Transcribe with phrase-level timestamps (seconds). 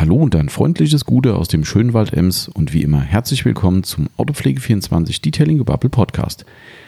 [0.00, 3.84] Hallo und ein freundliches Gute aus dem schönen Wald Ems und wie immer herzlich willkommen
[3.84, 6.46] zum Autopflege24 Detailing Gebubble Podcast.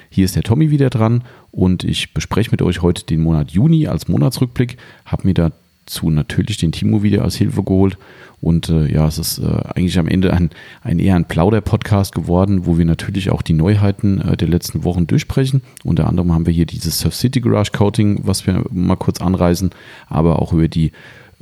[0.09, 3.87] Hier ist der Tommy wieder dran und ich bespreche mit euch heute den Monat Juni
[3.87, 7.99] als Monatsrückblick, habe mir dazu natürlich den Timo wieder als Hilfe geholt
[8.41, 10.49] und äh, ja, es ist äh, eigentlich am Ende ein,
[10.81, 15.07] ein eher ein Plauder-Podcast geworden, wo wir natürlich auch die Neuheiten äh, der letzten Wochen
[15.07, 15.61] durchsprechen.
[15.85, 19.69] Unter anderem haben wir hier dieses Surf City Garage Coating, was wir mal kurz anreißen,
[20.09, 20.93] aber auch über die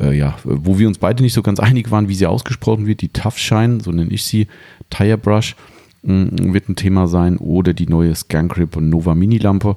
[0.00, 3.00] äh, ja, wo wir uns beide nicht so ganz einig waren, wie sie ausgesprochen wird,
[3.02, 4.46] die Tough Shine, so nenne ich sie,
[4.88, 5.56] Tire Brush
[6.02, 9.76] mm, wird ein Thema sein oder die neue Scancrip und Nova Mini Lampe.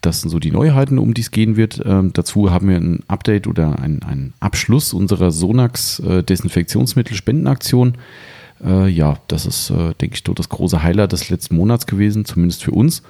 [0.00, 1.80] Das sind so die Neuheiten, um die es gehen wird.
[1.84, 7.96] Ähm, dazu haben wir ein Update oder einen Abschluss unserer Sonax äh, Desinfektionsmittel-Spendenaktion.
[8.62, 12.26] Äh, ja, das ist, äh, denke ich, so das große Highlight des letzten Monats gewesen,
[12.26, 13.02] zumindest für uns.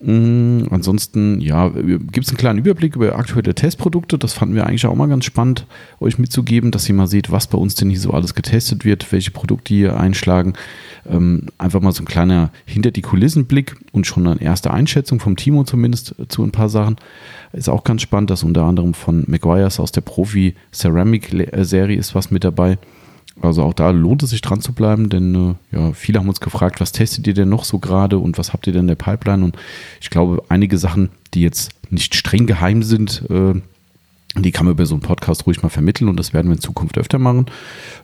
[0.00, 4.16] Mhm, ansonsten, ja, gibt es einen kleinen Überblick über aktuelle Testprodukte.
[4.16, 5.66] Das fanden wir eigentlich auch mal ganz spannend,
[5.98, 9.10] euch mitzugeben, dass ihr mal seht, was bei uns denn hier so alles getestet wird,
[9.10, 10.52] welche Produkte hier einschlagen.
[11.08, 15.18] Ähm, einfach mal so ein kleiner hinter die Kulissen Blick und schon eine erste Einschätzung
[15.18, 16.96] vom Timo zumindest zu ein paar Sachen.
[17.52, 21.30] Ist auch ganz spannend, dass unter anderem von Maguires aus der Profi Ceramic
[21.62, 22.78] Serie ist was mit dabei.
[23.40, 26.40] Also auch da lohnt es sich dran zu bleiben, denn äh, ja, viele haben uns
[26.40, 28.94] gefragt, was testet ihr denn noch so gerade und was habt ihr denn in der
[28.96, 29.44] Pipeline?
[29.44, 29.56] Und
[30.00, 33.60] ich glaube, einige Sachen, die jetzt nicht streng geheim sind, äh,
[34.36, 36.60] die kann man über so einen Podcast ruhig mal vermitteln und das werden wir in
[36.60, 37.46] Zukunft öfter machen.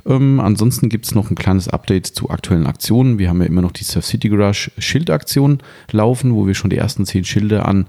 [0.07, 3.19] Ähm, ansonsten gibt es noch ein kleines Update zu aktuellen Aktionen.
[3.19, 5.59] Wir haben ja immer noch die Surf City Garage Schildaktion
[5.91, 7.87] laufen, wo wir schon die ersten zehn Schilder an,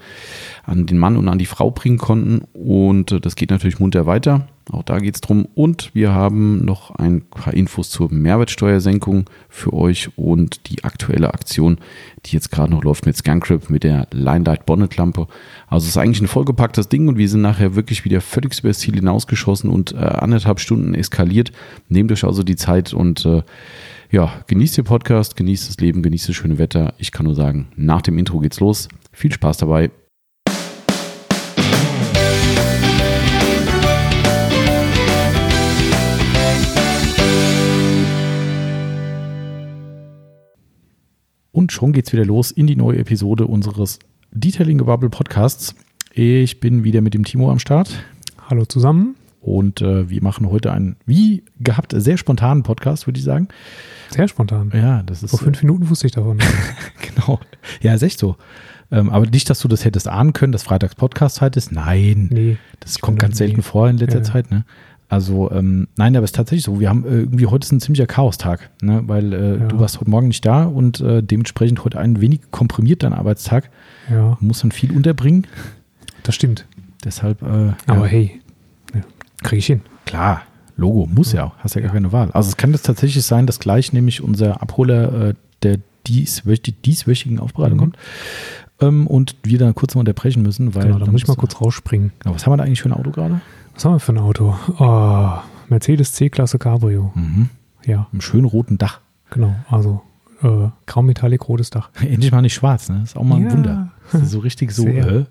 [0.64, 2.42] an den Mann und an die Frau bringen konnten.
[2.54, 4.48] Und äh, das geht natürlich munter weiter.
[4.72, 5.48] Auch da geht es drum.
[5.54, 11.78] Und wir haben noch ein paar Infos zur Mehrwertsteuersenkung für euch und die aktuelle Aktion,
[12.26, 15.28] die jetzt gerade noch läuft mit Scancrip, mit der Line Light Bonnet Lampe.
[15.68, 18.70] Also es ist eigentlich ein vollgepacktes Ding und wir sind nachher wirklich wieder völlig über
[18.70, 21.52] das Ziel hinausgeschossen und äh, anderthalb Stunden eskaliert.
[21.88, 23.44] Nehmt euch also die Zeit und äh,
[24.12, 26.94] ja, genießt den Podcast, genießt das Leben, genießt das schöne Wetter.
[26.98, 28.88] Ich kann nur sagen, nach dem Intro geht's los.
[29.12, 29.92] Viel Spaß dabei.
[41.56, 44.00] Und schon geht's wieder los in die neue Episode unseres
[44.34, 45.74] Detailing Bubble Podcasts.
[46.12, 48.04] Ich bin wieder mit dem Timo am Start.
[48.50, 49.16] Hallo zusammen.
[49.40, 53.48] Und äh, wir machen heute einen, wie gehabt, sehr spontanen Podcast, würde ich sagen.
[54.10, 54.74] Sehr spontan.
[54.76, 55.30] Ja, das ist.
[55.30, 56.40] Vor fünf äh, Minuten wusste ich davon.
[57.16, 57.40] genau.
[57.82, 58.36] Ja, ist echt so.
[58.92, 61.72] Ähm, aber nicht, dass du das hättest ahnen können, dass Freitags Podcast-Zeit ist.
[61.72, 62.28] Nein.
[62.34, 62.58] Nee.
[62.82, 63.62] Das kommt ganz selten nie.
[63.62, 64.66] vor in letzter ja, Zeit, ne?
[65.08, 66.80] Also, ähm, nein, aber es ist tatsächlich so.
[66.80, 69.04] Wir haben äh, irgendwie heute ist ein ziemlicher Chaostag, ne?
[69.06, 69.68] weil äh, ja.
[69.68, 73.70] du warst heute Morgen nicht da und äh, dementsprechend heute ein wenig komprimiert dein Arbeitstag.
[74.10, 74.38] Ja.
[74.40, 75.46] Muss dann viel unterbringen.
[76.24, 76.66] Das stimmt.
[77.04, 77.42] Deshalb.
[77.44, 78.06] Äh, aber ja.
[78.06, 78.42] hey,
[79.44, 79.82] kriege ich hin.
[80.06, 80.42] Klar,
[80.78, 82.32] Logo, muss ja, hast ja gar keine Wahl.
[82.32, 85.34] Also es kann das tatsächlich sein, dass gleich nämlich unser Abholer äh,
[85.64, 85.78] der
[86.08, 87.82] dieswöch dieswöchigen Aufbereitung mhm.
[87.82, 87.98] kommt
[88.82, 90.88] ähm, und wir dann kurz mal unterbrechen müssen, weil.
[90.88, 92.12] Genau, da muss ich mal kurz rausspringen.
[92.20, 93.42] Genau, was haben wir da eigentlich für ein Auto gerade?
[93.76, 94.56] Was haben wir für ein Auto?
[94.80, 95.30] Oh,
[95.68, 97.12] Mercedes C-Klasse Cabrio.
[97.14, 97.50] Mhm.
[97.86, 98.08] Ja.
[98.14, 99.02] Im schönen roten Dach.
[99.32, 100.02] Genau, also
[100.42, 101.90] äh, graumetallic rotes Dach.
[102.00, 103.00] Endlich mal nicht schwarz, ne?
[103.02, 103.52] Das ist auch mal ein ja.
[103.52, 103.92] Wunder.
[104.24, 105.26] so richtig so, äh,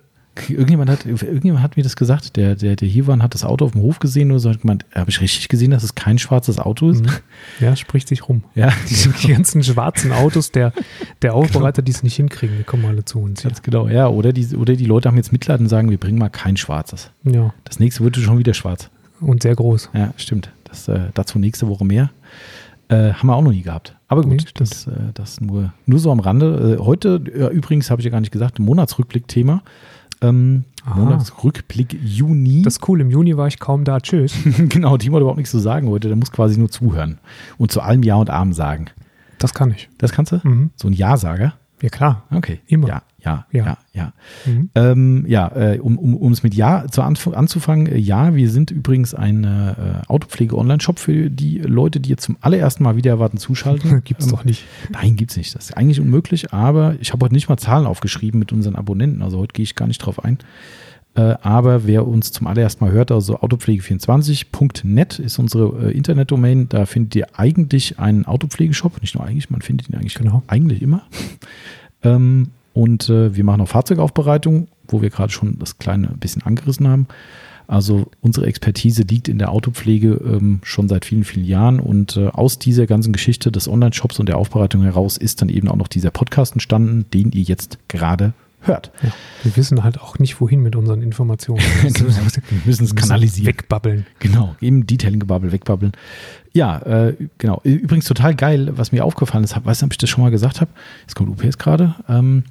[0.49, 3.45] Irgendjemand hat, irgendjemand hat mir das gesagt, der, der, der hier war und hat das
[3.45, 5.95] Auto auf dem Hof gesehen und so hat gemeint, habe ich richtig gesehen, dass es
[5.95, 7.05] kein schwarzes Auto ist?
[7.05, 7.11] Mhm.
[7.61, 8.43] Ja, spricht sich rum.
[8.55, 8.73] Ja.
[8.89, 10.73] Die, die ganzen schwarzen Autos der,
[11.23, 13.43] der Aufbereiter, die es nicht hinkriegen, die kommen alle zu uns.
[13.43, 14.09] Ganz genau, ja.
[14.09, 17.11] Oder die, oder die Leute haben jetzt Mitleid und sagen, wir bringen mal kein schwarzes.
[17.25, 17.55] Ja.
[17.65, 18.91] Das nächste wird schon wieder schwarz.
[19.21, 19.91] Und sehr groß.
[19.94, 20.50] Ja, stimmt.
[20.65, 22.11] Das, äh, dazu nächste Woche mehr.
[22.89, 23.97] Äh, haben wir auch noch nie gehabt.
[24.09, 26.77] Aber gut, nee, das, äh, das nur, nur so am Rande.
[26.78, 29.62] Äh, heute, ja, übrigens, habe ich ja gar nicht gesagt, ein Monatsrückblick-Thema.
[30.29, 30.65] Ähm,
[30.95, 32.62] Monatsrückblick Juni.
[32.62, 34.01] Das ist cool, im Juni war ich kaum da.
[34.01, 34.35] Tschüss.
[34.69, 36.09] genau, Timo hat überhaupt nichts zu sagen heute.
[36.09, 37.19] Der muss quasi nur zuhören
[37.59, 38.87] und zu allem Ja und Arm sagen.
[39.39, 39.89] Das kann ich.
[39.99, 40.41] Das kannst du?
[40.43, 40.71] Mhm.
[40.77, 41.55] So ein Ja-Sager?
[41.81, 42.23] Ja, klar.
[42.31, 42.61] Okay.
[42.67, 42.89] Immer.
[42.89, 43.79] Ja, ja, ja, ja.
[43.93, 44.12] Ja,
[44.45, 44.71] mhm.
[44.75, 48.71] ähm, ja äh, um, um, um es mit Ja zu anzufangen, äh, ja, wir sind
[48.71, 54.03] übrigens ein äh, Autopflege-Online-Shop für die Leute, die jetzt zum allerersten Mal wieder erwarten zuschalten.
[54.05, 54.65] gibt's ähm, doch nicht.
[54.91, 55.55] Nein, gibt's nicht.
[55.55, 59.23] Das ist eigentlich unmöglich, aber ich habe heute nicht mal Zahlen aufgeschrieben mit unseren Abonnenten,
[59.23, 60.38] also heute gehe ich gar nicht drauf ein.
[61.15, 66.69] Äh, aber wer uns zum allerersten Mal hört, also autopflege24.net ist unsere äh, Internetdomain.
[66.69, 69.00] Da findet ihr eigentlich einen Autopflegeshop.
[69.00, 70.43] Nicht nur eigentlich, man findet ihn eigentlich genau.
[70.49, 71.03] eigentlich immer.
[72.03, 76.88] ähm, und äh, wir machen auch Fahrzeugaufbereitung, wo wir gerade schon das kleine bisschen angerissen
[76.88, 77.06] haben.
[77.67, 81.81] Also unsere Expertise liegt in der Autopflege ähm, schon seit vielen, vielen Jahren.
[81.81, 85.69] Und äh, aus dieser ganzen Geschichte des Online-Shops und der Aufbereitung heraus ist dann eben
[85.69, 88.35] auch noch dieser Podcast entstanden, den ihr jetzt gerade
[88.67, 88.91] hört.
[89.03, 89.11] Ja.
[89.43, 91.62] Wir wissen halt auch nicht, wohin mit unseren Informationen.
[91.82, 92.00] Genau.
[92.00, 93.47] Wir müssen es kanalisieren.
[93.47, 94.06] Wegbabbeln.
[94.19, 95.93] Genau, eben Detailing-Gebabbel, wegbabbeln.
[96.53, 97.61] Ja, äh, genau.
[97.62, 100.61] Übrigens total geil, was mir aufgefallen ist, weiß nicht, ob ich das schon mal gesagt
[100.61, 100.70] habe.
[101.03, 102.44] Jetzt kommt UPS gerade, ähm,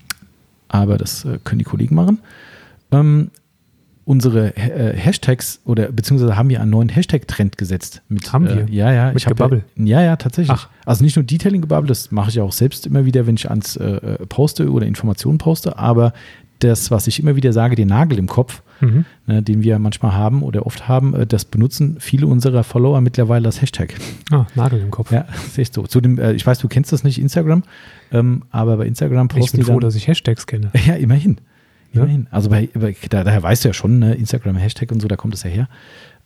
[0.73, 2.19] aber das äh, können die Kollegen machen.
[2.91, 3.29] Ähm,
[4.05, 8.01] unsere äh, Hashtags oder beziehungsweise haben wir einen neuen Hashtag-Trend gesetzt.
[8.09, 8.67] Mit, Haben wir?
[8.67, 9.07] Äh, ja, ja.
[9.07, 9.63] Mit ich hab Gebabbel?
[9.77, 10.57] Ja, ja, tatsächlich.
[10.57, 10.67] Ach.
[10.85, 13.85] Also nicht nur Detailing-Gebabbel, das mache ich auch selbst immer wieder, wenn ich ans äh,
[13.85, 16.11] äh, poste oder Informationen poste, aber
[16.63, 19.05] das, was ich immer wieder sage, den Nagel im Kopf, Mhm.
[19.27, 23.45] ne, den wir manchmal haben oder oft haben, äh, das benutzen viele unserer Follower mittlerweile
[23.47, 23.93] als Hashtag.
[24.31, 25.11] Ah, Nagel im Kopf.
[25.11, 25.83] Ja, das ist echt so.
[25.83, 27.63] Zu dem, äh, ich weiß, du kennst das nicht, Instagram,
[28.11, 30.71] ähm, aber bei Instagram ich posten bin die froh, dann, dass ich Hashtags kenne.
[30.85, 31.37] ja, immerhin.
[31.93, 32.27] Immerhin.
[32.31, 35.15] Also bei, bei, da, daher weißt du ja schon, ne, Instagram Hashtag und so, da
[35.15, 35.69] kommt es ja her.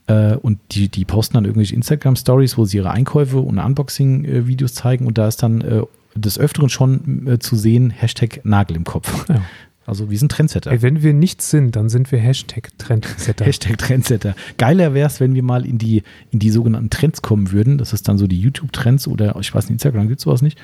[0.07, 5.05] Äh, und die, die posten dann irgendwelche Instagram-Stories, wo sie ihre Einkäufe und Unboxing-Videos zeigen
[5.05, 5.81] und da ist dann äh,
[6.15, 9.27] des Öfteren schon äh, zu sehen, Hashtag Nagel im Kopf.
[9.29, 9.41] Ja.
[9.87, 10.69] Also wir sind Trendsetter.
[10.69, 13.45] Ey, wenn wir nichts sind, dann sind wir Hashtag-Trendsetter.
[13.45, 14.35] Hashtag Trendsetter.
[14.57, 17.77] Geiler wäre es, wenn wir mal in die, in die sogenannten Trends kommen würden.
[17.77, 20.59] Das ist dann so die YouTube-Trends oder ich weiß nicht, Instagram gibt es sowas nicht.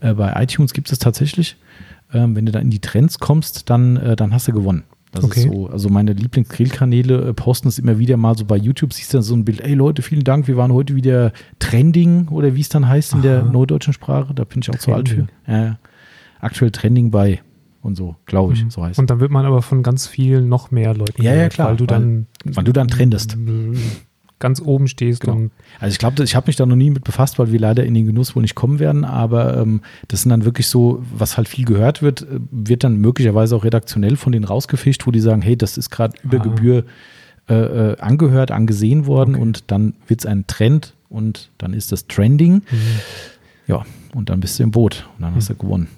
[0.00, 1.56] Äh, bei iTunes gibt es tatsächlich.
[2.12, 4.84] Ähm, wenn du da in die Trends kommst, dann, äh, dann hast du gewonnen.
[5.12, 5.40] Das Okay.
[5.40, 9.12] ist so, also meine Lieblings-Grillkanäle äh, posten es immer wieder mal so bei YouTube, siehst
[9.12, 12.54] du dann so ein Bild, ey Leute, vielen Dank, wir waren heute wieder trending oder
[12.54, 13.50] wie es dann heißt in der Aha.
[13.52, 15.26] neudeutschen Sprache, da bin ich auch zu alt für.
[15.26, 15.34] Trending.
[15.46, 15.78] Ja.
[16.40, 17.40] aktuell trending bei
[17.86, 18.70] und so, glaube ich, Mhm.
[18.70, 18.98] so heißt es.
[18.98, 21.76] Und dann wird man aber von ganz vielen noch mehr Leuten Ja, ja, klar, Weil
[21.76, 23.36] du dann weil du dann trendest.
[24.38, 25.48] ganz oben stehst Genau.
[25.80, 27.94] Also ich glaube, ich habe mich da noch nie mit befasst, weil wir leider in
[27.94, 31.48] den Genuss wohl nicht kommen werden, aber ähm, das sind dann wirklich so, was halt
[31.48, 35.40] viel gehört wird, äh, wird dann möglicherweise auch redaktionell von denen rausgefischt, wo die sagen,
[35.40, 36.42] hey, das ist gerade über Ah.
[36.42, 36.84] Gebühr
[37.48, 37.54] äh,
[37.92, 39.42] äh, angehört, angesehen worden Okay.
[39.42, 42.54] und dann wird es ein Trend und dann ist das Trending.
[42.54, 42.62] Mhm.
[43.68, 43.84] Ja,
[44.14, 45.58] und dann bist du im Boot und dann hast du Hm.
[45.60, 45.88] gewonnen.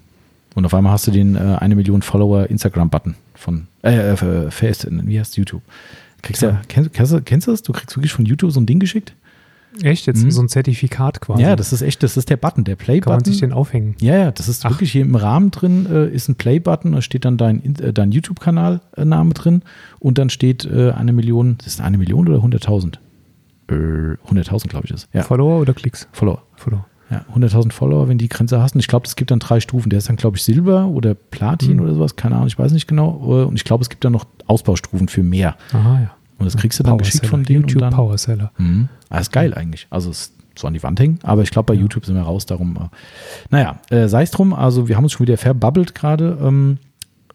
[0.54, 4.86] Und auf einmal hast du den äh, eine Million Follower Instagram-Button von äh, äh, Face,
[4.90, 5.62] wie heißt YouTube?
[6.22, 6.48] Kriegst Ja.
[6.50, 7.62] ja, kennst, kennst, du- kennst du das?
[7.62, 9.14] Du kriegst wirklich von YouTube so ein Ding geschickt?
[9.82, 10.30] echt jetzt Mhm.
[10.32, 11.42] so ein Zertifikat quasi.
[11.42, 13.38] Ja, das ist echt, das ist der Button, der kann man sich Play-Button.
[13.40, 13.94] den aufhängen.
[14.00, 14.70] Ja, ja, das ist Ach.
[14.70, 17.92] wirklich hier im Rahmen drin, äh, ist ein Play-Button, da steht dann dein, In- äh,
[17.92, 19.62] dein YouTube-Kanal-Name drin
[20.00, 22.98] und dann steht äh, eine Million, das ist eine Million oder 100.000?
[23.68, 23.74] Äh,
[24.26, 25.06] 100.000, glaube ich, ist.
[25.12, 26.08] Ja, Follower oder Klicks?
[26.12, 26.42] Follower.
[26.56, 26.86] Follower.
[27.10, 28.74] Ja, 100.000 Follower, wenn die Grenze hast.
[28.74, 29.88] Und ich glaube, es gibt dann drei Stufen.
[29.88, 31.82] Der ist dann, glaube ich, Silber oder Platin Mhm.
[31.82, 32.16] oder sowas.
[32.16, 33.18] Keine Ahnung, ich weiß nicht genau.
[33.22, 35.56] Äh, Und ich glaube, es gibt dann noch Ausbaustufen für mehr.
[35.72, 36.10] Aha, ja.
[36.38, 37.62] Und das kriegst du dann geschickt von denen.
[37.62, 38.52] YouTube dann, Powerseller.
[38.58, 38.88] Mhm.
[39.08, 39.86] Ah, ist geil eigentlich.
[39.90, 41.80] Also es ist so an die Wand hängen, aber ich glaube, bei Ja.
[41.80, 42.76] YouTube sind wir raus, darum.
[42.76, 42.88] Äh,
[43.50, 46.36] naja, äh, sei es drum, also wir haben uns schon wieder verbabbelt gerade.
[46.42, 46.78] Ähm,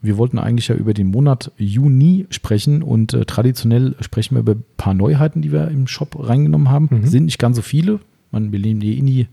[0.01, 4.53] wir wollten eigentlich ja über den Monat Juni sprechen und äh, traditionell sprechen wir über
[4.53, 6.89] ein paar Neuheiten, die wir im Shop reingenommen haben.
[6.91, 7.05] Mhm.
[7.07, 7.99] Sind nicht ganz so viele.
[8.31, 9.27] Man, wir nehmen die eh nie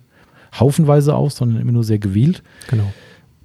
[0.59, 2.43] haufenweise auf, sondern immer nur sehr gewählt.
[2.69, 2.93] Genau.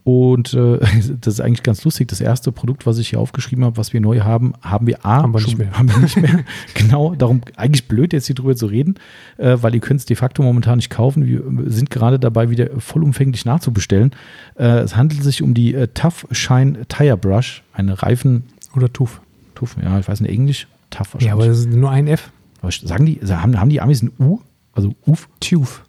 [0.04, 0.78] Und äh,
[1.22, 2.08] das ist eigentlich ganz lustig.
[2.08, 5.24] Das erste Produkt, was ich hier aufgeschrieben habe, was wir neu haben, haben wir A,
[5.24, 5.72] Haben wir nicht mehr.
[5.78, 6.44] Haben wir nicht mehr.
[6.76, 8.96] genau, darum eigentlich blöd, jetzt hier drüber zu reden,
[9.38, 11.26] äh, weil ihr könnt es de facto momentan nicht kaufen.
[11.26, 11.42] Wir
[11.72, 14.12] sind gerade dabei, wieder vollumfänglich nachzubestellen.
[14.60, 18.44] Äh, es handelt sich um die äh, Tough Shine Tire Brush, eine Reifen,
[18.76, 19.22] Oder TUF.
[19.56, 21.32] Tuff, ja, ich weiß nicht, Englisch, Tough Ja, wahrscheinlich.
[21.34, 22.30] aber das ist nur ein F.
[22.62, 24.40] aber sagen die, haben, haben die Amis ein U?
[24.74, 25.30] Also Uf?
[25.40, 25.84] TUF.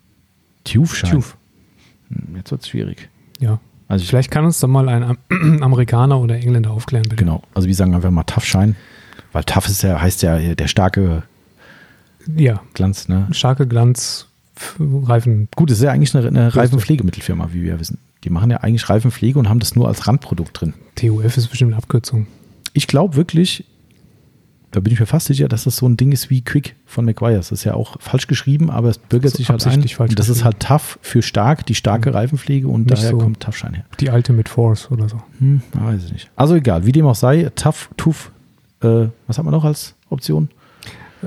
[0.73, 1.13] Tuf Shine.
[1.13, 1.37] TUF.
[2.11, 3.09] Hm, Jetzt wird es schwierig.
[3.41, 3.61] Ja.
[3.89, 5.19] Also ich, Vielleicht kann uns da mal ein Am-
[5.63, 7.17] Amerikaner oder Engländer aufklären, bitte.
[7.17, 8.75] genau, also wir sagen einfach mal Shine,
[9.33, 11.23] weil Tough ist ja, heißt ja der starke
[12.37, 13.29] Ja, Glanz, ne?
[13.31, 14.27] starke Glanz,
[14.81, 15.49] Reifen.
[15.55, 17.99] Gut, es ist ja eigentlich eine, eine Reifenpflegemittelfirma, wie wir ja wissen.
[18.25, 20.73] Die machen ja eigentlich Reifenpflege und haben das nur als Randprodukt drin.
[20.97, 22.27] TUF ist bestimmt eine Abkürzung.
[22.73, 23.65] Ich glaube wirklich,
[24.77, 27.07] da bin ich mir fast sicher, dass das so ein Ding ist wie Quick von
[27.07, 27.49] McGuire's.
[27.49, 29.83] Das ist ja auch falsch geschrieben, aber es bürgert sich halt ein.
[29.99, 33.17] Und das ist halt tough für stark, die starke Reifenpflege und Nicht daher so.
[33.19, 33.85] kommt Toughschein her.
[34.01, 35.23] Die alte mit Force oder so.
[35.39, 36.31] Hm, weiß ich nicht.
[36.37, 38.31] Also egal, wie dem auch sei, tough, tuff,
[38.83, 40.51] äh, was haben wir noch als Option?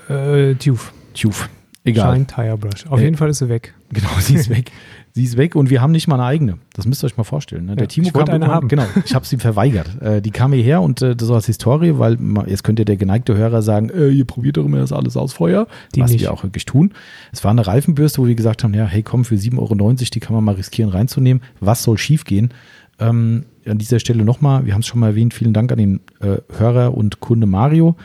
[0.09, 0.93] Äh, TUF.
[1.15, 1.49] Tuf.
[1.83, 2.13] Egal.
[2.13, 2.85] Shine Tire Brush.
[2.87, 3.73] Auf Äh, jeden Fall ist sie weg.
[3.93, 4.71] Genau, sie ist weg.
[5.11, 6.59] Sie ist weg und wir haben nicht mal eine eigene.
[6.73, 7.65] Das müsst ihr euch mal vorstellen.
[7.65, 7.75] Ne?
[7.75, 8.67] Der Ja, Timo ich kam eine haben.
[8.67, 9.99] Genau, ich habe sie verweigert.
[10.01, 13.35] Äh, die kam hierher und äh, das so als Historie, weil jetzt könnte der geneigte
[13.35, 15.67] Hörer sagen, äh, ihr probiert doch immer das alles aus vorher.
[15.95, 16.21] Die was nicht.
[16.21, 16.93] wir auch wirklich tun.
[17.31, 20.19] Es war eine Reifenbürste, wo wir gesagt haben, ja, hey komm, für 7,90 Euro, die
[20.19, 21.41] kann man mal riskieren reinzunehmen.
[21.59, 22.53] Was soll schiefgehen?
[22.99, 25.99] Ähm, an dieser Stelle nochmal, wir haben es schon mal erwähnt, vielen Dank an den
[26.21, 27.95] äh, Hörer und Kunde Mario,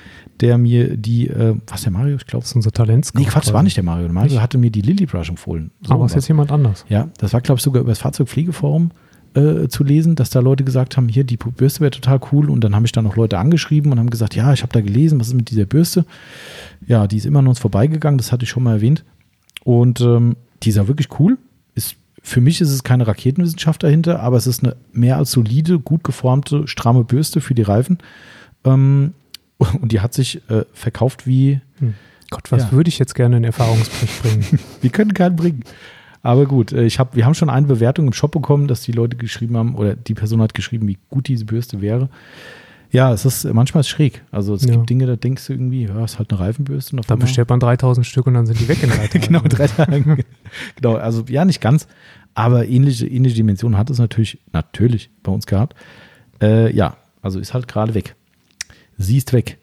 [0.40, 3.11] der mir die, äh, was der Mario, ich glaube, Das ist unser Talent.
[3.14, 4.04] nee, Quatsch, war nicht der Mario.
[4.04, 4.40] Der Mario Nicht?
[4.42, 5.70] hatte mir die Lily Brush empfohlen.
[5.82, 6.84] So Aber es ist jetzt jemand anders.
[6.88, 8.90] Ja, das war, glaube ich, sogar über das Fahrzeugpflegeforum
[9.34, 12.50] äh, zu lesen, dass da Leute gesagt haben, hier, die Bürste wäre total cool.
[12.50, 14.80] Und dann habe ich da noch Leute angeschrieben und haben gesagt, ja, ich habe da
[14.80, 16.04] gelesen, was ist mit dieser Bürste?
[16.87, 19.04] Ja, die ist immer an uns vorbeigegangen, das hatte ich schon mal erwähnt.
[19.64, 21.38] Und ähm, die ist ja wirklich cool.
[22.26, 26.02] Für mich ist es keine Raketenwissenschaft dahinter, aber es ist eine mehr als solide, gut
[26.04, 27.99] geformte, stramme Bürste für die Reifen.
[28.64, 29.12] Ähm,
[29.59, 31.61] und die hat sich äh, verkauft wie.
[31.78, 31.95] Hm.
[32.31, 32.73] Gott, was Ja.
[32.73, 34.59] würde ich jetzt gerne in Erfahrungsbericht bringen?
[34.81, 35.64] Wir können keinen bringen.
[36.23, 38.93] Aber gut, äh, ich hab, wir haben schon eine Bewertung im Shop bekommen, dass die
[38.93, 42.09] Leute geschrieben haben, oder die Person hat geschrieben, wie gut diese Bürste wäre.
[42.94, 44.22] Ja, es ist manchmal ist schräg.
[44.30, 44.72] Also es Ja.
[44.74, 46.92] gibt Dinge, da denkst du irgendwie, ja, ist halt eine Reifenbürste.
[46.94, 49.06] Und auf Da einmal- bestellt man 3000 Stück und dann sind die weg in drei
[49.08, 49.20] Tagen.
[49.26, 50.18] genau, drei Tage.
[50.76, 51.88] genau, also ja, nicht ganz,
[52.34, 55.74] aber ähnliche, ähnliche Dimensionen hat es natürlich, natürlich bei uns gehabt.
[56.40, 58.14] Äh, ja, also ist halt gerade weg.
[58.96, 59.58] Sie ist weg.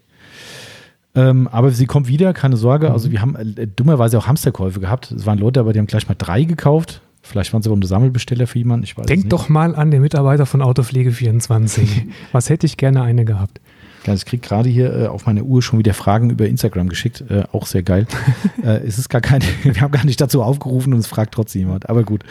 [1.15, 2.91] Ähm, aber sie kommt wieder, keine Sorge.
[2.91, 5.09] Also wir haben äh, dummerweise auch Hamsterkäufe gehabt.
[5.11, 7.01] Es waren Leute, aber die haben gleich mal drei gekauft.
[7.21, 8.83] Vielleicht waren sie aber nur Sammelbesteller für jemanden.
[8.83, 9.31] Ich weiß Denk nicht.
[9.31, 12.07] doch mal an den Mitarbeiter von Autopflege24.
[12.31, 13.61] Was hätte ich gerne eine gehabt?
[14.07, 17.23] Ich kriege gerade hier äh, auf meine Uhr schon wieder Fragen über Instagram geschickt.
[17.29, 18.07] Äh, auch sehr geil.
[18.63, 21.61] äh, es ist gar kein, wir haben gar nicht dazu aufgerufen und es fragt trotzdem
[21.61, 21.89] jemand.
[21.89, 22.23] Aber gut,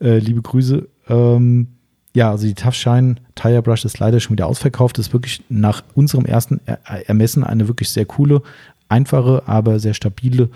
[0.00, 0.88] äh, liebe Grüße.
[1.08, 1.68] Ähm,
[2.14, 4.98] ja, also die Tough Shine Tire Brush ist leider schon wieder ausverkauft.
[4.98, 8.42] Das ist wirklich nach unserem ersten er Ermessen eine wirklich sehr coole,
[8.88, 10.48] einfache, aber sehr stabile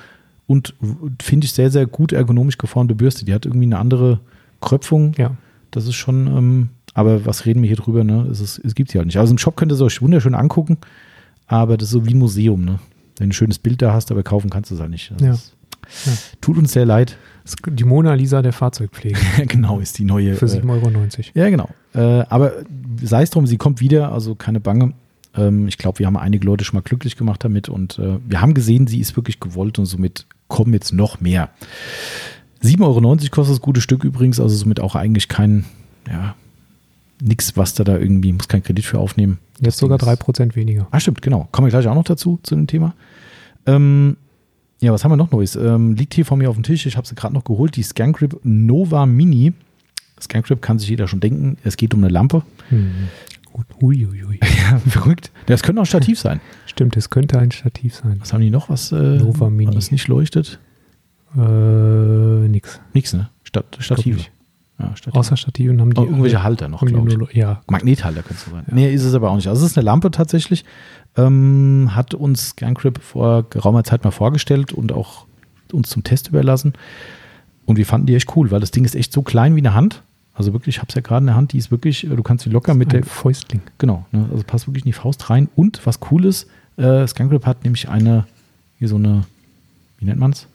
[0.46, 0.74] und
[1.22, 3.24] finde ich sehr, sehr gut ergonomisch geformte Bürste.
[3.24, 4.20] Die hat irgendwie eine andere
[4.60, 5.12] Kröpfung.
[5.16, 5.36] Ja.
[5.70, 8.26] Das ist schon, ähm, aber was reden wir hier drüber, ne?
[8.30, 9.18] Es, ist, es gibt sie halt nicht.
[9.18, 10.78] Also im Shop könnt ihr es euch wunderschön angucken,
[11.46, 12.78] aber das ist so wie ein Museum, ne?
[13.16, 15.12] Wenn du ein schönes Bild da hast, aber kaufen kannst du es halt nicht.
[15.12, 15.32] Das Ja.
[15.32, 15.56] Ist,
[16.06, 16.12] Ja.
[16.40, 17.16] Tut uns sehr leid.
[17.68, 20.34] Die Mona Lisa der Fahrzeugpflege genau, ist die neue.
[20.34, 20.90] für äh, 7,90 Euro.
[21.34, 21.68] ja, genau.
[21.94, 22.52] Äh, aber
[23.02, 24.94] sei es drum, sie kommt wieder, also keine Bange.
[25.36, 28.40] Ähm, ich glaube, wir haben einige Leute schon mal glücklich gemacht damit und äh, wir
[28.40, 31.50] haben gesehen, sie ist wirklich gewollt und somit kommen jetzt noch mehr.
[32.62, 35.64] 7,90 Euro kostet das gute Stück übrigens, also somit auch eigentlich kein,
[36.10, 36.34] ja,
[37.22, 39.38] nix, was da da irgendwie, muss kein Kredit für aufnehmen.
[39.60, 40.86] Jetzt sogar Ding ist- 3% weniger.
[40.90, 41.48] Ah, stimmt, genau.
[41.52, 42.94] Kommen wir gleich auch noch dazu, zu dem Thema.
[43.66, 44.16] Ähm,
[44.80, 45.56] ja, was haben wir noch Neues?
[45.56, 46.84] Ähm, liegt hier vor mir auf dem Tisch.
[46.86, 47.76] Ich habe sie gerade noch geholt.
[47.76, 49.52] Die Scangrip Nova Mini.
[50.20, 51.56] Scangrip kann sich jeder schon denken.
[51.64, 52.42] Es geht um eine Lampe.
[52.68, 52.90] Hm.
[53.82, 54.40] Uiuiui.
[54.70, 55.30] Ja, verrückt.
[55.46, 56.40] Das könnte auch Stativ sein.
[56.66, 58.16] Stimmt, es könnte ein Stativ sein.
[58.18, 58.70] Was haben die noch?
[58.70, 59.74] Was äh, Nova Mini.
[59.74, 60.58] Das nicht leuchtet?
[61.36, 62.80] Äh, nix.
[62.94, 63.28] Nix, ne?
[63.42, 64.16] Stat Stative.
[64.16, 64.32] nicht.
[64.78, 65.18] Ja, Stative.
[65.18, 66.00] Außer Stativen haben die.
[66.00, 67.18] Oh, irgendwelche Halter noch, glaube ich.
[67.18, 68.64] nur, Ja, Magnethalter könnte es sein.
[68.70, 69.48] Nee, ist es aber auch nicht.
[69.48, 70.64] Also es ist eine Lampe tatsächlich.
[71.16, 75.26] Ähm, hat uns Scancrip vor geraumer Zeit mal vorgestellt und auch
[75.72, 76.72] uns zum Test überlassen.
[77.66, 79.74] Und wir fanden die echt cool, weil das Ding ist echt so klein wie eine
[79.74, 80.02] Hand.
[80.34, 82.22] Also wirklich, ich habe es ja gerade in der Hand, die ist wirklich, äh, du
[82.22, 83.60] kannst sie locker mit der, Fäustling.
[83.78, 85.48] genau, ne, also passt wirklich in die Faust rein.
[85.54, 88.26] Und was cool ist, äh, Scancrip hat nämlich eine,
[88.78, 89.22] hier so eine,
[89.98, 90.48] wie nennt man es?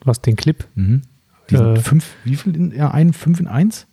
[0.00, 0.64] Du hast den Clip.
[0.74, 1.02] Mhm.
[1.50, 1.80] Die sind Äh.
[1.80, 3.86] fünf, wie viel in ja, ein, fünf in eins?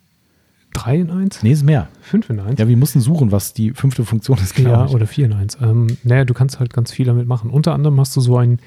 [0.74, 1.42] 3 in 1?
[1.42, 1.88] Nee, ist mehr.
[2.02, 2.58] 5 in 1?
[2.60, 4.94] Ja, wir mussten suchen, was die fünfte Funktion ist, Ja, glaub ich.
[4.94, 5.56] oder 4 in 1.
[5.62, 7.48] Ähm, naja, du kannst halt ganz viel damit machen.
[7.48, 8.58] Unter anderem hast du so einen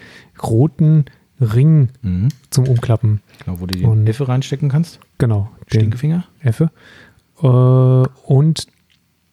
[0.42, 1.06] roten
[1.40, 2.30] Ring Mhm.
[2.50, 3.22] zum Umklappen.
[3.46, 5.00] Genau, wo du die Und- Effe reinstecken kannst.
[5.20, 6.26] Genau, Stinkefinger.
[6.42, 6.72] Effe.
[7.42, 8.68] Äh, und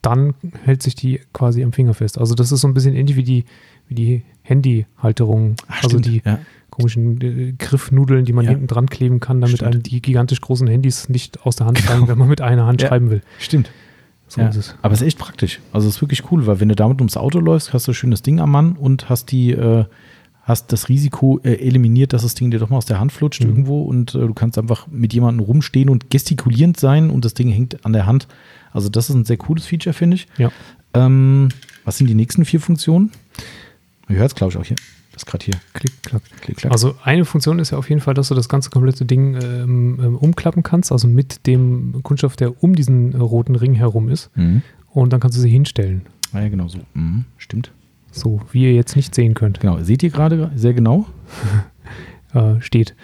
[0.02, 2.18] dann hält sich die quasi am Finger fest.
[2.18, 3.44] Also das ist so ein bisschen ähnlich wie die,
[3.88, 5.56] wie die Handyhalterung.
[5.68, 6.06] Ach, also stimmt.
[6.06, 6.38] die ja.
[6.70, 8.50] komischen äh, Griffnudeln, die man Ja.
[8.52, 9.72] hinten dran kleben kann, damit Stimmt.
[9.72, 12.10] einem die gigantisch großen Handys nicht aus der Hand fallen, Genau.
[12.10, 12.88] wenn man mit einer Hand Ja.
[12.88, 13.22] schreiben will.
[13.38, 13.70] Stimmt.
[14.28, 14.48] So ja.
[14.48, 14.74] ist es.
[14.82, 15.60] Aber es ist echt praktisch.
[15.72, 17.94] Also es ist wirklich cool, weil wenn du damit ums Auto läufst, hast du ein
[17.94, 19.84] schönes Ding am Mann und hast die, äh,
[20.46, 23.42] hast das Risiko äh, eliminiert, dass das Ding dir doch mal aus der Hand flutscht
[23.42, 23.48] Mhm.
[23.50, 27.48] irgendwo und äh, du kannst einfach mit jemandem rumstehen und gestikulierend sein und das Ding
[27.50, 28.28] hängt an der Hand.
[28.72, 30.26] Also das ist ein sehr cooles Feature, finde ich.
[30.38, 30.50] Ja.
[30.94, 31.48] Ähm,
[31.84, 33.10] was sind die nächsten vier Funktionen?
[34.08, 34.76] Ihr hört es, glaube ich, auch hier.
[35.12, 35.54] Das ist gerade hier.
[35.72, 36.22] Klick, klack.
[36.42, 36.72] Klick, klack.
[36.72, 39.98] Also eine Funktion ist ja auf jeden Fall, dass du das ganze komplette Ding ähm,
[40.00, 44.30] ähm, umklappen kannst, also mit dem Kunststoff, der um diesen äh, roten Ring herum ist.
[44.36, 44.62] mhm.
[44.92, 46.02] Und dann kannst du sie hinstellen.
[46.32, 46.78] Ah, ja, genau so.
[46.94, 47.24] Mhm.
[47.38, 47.70] Stimmt.
[48.16, 49.78] So, wie ihr jetzt nicht sehen könnt, Genau.
[49.82, 51.06] Seht ihr gerade sehr genau?
[52.35, 52.94] äh, steht.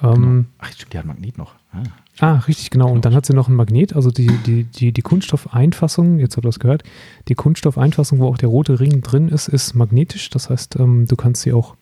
[0.00, 0.14] genau.
[0.14, 1.54] Ähm, Ach, stimmt, die hat Magnet noch.
[1.72, 1.82] Ah.
[2.22, 2.90] Ah, richtig, genau.
[2.90, 6.44] Und dann hat sie noch ein Magnet, also die, die, die, die Kunststoffeinfassung, jetzt habt
[6.44, 6.82] ihr das gehört,
[7.28, 10.28] die Kunststoffeinfassung, wo auch der rote Ring drin ist, ist magnetisch.
[10.30, 11.76] Das heißt, ähm, du kannst sie auch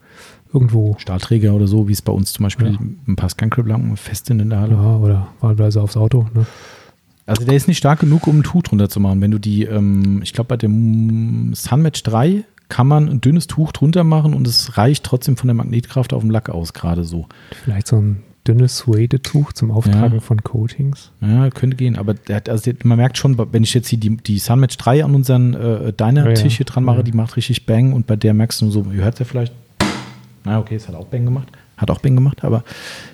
[0.52, 2.78] irgendwo Stahlträger oder so, wie es bei uns zum Beispiel Ja.
[3.08, 4.74] ein paar Scancrip-Lampen fest sind in der Halle.
[4.74, 6.28] ja, oder wahlweise aufs Auto.
[6.34, 6.46] Ne?
[7.26, 9.20] Also der ist nicht stark genug, um ein Tuch drunter zu machen.
[9.20, 13.72] Wenn du die, ähm, ich glaube bei dem Sunmatch 3 kann man ein dünnes Tuch
[13.72, 17.26] drunter machen und es reicht trotzdem von der Magnetkraft auf dem Lack aus, gerade so.
[17.64, 20.20] Vielleicht so ein dünnes Suede-Tuch zum Auftragen Ja.
[20.20, 21.10] von Coatings.
[21.20, 24.38] Ja, könnte gehen, aber der also man merkt schon, wenn ich jetzt hier die, die
[24.38, 27.02] Sunmatch 3 an unseren äh, Diner-Tisch hier dran mache, Ja.
[27.02, 29.52] die macht richtig Bang und bei der merkst du so, ihr hört ja vielleicht,
[30.44, 32.64] na okay, es hat auch Bang gemacht, hat auch Bang gemacht, aber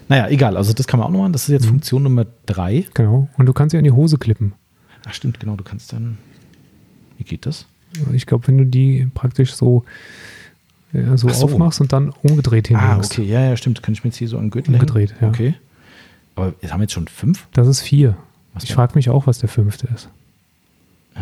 [0.08, 1.70] naja, egal, also das kann man auch noch machen, das ist jetzt Mhm.
[1.70, 2.87] Funktion Nummer 3.
[2.94, 3.28] Genau.
[3.37, 4.52] Und du kannst sie an die Hose klippen.
[5.06, 6.18] Ach stimmt, genau, du kannst dann,
[7.18, 7.66] wie geht das?
[8.12, 9.84] Ich glaube, wenn du die praktisch so,
[10.92, 11.44] ja, so, Ach so.
[11.46, 13.12] aufmachst und dann umgedreht Ah, hinlegst.
[13.12, 14.80] okay, ja, ja, stimmt, kann ich mir jetzt hier so den Gürtel hängen?
[14.82, 15.28] Umgedreht, ja.
[15.28, 15.54] Okay.
[16.36, 17.46] Aber jetzt haben wir jetzt schon fünf?
[17.52, 18.16] Das ist vier.
[18.54, 20.08] Was Ich frage mich auch, was der fünfte ist.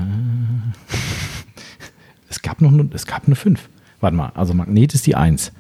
[2.29, 3.69] Es gab noch es gab eine fünf.
[4.03, 5.53] Warte mal, also Magnet ist die eins.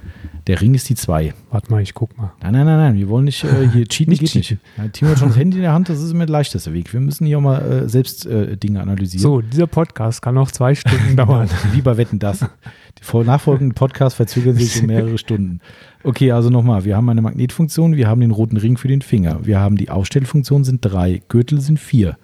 [0.49, 1.33] Der Ring ist die zwei.
[1.53, 2.33] Warte mal, ich guck mal.
[2.43, 4.59] Nein, nein, nein, nein, wir wollen nicht äh, hier cheaten, Nicht geht cheaten.
[4.77, 4.79] nicht.
[4.79, 6.93] Ja, Timo hat schon das Handy in der Hand, das ist immer der leichteste Weg.
[6.93, 9.23] Wir müssen hier auch mal äh, selbst äh, Dinge analysieren.
[9.23, 11.49] So, dieser Podcast kann noch zwei Stunden dauern.
[11.73, 12.41] Lieber wetten das.
[12.41, 15.61] Die nachfolgenden Podcasts verzögern sich um mehrere Stunden.
[16.03, 16.85] Okay, also nochmal.
[16.85, 19.47] Wir haben eine Magnetfunktion, wir haben den roten Ring für den Finger.
[19.47, 22.17] Wir haben die Aufstellfunktion sind drei, Gürtel sind vier.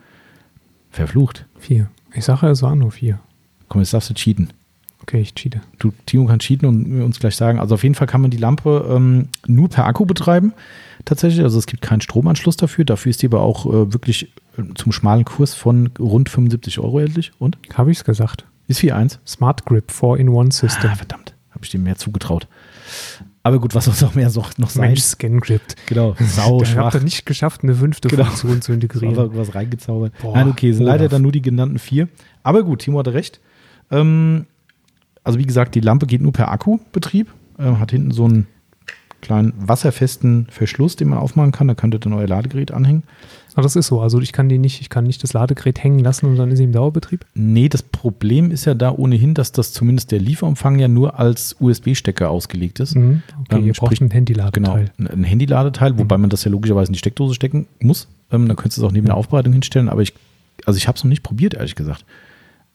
[0.91, 1.47] Verflucht.
[1.61, 1.89] Vier.
[2.13, 3.21] Ich sage, es waren nur vier.
[3.69, 4.49] Komm, jetzt darfst du cheaten.
[5.09, 5.63] Okay, ich cheate.
[5.79, 7.59] Du, Timo kann cheaten und uns gleich sagen.
[7.59, 10.53] Also auf jeden Fall kann man die Lampe ähm, nur per Akku betreiben.
[11.07, 12.85] Tatsächlich, also es gibt keinen Stromanschluss dafür.
[12.85, 16.99] Dafür ist die aber auch äh, wirklich äh, zum schmalen Kurs von rund 75 Euro
[16.99, 17.33] erhältlich.
[17.39, 17.57] Und?
[17.73, 18.45] Habe ich es gesagt?
[18.67, 19.17] Ist 4.1.
[19.27, 21.33] Smart Grip 4-in-1 Ah, verdammt.
[21.53, 22.47] Habe ich dem mehr zugetraut.
[23.43, 24.89] Aber gut, was soll es auch mehr so, noch sein?
[24.89, 25.63] Mensch, Scan Grip.
[25.87, 28.25] Genau, sau Ich habe nicht geschafft, eine fünfte Genau.
[28.25, 29.15] Funktion zu integrieren.
[29.19, 30.13] Aber was reingezaubert.
[30.21, 32.09] Boah, Nein, okay, sind leider dann nur die genannten vier.
[32.43, 33.41] Aber gut, Timo hatte recht.
[33.91, 34.45] Ähm,
[35.29, 37.29] also wie gesagt, die Lampe geht nur per Akkubetrieb.
[37.59, 38.47] Ähm, hat hinten so einen
[39.21, 41.67] kleinen wasserfesten Verschluss, den man aufmachen kann.
[41.69, 43.03] Da könnt ihr dann euer Ladegerät anhängen.
[43.55, 44.01] Aber das ist so.
[44.01, 46.59] Also ich kann die nicht, ich kann nicht das Ladegerät hängen lassen und dann ist
[46.59, 47.27] sie im Dauerbetrieb.
[47.35, 51.57] Nee, das Problem ist ja da ohnehin, dass das zumindest der Lieferumfang ja nur als
[51.59, 52.95] USB-Stecker ausgelegt ist.
[52.95, 53.23] Mhm.
[53.47, 54.91] Okay, Ähm, ihr braucht sprich- ein Handyladeteil.
[54.97, 58.07] Genau, ein Handyladeteil, wobei man das ja logischerweise in die Steckdose stecken muss.
[58.31, 60.15] Ähm, dann könntest du es auch neben der Aufbereitung hinstellen, aber ich,
[60.65, 62.05] also ich habe es noch nicht probiert, ehrlich gesagt.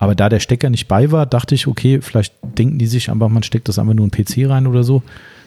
[0.03, 3.29] Aber da der Stecker nicht bei war, dachte ich, okay, vielleicht denken die sich einfach,
[3.29, 5.01] man steckt das einfach nur in einen PC rein oder so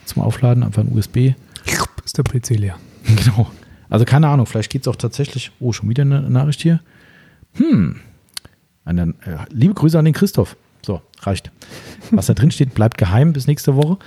[0.06, 1.34] zum Aufladen, einfach ein USB.
[2.06, 2.76] Ist der PC leer.
[3.06, 3.50] Genau.
[3.90, 5.52] Also keine Ahnung, vielleicht geht es auch tatsächlich.
[5.60, 6.80] Oh, schon wieder eine Nachricht hier.
[7.52, 8.00] Hm.
[8.84, 10.56] Eine, äh, liebe Grüße an den Christoph.
[10.82, 11.52] So, reicht.
[12.10, 13.98] Was da drin steht, bleibt geheim bis nächste Woche.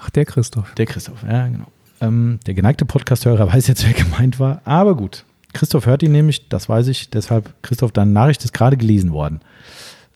[0.00, 0.72] Ach, der Christoph.
[0.74, 1.66] Der Christoph, ja, genau.
[2.00, 4.62] Ähm, der geneigte Podcast-Hörer weiß jetzt, wer gemeint war.
[4.64, 5.24] Aber gut.
[5.54, 7.08] Christoph hört ihn nämlich, das weiß ich.
[7.08, 9.40] Deshalb, Christoph, deine Nachricht ist gerade gelesen worden.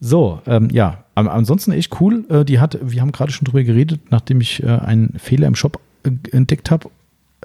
[0.00, 2.24] So, ähm, ja, ansonsten echt cool.
[2.28, 5.54] Äh, die hat, wir haben gerade schon drüber geredet, nachdem ich äh, einen Fehler im
[5.54, 6.90] Shop äh, entdeckt habe.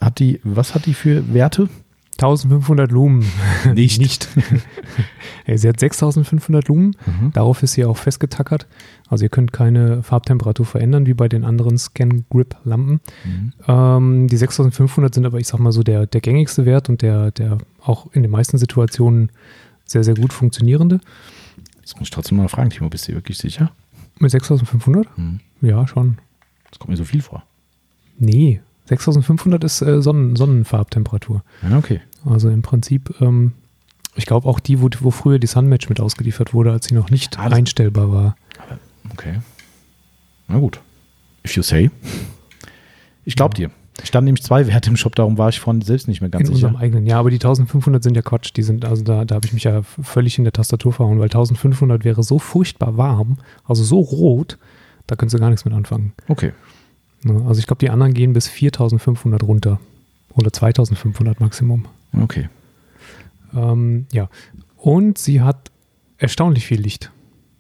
[0.02, 1.70] Hat die, was hat die für Werte?
[2.14, 3.26] 1500 Lumen.
[3.74, 4.00] Nicht.
[4.00, 4.30] Nicht.
[5.56, 6.96] Sie hat 6500 Lumen.
[7.06, 7.34] Mhm.
[7.34, 8.68] Darauf ist sie auch festgetackert.
[9.10, 13.02] Also ihr könnt keine Farbtemperatur verändern, wie bei den anderen Scan-Grip-Lampen.
[13.26, 13.54] Mhm.
[13.68, 17.32] Ähm, die 6500 sind aber, ich sag mal so, der, der gängigste Wert und der,
[17.32, 19.32] der auch in den meisten Situationen
[19.86, 21.02] sehr, sehr gut funktionierende.
[21.82, 23.72] Jetzt muss ich trotzdem mal fragen, Timo, bist du dir wirklich sicher?
[24.20, 25.18] Mit 6500?
[25.18, 25.40] Mhm.
[25.62, 26.18] Ja, schon.
[26.70, 27.44] Das kommt mir so viel vor.
[28.18, 31.44] Nee, 6500 ist äh, Sonnen, Sonnenfarbtemperatur.
[31.68, 32.02] Ja, okay.
[32.26, 33.54] Also im Prinzip, ähm,
[34.16, 37.10] ich glaube auch die, wo, wo früher die Sunmatch mit ausgeliefert wurde, als sie noch
[37.10, 38.36] nicht Ah, einstellbar war.
[39.12, 39.40] Okay.
[40.48, 40.80] Na gut.
[41.46, 41.90] If you say.
[43.26, 43.70] Ich glaube dir.
[44.02, 46.50] Es standen nämlich zwei Werte im Shop, darum war ich vorhin selbst nicht mehr ganz
[46.50, 46.68] in sicher.
[46.68, 47.06] unserem eigenen.
[47.06, 48.52] Ja, aber die 1500 sind ja Quatsch.
[48.56, 51.26] Die sind, also da, da habe ich mich ja völlig in der Tastatur verhauen, weil
[51.26, 54.58] 1500 wäre so furchtbar warm, also so rot,
[55.06, 56.14] da könntest du gar nichts mit anfangen.
[56.28, 56.54] Okay.
[57.26, 57.44] Ne?
[57.48, 59.80] Also ich glaube, die anderen gehen bis 4500 runter.
[60.36, 61.86] Oder 2500 Maximum.
[62.20, 62.50] Okay.
[63.56, 64.30] Ähm, ja.
[64.78, 65.72] Und sie hat
[66.18, 67.12] erstaunlich viel Licht.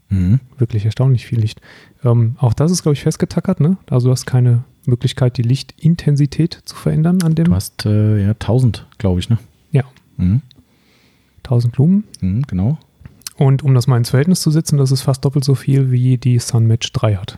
[0.10, 0.40] Mhm.
[0.58, 1.62] Wirklich erstaunlich viel Licht.
[2.04, 3.78] Ähm, auch das ist, glaube ich, festgetackert, ne?
[3.90, 8.32] Also du hast keine Möglichkeit, die Lichtintensität zu verändern an dem Du hast äh, ja
[8.32, 9.38] 1000, glaube ich, ne?
[9.72, 9.84] Ja.
[10.18, 10.42] Mhm.
[11.44, 12.04] 1000 Lumen.
[12.22, 12.78] Mhm, genau.
[13.38, 16.18] Und um das mal ins Verhältnis zu setzen, das ist fast doppelt so viel, wie
[16.18, 17.38] die Sunmatch 3 hat.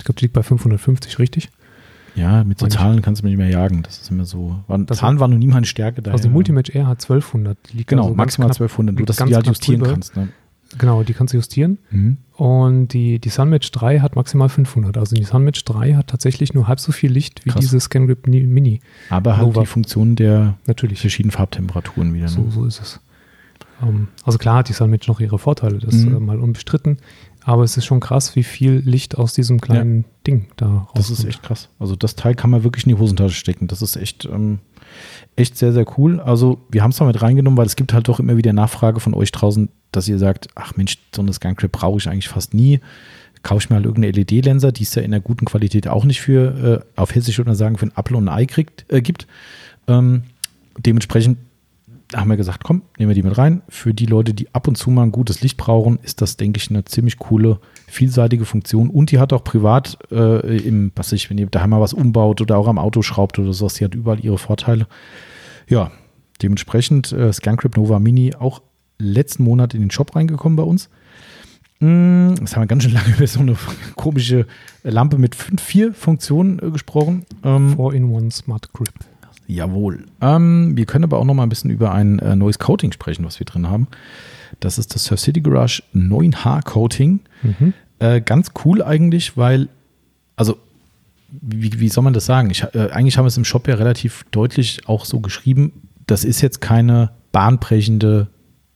[0.00, 1.50] Ich glaube, die liegt bei 550, richtig?
[2.16, 3.82] Ja, mit so Meine ich- Zahlen kannst du mich nicht mehr jagen.
[3.82, 4.56] Das ist immer so.
[4.66, 6.02] Waren, Das- Zahlen waren noch nie meine Stärke.
[6.02, 7.56] Daher, Also die Multimatch R hat 1200.
[7.70, 8.96] Die liegt Genau, also maximal knapp- 1200.
[8.98, 9.92] Nur, dass du die halt justieren drüber.
[9.92, 10.16] kannst.
[10.16, 10.28] Ne?
[10.78, 11.78] Genau, die kannst du justieren.
[11.90, 12.16] Mhm.
[12.34, 14.96] Und die, die Sunmatch 3 hat maximal 500.
[14.98, 17.60] Also die Sunmatch 3 hat tatsächlich nur halb so viel Licht wie Krass.
[17.60, 18.80] diese ScanGrip Ni- Mini.
[19.10, 19.60] Aber Nova.
[19.60, 21.00] die Funktion der Natürlich.
[21.00, 22.28] verschiedenen Farbtemperaturen wieder.
[22.28, 22.50] So, Ne?
[22.50, 23.00] so ist es.
[23.82, 26.16] Ähm, also klar hat die Sunmatch noch ihre Vorteile, das Mhm.
[26.16, 26.98] äh, mal unbestritten.
[27.44, 30.98] Aber es ist schon krass, wie viel Licht aus diesem kleinen Ding da rauskommt.
[30.98, 31.68] Das ist echt krass.
[31.78, 33.66] Also das Teil kann man wirklich in die Hosentasche stecken.
[33.66, 34.58] Das ist echt, ähm,
[35.36, 36.20] echt sehr, sehr cool.
[36.20, 39.00] Also wir haben es mal mit reingenommen, weil es gibt halt doch immer wieder Nachfrage
[39.00, 42.52] von euch draußen, dass ihr sagt, ach Mensch, so eine Scancrip brauche ich eigentlich fast
[42.52, 42.80] nie.
[43.42, 46.20] Kaufe ich mir halt irgendeine LED-Lenser, die es ja in der guten Qualität auch nicht
[46.20, 49.00] für, äh, auf Hessisch würde man sagen, für ein Apfel und ein Ei kriegt, äh,
[49.00, 49.26] gibt.
[49.88, 50.24] Ähm,
[50.76, 51.38] dementsprechend
[52.14, 53.62] haben wir gesagt, komm, nehmen wir die mit rein.
[53.68, 56.58] Für die Leute, die ab und zu mal ein gutes Licht brauchen, ist das, denke
[56.58, 58.90] ich, eine ziemlich coole, vielseitige Funktion.
[58.90, 62.40] Und die hat auch privat äh, im, was ich, wenn ihr daheim mal was umbaut
[62.40, 64.86] oder auch am Auto schraubt oder sowas, die hat überall ihre Vorteile.
[65.68, 65.92] Ja,
[66.42, 68.62] dementsprechend äh, ScanCrypt Nova Mini auch
[68.98, 70.88] letzten Monat in den Shop reingekommen bei uns.
[71.80, 73.56] Mm, Jetzt haben wir ganz schön lange über so eine
[73.96, 74.46] komische
[74.82, 77.24] Lampe mit fünf, vier Funktionen äh, gesprochen.
[77.44, 78.92] Ähm, 4-in-1 Smart Grip.
[79.50, 80.06] Jawohl.
[80.20, 83.24] Ähm, wir können aber auch noch mal ein bisschen über ein äh, neues Coating sprechen,
[83.24, 83.88] was wir drin haben.
[84.60, 87.20] Das ist das Surf City Garage 9H Coating.
[87.42, 87.74] Mhm.
[87.98, 89.68] Äh, ganz cool eigentlich, weil,
[90.36, 90.56] also,
[91.28, 92.50] wie, wie soll man das sagen?
[92.50, 95.88] Ich, äh, eigentlich haben wir es im Shop ja relativ deutlich auch so geschrieben.
[96.06, 98.28] Das ist jetzt keine bahnbrechende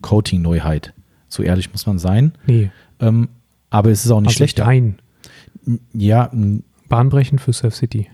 [0.03, 0.93] Coating-Neuheit.
[1.29, 2.33] So ehrlich muss man sein.
[2.47, 2.71] Nee.
[2.99, 3.29] Ähm,
[3.71, 4.65] aber es ist auch nicht also schlechter.
[4.65, 4.99] Nein.
[5.93, 6.31] Ja,
[6.89, 8.09] Bahnbrechend für Surf City.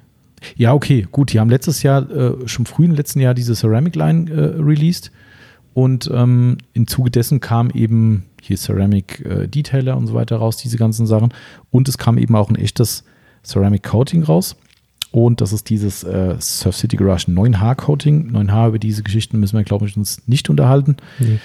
[0.57, 1.33] Ja, okay, gut.
[1.33, 5.11] Die haben letztes Jahr, äh, schon früh im letzten Jahr, diese Ceramic Line äh, released.
[5.73, 10.57] Und ähm, im Zuge dessen kam eben hier Ceramic äh, Detailer und so weiter raus,
[10.57, 11.33] diese ganzen Sachen.
[11.71, 13.05] Und es kam eben auch ein echtes
[13.45, 14.57] Ceramic Coating raus.
[15.13, 18.31] Und das ist dieses äh, Surf City Garage 9H Coating.
[18.31, 20.97] 9H, über diese Geschichten müssen wir, glaube ich, uns nicht unterhalten.
[21.19, 21.39] Nee.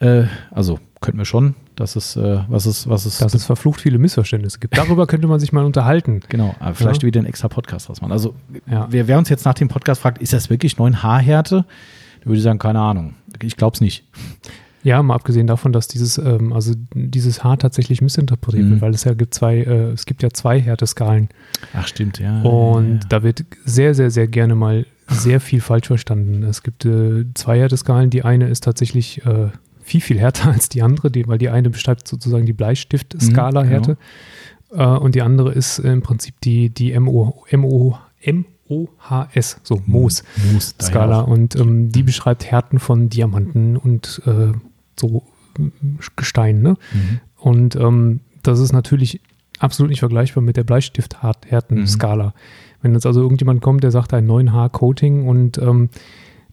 [0.00, 1.54] Äh, also könnten wir schon.
[1.76, 3.22] Das ist, äh, was ist, was ist.
[3.22, 4.76] Dass es verflucht viele Missverständnisse gibt.
[4.76, 6.20] Darüber könnte man sich mal unterhalten.
[6.28, 7.06] Genau, aber vielleicht Ja.
[7.06, 8.12] wieder ein extra Podcast draus machen.
[8.12, 8.34] Also,
[8.70, 8.86] Ja.
[8.90, 11.64] wer, wer uns jetzt nach dem Podcast fragt, ist das wirklich 9H-Härte?
[12.20, 13.14] Dann würde ich sagen, keine Ahnung.
[13.42, 14.04] Ich glaube es nicht.
[14.82, 18.70] Ja, mal abgesehen davon, dass dieses, ähm, also dieses Haar tatsächlich missinterpretiert Mhm.
[18.72, 21.28] wird, weil es ja gibt zwei, äh, es gibt ja zwei Härteskalen.
[21.74, 22.40] Ach, stimmt, ja.
[22.42, 26.42] Und ja, da wird sehr, sehr, sehr gerne mal sehr viel falsch verstanden.
[26.44, 28.08] Es gibt äh, zwei Härteskalen.
[28.10, 29.48] Die eine ist tatsächlich äh,
[29.90, 33.96] viel, viel härter als die andere, die, weil die eine beschreibt sozusagen die Bleistift-Skala-Härte.
[34.72, 40.22] Äh, und die andere ist im Prinzip die, die MO, MO, MOHS, so Moos.
[40.52, 44.52] Moos, daher Skala und ähm, die beschreibt Härten von Diamanten und äh,
[44.98, 45.24] so
[45.58, 45.62] äh,
[46.14, 46.62] Gestein.
[46.62, 46.76] Ne?
[46.92, 47.20] Mhm.
[47.36, 49.20] Und ähm, das ist natürlich
[49.58, 52.32] absolut nicht vergleichbar mit der Bleistift-Härten-Skala.
[52.80, 55.90] Wenn jetzt also irgendjemand kommt, der sagt ein 9H-Coating und ähm,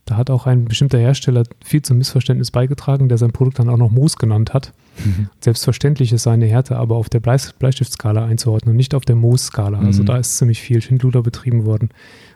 [0.07, 3.77] da hat auch ein bestimmter Hersteller viel zum Missverständnis beigetragen, der sein Produkt dann auch
[3.77, 4.73] noch Moos genannt hat.
[5.05, 5.29] Mhm.
[5.41, 9.79] Selbstverständlich ist seine Härte aber auf der Bleis- Bleistiftskala einzuordnen und nicht auf der Moos-Skala.
[9.79, 10.07] Also Mhm.
[10.07, 11.89] da ist ziemlich viel Schindluder betrieben worden,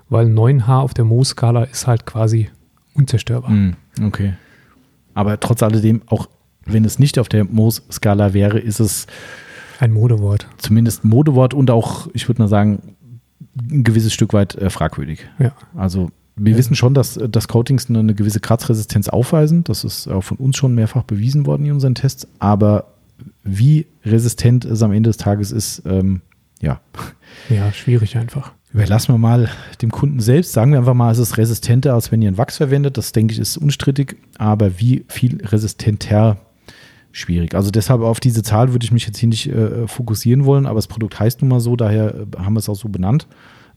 [0.10, 2.49] weil 9H auf der Moos-Skala ist halt quasi
[2.93, 3.49] unzerstörbar.
[3.51, 4.34] Mhm, Okay.
[5.13, 6.27] Aber trotz alledem, auch
[6.65, 9.07] wenn es nicht auf der Moos-Skala wäre, ist es
[9.79, 10.47] Ein Modewort.
[10.57, 12.95] zumindest Modewort und auch, ich würde mal sagen,
[13.71, 15.27] ein gewisses Stück weit äh, fragwürdig.
[15.39, 15.53] Ja.
[15.75, 19.63] Also wir wissen schon, dass, dass Coatings eine, eine gewisse Kratzresistenz aufweisen.
[19.63, 22.28] Das ist auch von uns schon mehrfach bewiesen worden in unseren Tests.
[22.39, 22.94] Aber
[23.44, 26.22] wie resistent es am Ende des Tages ist, ähm,
[26.62, 26.80] ja,
[27.50, 28.54] Ja, schwierig einfach.
[28.74, 29.50] überlassen wir mal
[29.82, 30.54] dem Kunden selbst.
[30.54, 32.98] Sagen wir einfach mal, es ist resistenter, als wenn ihr einen Wachs verwendet.
[32.98, 34.17] Das denke ich ist unstrittig.
[34.38, 36.38] Aber wie viel resistenter,
[37.12, 37.56] schwierig.
[37.56, 40.65] Also deshalb auf diese Zahl würde ich mich jetzt hier nicht äh, fokussieren wollen.
[40.65, 43.28] Aber das Produkt heißt nun mal so, daher äh, haben wir es auch so benannt.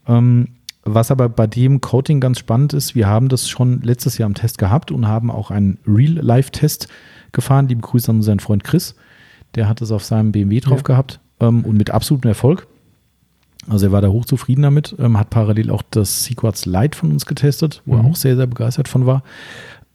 [0.07, 0.47] Ähm,
[0.85, 4.35] was aber bei dem Coating ganz spannend ist, wir haben das schon letztes Jahr im
[4.35, 6.87] Test gehabt und haben auch einen Real-Life-Test
[7.31, 7.67] gefahren.
[7.67, 8.95] Liebe Grüße an unseren Freund Chris.
[9.55, 10.83] Der hat es auf seinem BMW drauf Ja.
[10.83, 12.67] gehabt ähm, und mit absolutem Erfolg.
[13.67, 17.25] Also er war da hochzufrieden damit, ähm, hat parallel auch das Sequats Lite von uns
[17.25, 18.11] getestet, wo er Mhm.
[18.11, 19.23] auch sehr, sehr begeistert von war.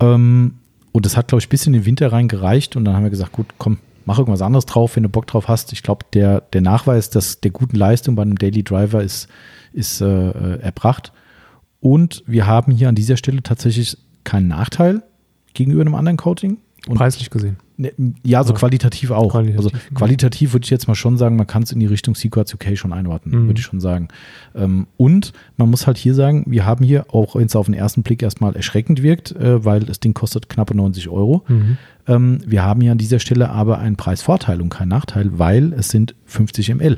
[0.00, 0.54] Ähm,
[0.92, 3.10] und das hat, glaube ich, bis in den Winter rein gereicht und dann haben wir
[3.10, 5.72] gesagt, gut, komm, mach irgendwas anderes drauf, wenn du Bock drauf hast.
[5.72, 9.28] Ich glaube, der, der Nachweis dass der guten Leistung bei einem Daily Driver ist,
[9.72, 11.12] ist äh, äh, erbracht.
[11.80, 15.02] Und wir haben hier an dieser Stelle tatsächlich keinen Nachteil
[15.54, 16.58] gegenüber einem anderen Coating.
[16.88, 17.56] Und Preislich gesehen.
[17.76, 17.92] Ne,
[18.24, 18.58] Ja, so Ja.
[18.58, 19.32] qualitativ auch.
[19.32, 19.78] Qualitativ, also ja.
[19.94, 22.76] qualitativ würde ich jetzt mal schon sagen, man kann es in die Richtung Sequats UK
[22.76, 23.46] schon einordnen, Mhm.
[23.48, 24.08] würde ich schon sagen.
[24.54, 27.74] Ähm, und man muss halt hier sagen, wir haben hier, auch wenn es auf den
[27.74, 31.44] ersten Blick erstmal erschreckend wirkt, äh, weil das Ding kostet knappe 90 Euro.
[31.48, 31.76] Mhm.
[32.06, 35.90] Ähm, wir haben hier an dieser Stelle aber einen Preisvorteil und keinen Nachteil, weil es
[35.90, 36.96] sind 50 ml.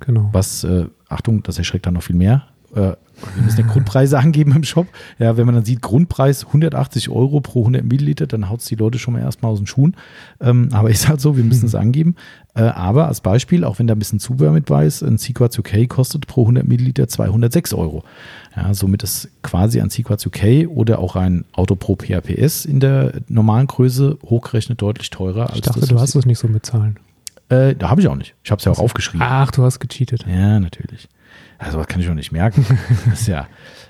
[0.00, 0.28] Genau.
[0.32, 2.44] Was, äh, Achtung, das erschreckt dann noch viel mehr.
[2.74, 2.96] Äh,
[3.36, 4.86] wir müssen ja Grundpreise angeben im Shop.
[5.18, 8.74] Ja, wenn man dann sieht, Grundpreis 180 Euro pro 100 Milliliter, dann haut es die
[8.74, 9.96] Leute schon mal erstmal aus den Schuhen.
[10.40, 12.16] Ähm, aber ist halt so, wir müssen es angeben.
[12.54, 15.58] Äh, aber als Beispiel, auch wenn da ein bisschen Zubehör mit bei ist, ein Sequats
[15.58, 18.04] UK kostet pro 100 Milliliter 206 Euro.
[18.56, 23.20] Ja, somit ist quasi ein Sequats UK oder auch ein Auto Pro PAPS in der
[23.28, 26.98] normalen Größe hochgerechnet deutlich teurer Ich dachte, du hast es nicht so mit Zahlen.
[27.48, 28.34] Äh, da habe ich auch nicht.
[28.42, 29.26] Ich habe es ja auch aufgeschrieben.
[29.28, 30.24] Ach, du hast gecheatet.
[30.26, 31.08] Ja, natürlich.
[31.58, 32.66] Also was kann ich auch nicht merken.
[33.08, 33.46] Das ist ja,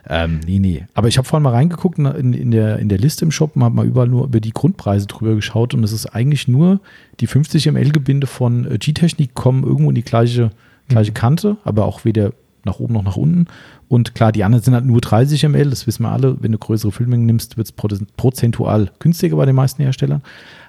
[0.08, 0.86] ähm, nee, nee.
[0.94, 3.64] Aber ich habe vorhin mal reingeguckt in, in, der, in der Liste im Shop und
[3.64, 6.80] habe mal überall nur über die Grundpreise drüber geschaut und es ist eigentlich nur
[7.20, 10.50] die 50 ml Gebinde von äh, G-Technik kommen irgendwo in die gleiche,
[10.88, 11.14] gleiche Mhm.
[11.14, 12.32] Kante, aber auch weder
[12.64, 13.46] nach oben noch nach unten.
[13.88, 16.36] Und klar, die anderen sind halt nur 30 ml, das wissen wir alle.
[16.40, 20.22] Wenn du größere Füllmengen nimmst, wird es prozentual günstiger bei den meisten Herstellern.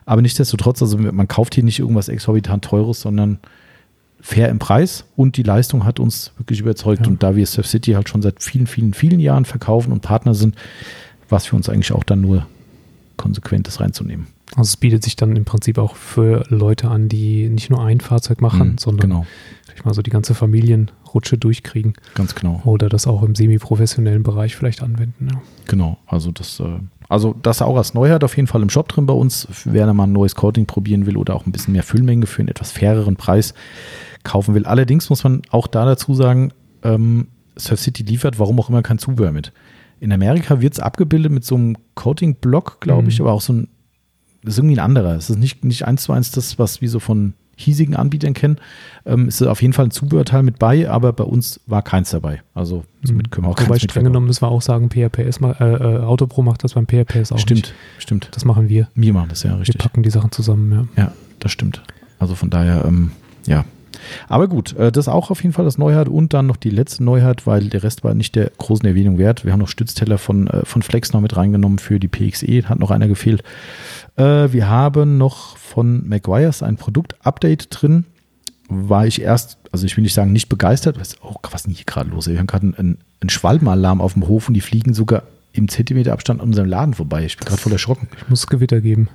[0.06, 3.40] Aber nichtsdestotrotz, also man kauft hier nicht irgendwas exorbitant teures, sondern
[4.22, 7.02] fair im Preis und die Leistung hat uns wirklich überzeugt.
[7.02, 7.08] Ja.
[7.08, 10.34] Und da wir Surf City halt schon seit vielen, vielen, vielen Jahren verkaufen und Partner
[10.34, 10.56] sind,
[11.30, 12.46] war es für uns eigentlich auch dann nur
[13.18, 14.28] konsequent, das reinzunehmen.
[14.52, 18.00] Also es bietet sich dann im Prinzip auch für Leute an, die nicht nur ein
[18.00, 19.26] Fahrzeug machen, Mhm, sondern genau.
[19.84, 20.34] mal so die ganze
[21.16, 21.94] Rutsche durchkriegen.
[22.14, 22.62] Ganz genau.
[22.66, 25.30] Oder das auch im semi-professionellen Bereich vielleicht anwenden.
[25.32, 25.42] Ja.
[25.68, 26.66] Genau, also das, äh,
[27.10, 29.48] also das auch als Neuheit auf jeden Fall im Shop drin bei uns.
[29.64, 32.40] Wer da mal ein neues Coating probieren will oder auch ein bisschen mehr Füllmenge für
[32.42, 33.54] einen etwas faireren Preis
[34.24, 34.66] kaufen will.
[34.66, 36.52] Allerdings muss man auch da dazu sagen,
[36.84, 39.54] ähm, Surf City liefert, warum auch immer, kein Zubehör mit.
[40.02, 43.26] In Amerika wird es abgebildet mit so einem Coating-Block, glaube ich, Mhm.
[43.26, 43.68] aber auch so ein,
[44.44, 45.16] das ist irgendwie ein anderer.
[45.16, 48.58] Es ist nicht, nicht eins zu eins das, was wir so von hiesigen Anbietern kennen.
[49.06, 52.42] Ähm, ist auf jeden Fall ein Zubehörteil mit bei, aber bei uns war keins dabei.
[52.54, 53.66] Also somit können wir auch Mhm.
[53.68, 57.32] Wobei streng genommen müssen wir auch sagen, PHPS, äh, äh, Autopro macht das beim PHPS
[57.32, 57.74] auch Stimmt, nicht.
[58.00, 58.30] stimmt.
[58.34, 58.90] Das machen wir.
[58.96, 59.78] Wir machen das ja Wir richtig.
[59.78, 61.04] packen die Sachen zusammen, ja.
[61.04, 61.82] Ja, das stimmt.
[62.20, 63.12] Also von daher, ähm,
[63.46, 63.66] ja.
[64.28, 67.04] Aber gut, äh, das auch auf jeden Fall das Neuheit und dann noch die letzte
[67.04, 69.46] Neuheit, weil der Rest war nicht der großen Erwähnung wert.
[69.46, 72.80] Wir haben noch Stützteller von, äh, von Flex noch mit reingenommen für die PXE, hat
[72.80, 73.44] noch einer gefehlt.
[74.16, 78.06] Äh, wir haben noch von Maguires ein Produktupdate drin.
[78.68, 81.74] War ich erst, also ich will nicht sagen nicht begeistert, was, oh, was ist denn
[81.74, 82.28] hier gerade los?
[82.28, 86.42] Wir haben gerade einen, einen Schwalbenalarm auf dem Hof und die fliegen sogar im Zentimeterabstand
[86.42, 87.26] an unserem Laden vorbei.
[87.26, 88.08] Ich bin gerade voll erschrocken.
[88.18, 89.10] Ich muss Gewitter geben.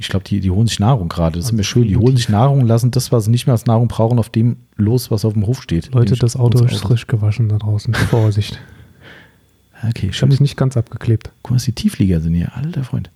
[0.00, 1.34] Ich glaube, die, die holen sich Nahrung gerade.
[1.34, 1.88] Das ist Also mir schön.
[1.88, 4.56] Die holen sich Nahrung, lassen das, was sie nicht mehr als Nahrung brauchen, auf dem
[4.76, 5.92] los, was auf dem Hof steht.
[5.92, 7.92] Leute, das Auto ist frisch gewaschen da draußen.
[7.94, 8.60] Vorsicht.
[9.88, 11.30] Okay, Ich habe es nicht ganz abgeklebt.
[11.42, 12.54] Guck mal, was die Tieflieger sind hier.
[12.56, 13.10] Alter Freund.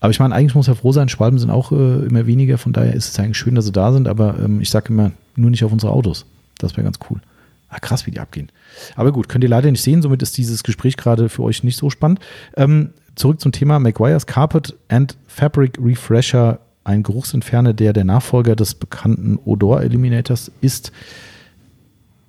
[0.00, 2.56] Aber ich meine, eigentlich muss er froh sein, Schwalben sind auch äh, immer weniger.
[2.56, 4.08] Von daher ist es eigentlich schön, dass sie da sind.
[4.08, 6.24] Aber ähm, ich sage immer, nur nicht auf unsere Autos.
[6.58, 7.20] Das wäre ganz cool.
[7.68, 8.50] Ah, krass, wie die abgehen.
[8.96, 10.00] Aber gut, könnt ihr leider nicht sehen.
[10.00, 12.20] Somit ist dieses Gespräch gerade für euch nicht so spannend.
[12.56, 16.60] Ähm, zurück zum Thema Maguire's Carpet and Fabric Refresher.
[16.84, 20.90] Ein Geruchsentferner, der der Nachfolger des bekannten Odor Eliminators ist,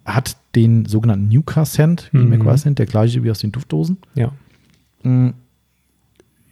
[0.04, 2.30] hat den sogenannten Nuka Scent, wie Mhm.
[2.30, 3.98] Maguire nennt, der gleiche wie aus den Duftdosen.
[4.16, 4.32] Ja.
[5.04, 5.30] Mm,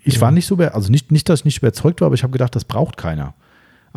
[0.03, 0.21] Ich Ja.
[0.21, 2.55] war nicht so, also nicht, nicht, dass ich nicht überzeugt war, aber ich habe gedacht,
[2.55, 3.33] das braucht keiner.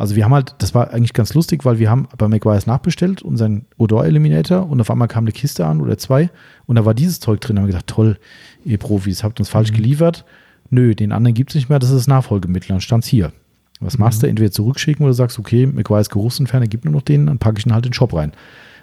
[0.01, 3.21] Also wir haben halt, das war eigentlich ganz lustig, weil wir haben bei Maguire's nachbestellt,
[3.21, 6.31] unseren Odor Eliminator und auf einmal kam eine Kiste an oder zwei
[6.65, 7.55] und da war dieses Zeug drin.
[7.55, 8.17] Da haben wir gedacht, toll,
[8.65, 10.25] ihr Profis, habt uns falsch geliefert.
[10.71, 13.31] Nö, den anderen gibt es nicht mehr, das ist das Nachfolgemittel, dann stand es hier.
[13.79, 14.27] Was machst du?
[14.27, 17.73] Entweder zurückschicken oder sagst, okay, Maguire's Geruchsentferner gibt nur noch den, dann packe ich ihn
[17.73, 18.31] halt in den Shop rein.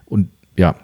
[0.07, 0.77] Und ja,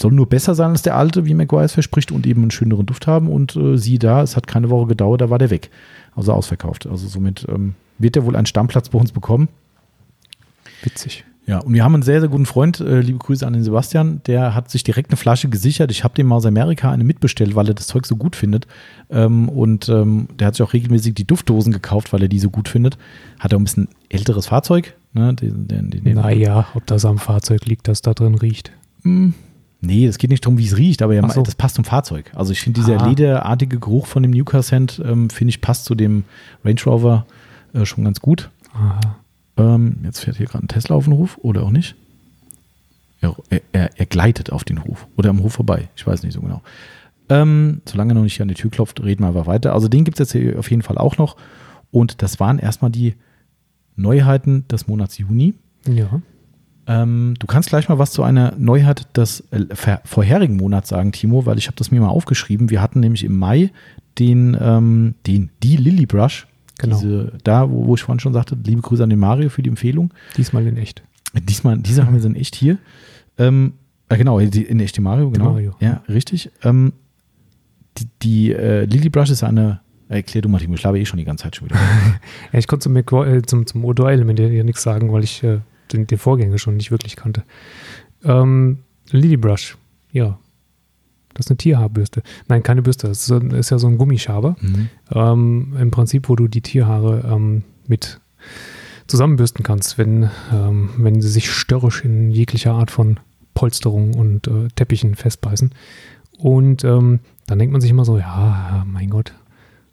[0.00, 2.86] soll nur besser sein als der alte, wie Maguire es verspricht, und eben einen schöneren
[2.86, 3.28] Duft haben.
[3.28, 5.70] Und äh, siehe da, es hat keine Woche gedauert, da war der weg.
[6.16, 6.88] Also ausverkauft.
[6.88, 9.48] Also somit ähm, wird er wohl einen Stammplatz bei uns bekommen.
[10.82, 11.24] Witzig.
[11.46, 14.20] Ja, und wir haben einen sehr, sehr guten Freund, äh, liebe Grüße an den Sebastian,
[14.26, 15.92] der hat sich direkt eine Flasche gesichert.
[15.92, 18.66] Ich habe dem mal aus Amerika eine mitbestellt, weil er das Zeug so gut findet.
[19.10, 22.50] Ähm, und ähm, der hat sich auch regelmäßig die Duftdosen gekauft, weil er die so
[22.50, 22.98] gut findet.
[23.38, 24.96] Hat auch ein bisschen älteres Fahrzeug.
[25.12, 25.34] Ne?
[25.34, 28.72] Den, den, den, Naja, ob das am Fahrzeug liegt, das da drin riecht.
[29.02, 29.34] Hm,
[29.82, 31.42] Nee, es geht nicht darum, wie es riecht, aber er Ach so.
[31.42, 32.32] das passt zum Fahrzeug.
[32.34, 33.08] Also ich finde dieser Ah.
[33.08, 36.24] lederartige Geruch von dem Newcastle ähm, finde ich passt zu dem
[36.64, 37.26] Range Rover
[37.72, 38.50] äh, schon ganz gut.
[38.74, 39.00] Aha.
[39.56, 41.96] Ähm, jetzt fährt hier gerade ein Tesla auf den Hof oder auch nicht.
[43.20, 43.34] Er,
[43.72, 45.88] er, er, gleitet auf den Hof oder am Hof vorbei.
[45.96, 46.62] Ich weiß nicht so genau.
[47.28, 49.72] Ähm, solange er noch nicht an die Tür klopft, reden wir einfach weiter.
[49.72, 51.36] Also den gibt es jetzt hier auf jeden Fall auch noch.
[51.90, 53.14] Und das waren erstmal die
[53.96, 55.54] Neuheiten des Monats Juni.
[55.88, 56.20] Ja.
[56.86, 59.64] Ähm, du kannst gleich mal was zu einer Neuheit des äh,
[60.04, 62.70] vorherigen Monats sagen, Timo, weil ich habe das mir mal aufgeschrieben.
[62.70, 63.70] Wir hatten nämlich im Mai
[64.18, 66.46] den, ähm, den die Lily Brush.
[66.78, 66.96] Genau.
[67.00, 69.70] Diese, da, wo, wo ich vorhin schon sagte, liebe Grüße an den Mario für die
[69.70, 70.12] Empfehlung.
[70.36, 71.02] Diesmal in echt.
[71.34, 72.78] Diesmal, diese haben wir sind echt hier.
[73.38, 73.74] Ähm,
[74.08, 75.52] äh, genau, die, in echte Mario, genau.
[75.52, 75.74] Mario.
[75.80, 76.50] Ja, richtig.
[76.62, 76.92] Ähm,
[77.98, 81.24] die die äh, Lily Brush ist eine, erklär du mal, ich laber eh schon die
[81.24, 81.78] ganze Zeit schon wieder.
[82.52, 85.42] Ja, ich konnte zum, Mac- äh, zum, zum Odor-Element ja, ja nichts sagen, weil ich
[85.42, 85.60] äh,
[85.92, 87.42] den, den Vorgänger schon nicht wirklich kannte.
[88.24, 88.78] Ähm,
[89.10, 89.76] Lily Brush,
[90.12, 90.38] ja.
[91.36, 92.22] Das ist eine Tierhaarbürste.
[92.48, 93.08] Nein, keine Bürste.
[93.08, 94.56] Das ist, ja so ein Gummischaber.
[94.60, 94.88] mhm.
[95.12, 98.20] Ähm, Im Prinzip, wo du die Tierhaare ähm, mit
[99.06, 103.20] zusammenbürsten kannst, wenn, ähm, wenn sie sich störrisch in jeglicher Art von
[103.54, 105.70] Polsterung und äh, Teppichen festbeißen.
[106.38, 109.32] Und ähm, dann denkt man sich immer so, ja, mein Gott,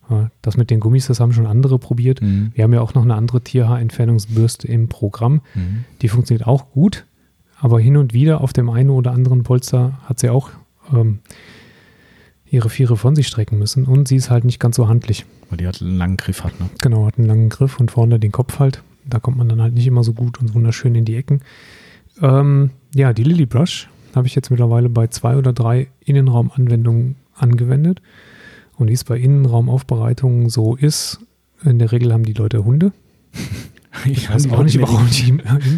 [0.10, 2.22] ja, das mit den Gummis, das haben schon andere probiert.
[2.22, 2.52] Mhm.
[2.54, 5.42] Wir haben ja auch noch eine andere Tierhaarentfernungsbürste im Programm.
[5.54, 5.86] Mhm.
[6.02, 7.06] Die funktioniert auch gut,
[7.60, 10.50] aber hin und wieder auf dem einen oder anderen Polster hat sie auch
[10.92, 11.20] ähm,
[12.46, 15.26] ihre Viere von sich strecken müssen und sie ist halt nicht ganz so handlich.
[15.50, 16.70] Weil die halt einen langen Griff hat, ne?
[16.82, 18.84] Genau, hat einen langen Griff und vorne den Kopf halt.
[19.06, 21.42] Da kommt man dann halt nicht immer so gut und wunderschön in die Ecken.
[22.22, 28.02] Ähm, ja, die Lily Brush habe ich jetzt mittlerweile bei zwei oder drei Innenraumanwendungen angewendet.
[28.78, 31.20] Und wie es bei Innenraumaufbereitungen so ist,
[31.64, 32.92] in der Regel haben die Leute Hunde.
[34.06, 35.34] Ich weiß auch nicht, warum die.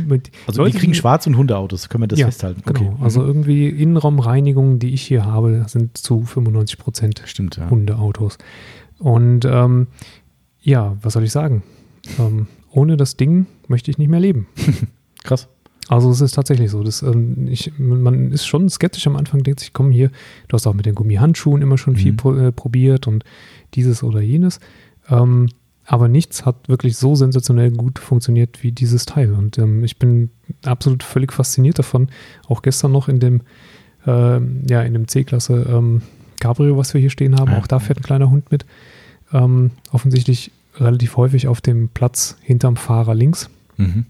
[0.07, 2.61] mit- Also Leute, die kriegen Schwarz- und Hundeautos, können wir das Ja, festhalten.
[2.65, 3.03] Genau, Okay.
[3.03, 3.27] also Mhm.
[3.27, 7.69] irgendwie Innenraumreinigungen, die ich hier habe, sind zu 95 Prozent stimmt, ja.
[7.69, 8.37] Hundeautos.
[8.99, 9.87] Und ähm,
[10.61, 11.63] ja, was soll ich sagen?
[12.19, 14.47] Ähm, ohne das Ding möchte ich nicht mehr leben.
[15.23, 15.47] Krass.
[15.87, 16.81] Also es ist tatsächlich so.
[16.83, 20.09] Das, ähm, ich, man ist schon skeptisch am Anfang, denkt sich, komm hier,
[20.47, 21.97] du hast auch mit den Gummihandschuhen immer schon mhm.
[21.97, 23.23] viel pro, äh, probiert und
[23.75, 24.59] dieses oder jenes.
[25.09, 25.47] Ähm,
[25.85, 29.33] aber nichts hat wirklich so sensationell gut funktioniert wie dieses Teil.
[29.33, 30.31] Und ähm, ich bin
[30.63, 32.09] absolut völlig fasziniert davon.
[32.47, 33.41] Auch gestern noch in dem,
[34.05, 36.01] äh, ja, in dem C-Klasse ähm,
[36.39, 38.65] Cabrio, was wir hier stehen haben, auch da fährt ein kleiner Hund mit.
[39.31, 43.49] Ähm, offensichtlich relativ häufig auf dem Platz hinterm Fahrer links.
[43.77, 44.05] Mhm.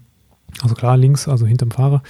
[0.62, 2.02] Also klar, links, also hinterm Fahrer.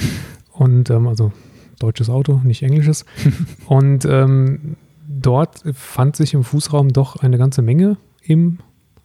[0.52, 1.32] Und ähm, also
[1.78, 3.04] deutsches Auto, nicht englisches.
[3.66, 4.76] und ähm,
[5.08, 8.58] dort fand sich im Fußraum doch eine ganze Menge im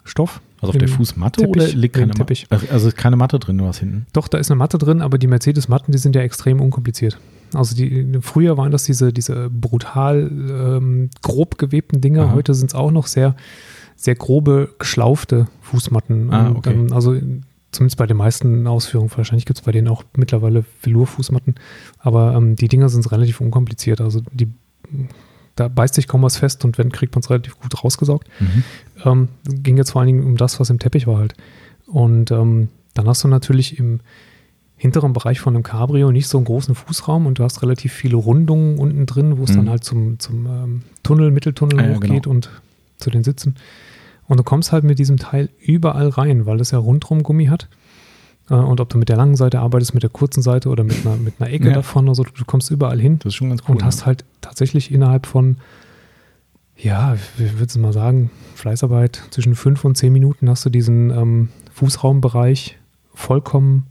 [0.04, 0.42] Stoff.
[0.62, 2.48] Also auf der Fußmatte Teppich, oder liegt keine Teppich?
[2.50, 2.72] Matte?
[2.72, 4.06] Also ist keine Matte drin, du hast hinten?
[4.14, 7.20] Doch, da ist eine Matte drin, aber die Mercedes-Matten, die sind ja extrem unkompliziert.
[7.54, 12.34] Also die, früher waren das diese, diese brutal ähm, grob gewebten Dinger, Aha.
[12.34, 13.36] heute sind es auch noch sehr,
[13.96, 16.32] sehr grobe, geschlaufte Fußmatten.
[16.32, 16.74] Ah, okay.
[16.74, 17.20] Ähm, also
[17.72, 21.56] zumindest bei den meisten Ausführungen, wahrscheinlich gibt es bei denen auch mittlerweile Velour-Fußmatten,
[21.98, 24.00] aber ähm, die Dinger sind relativ unkompliziert.
[24.00, 24.48] Also die
[25.56, 28.28] da beißt sich kaum was fest und wenn, kriegt man es relativ gut rausgesaugt.
[28.40, 28.64] Mhm.
[29.04, 31.36] Ähm, ging jetzt vor allen Dingen um das, was im Teppich war halt.
[31.88, 34.00] Und ähm, dann hast du natürlich im
[34.78, 38.16] hinteren Bereich von einem Cabrio nicht so einen großen Fußraum und du hast relativ viele
[38.16, 39.58] Rundungen unten drin, wo es mhm.
[39.58, 42.36] dann halt zum, zum ähm, Tunnel, Mitteltunnel ah, hochgeht genau.
[42.36, 42.50] und
[42.98, 43.56] zu den Sitzen.
[44.28, 47.68] Und du kommst halt mit diesem Teil überall rein, weil es ja rundrum Gummi hat.
[48.52, 51.06] Äh, und ob du mit der langen Seite arbeitest, mit der kurzen Seite oder mit
[51.06, 51.74] einer, mit einer Ecke ja.
[51.74, 53.18] davon oder so, du kommst überall hin.
[53.20, 53.76] Das ist schon ganz cool.
[53.76, 55.58] Und hast halt tatsächlich innerhalb von,
[56.76, 61.10] ja, wie würdest du mal sagen, Fleißarbeit zwischen fünf und zehn Minuten hast du diesen
[61.10, 62.78] ähm, Fußraumbereich
[63.14, 63.88] vollkommen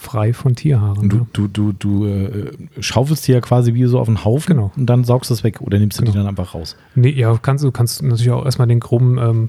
[0.00, 0.98] frei von Tierhaaren.
[0.98, 4.54] Und du, du, du, du äh, schaufelst die ja quasi wie so auf einen Haufen
[4.54, 4.70] genau.
[4.76, 6.12] und dann saugst du es weg oder nimmst du genau.
[6.12, 6.76] die dann einfach raus?
[6.94, 9.48] Nee, ja, kannst, du kannst natürlich auch erstmal den groben, ähm,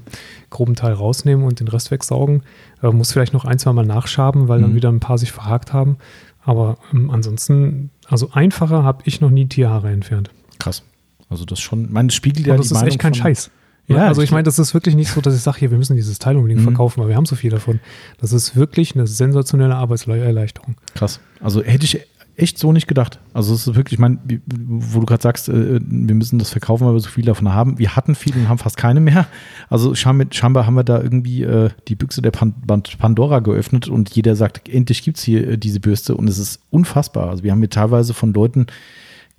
[0.50, 2.42] groben Teil rausnehmen und den Rest wegsaugen.
[2.82, 4.62] Äh, musst vielleicht noch ein, zwei Mal nachschaben, weil mhm.
[4.62, 5.98] dann wieder ein paar sich verhakt haben.
[6.42, 10.30] Aber ähm, ansonsten, also einfacher habe ich noch nie Tierhaare entfernt.
[10.58, 10.82] Krass.
[11.28, 13.52] Also das schon, mein spiegelt ja und das die ist Meinung echt kein Scheiß.
[13.96, 15.96] Ja, also ich meine, das ist wirklich nicht so, dass ich sage, hier, wir müssen
[15.96, 16.64] dieses Teil unbedingt mhm.
[16.64, 17.80] verkaufen, weil wir haben so viel davon.
[18.20, 20.76] Das ist wirklich eine sensationelle Arbeitserleichterung.
[20.94, 21.20] Krass.
[21.40, 22.00] Also hätte ich
[22.40, 23.18] echt so nicht gedacht.
[23.34, 26.86] Also es ist wirklich, ich meine, wo du gerade sagst, äh, wir müssen das verkaufen,
[26.86, 27.78] weil wir so viel davon haben.
[27.78, 29.26] Wir hatten viel und haben fast keine mehr.
[29.68, 34.68] Also scheinbar haben wir da irgendwie äh, die Büchse der Pandora geöffnet und jeder sagt,
[34.68, 37.28] endlich gibt es hier äh, diese Bürste und es ist unfassbar.
[37.28, 38.66] Also wir haben hier teilweise von Leuten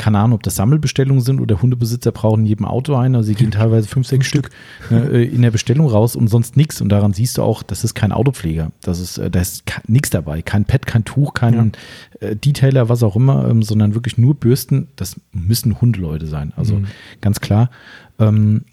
[0.01, 3.13] keine Ahnung, ob das Sammelbestellungen sind oder Hundebesitzer brauchen in jedem Auto ein.
[3.15, 4.49] Also sie gehen teilweise fünf, sechs Stück
[4.89, 6.81] äh, in der Bestellung raus und sonst nichts.
[6.81, 8.71] Und daran siehst du auch, das ist kein Autopfleger.
[8.81, 10.41] Das ist, äh, da ist nichts dabei.
[10.41, 11.73] Kein Pad, kein Tuch, kein
[12.19, 12.27] ja.
[12.27, 14.87] äh, Detailer, was auch immer, ähm, sondern wirklich nur Bürsten.
[14.95, 16.51] Das müssen Hundeleute sein.
[16.55, 16.87] Also mhm.
[17.21, 17.69] ganz klar.
[18.17, 18.65] Ähm,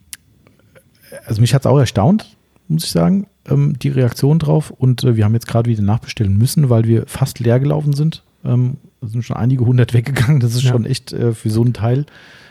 [1.26, 2.38] also mich hat es auch erstaunt,
[2.68, 4.70] muss ich sagen, ähm, die Reaktion drauf.
[4.70, 8.24] Und äh, wir haben jetzt gerade wieder nachbestellen müssen, weil wir fast leer gelaufen sind.
[8.46, 10.40] Ähm, sind schon einige hundert weggegangen.
[10.40, 10.72] Das ist ja.
[10.72, 12.06] schon echt äh, für so ein Teil,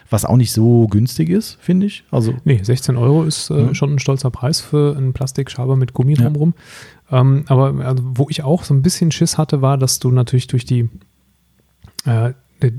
[0.09, 2.03] was auch nicht so günstig ist, finde ich.
[2.11, 3.75] Also, nee, 16 Euro ist äh, ja.
[3.75, 6.23] schon ein stolzer Preis für einen Plastikschaber mit Gummi ja.
[6.23, 6.53] drumherum.
[7.11, 10.47] Ähm, aber also, wo ich auch so ein bisschen Schiss hatte, war, dass du natürlich
[10.47, 10.89] durch die
[12.05, 12.33] äh,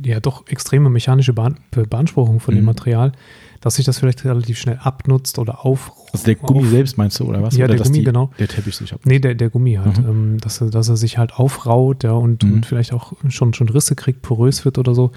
[0.05, 2.59] ja doch extreme mechanische Bahn Beanspruchung von mhm.
[2.59, 3.13] dem Material
[3.61, 5.93] dass sich das vielleicht relativ schnell abnutzt oder auf.
[6.13, 7.57] Also der Gummi auf, selbst meinst du, oder was?
[7.57, 8.31] Ja, oder der Gummi, die, genau.
[8.39, 9.07] Der Teppich sich abnutzt.
[9.07, 9.99] Nee, der, der Gummi halt.
[9.99, 10.09] Mhm.
[10.09, 12.55] Ähm, dass, er, dass er sich halt aufraut ja, und, mhm.
[12.55, 15.11] und vielleicht auch schon, schon Risse kriegt, porös wird oder so.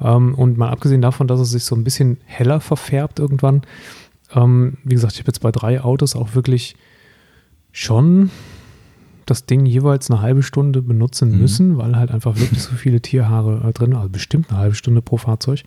[0.00, 3.62] Ähm, und mal abgesehen davon, dass er sich so ein bisschen heller verfärbt irgendwann.
[4.34, 6.76] Ähm, wie gesagt, ich habe jetzt bei drei Autos auch wirklich
[7.72, 8.30] schon
[9.26, 11.38] das Ding jeweils eine halbe Stunde benutzen mhm.
[11.38, 15.02] müssen, weil halt einfach wirklich so viele Tierhaare äh, drin, also bestimmt eine halbe Stunde
[15.02, 15.62] pro Fahrzeug.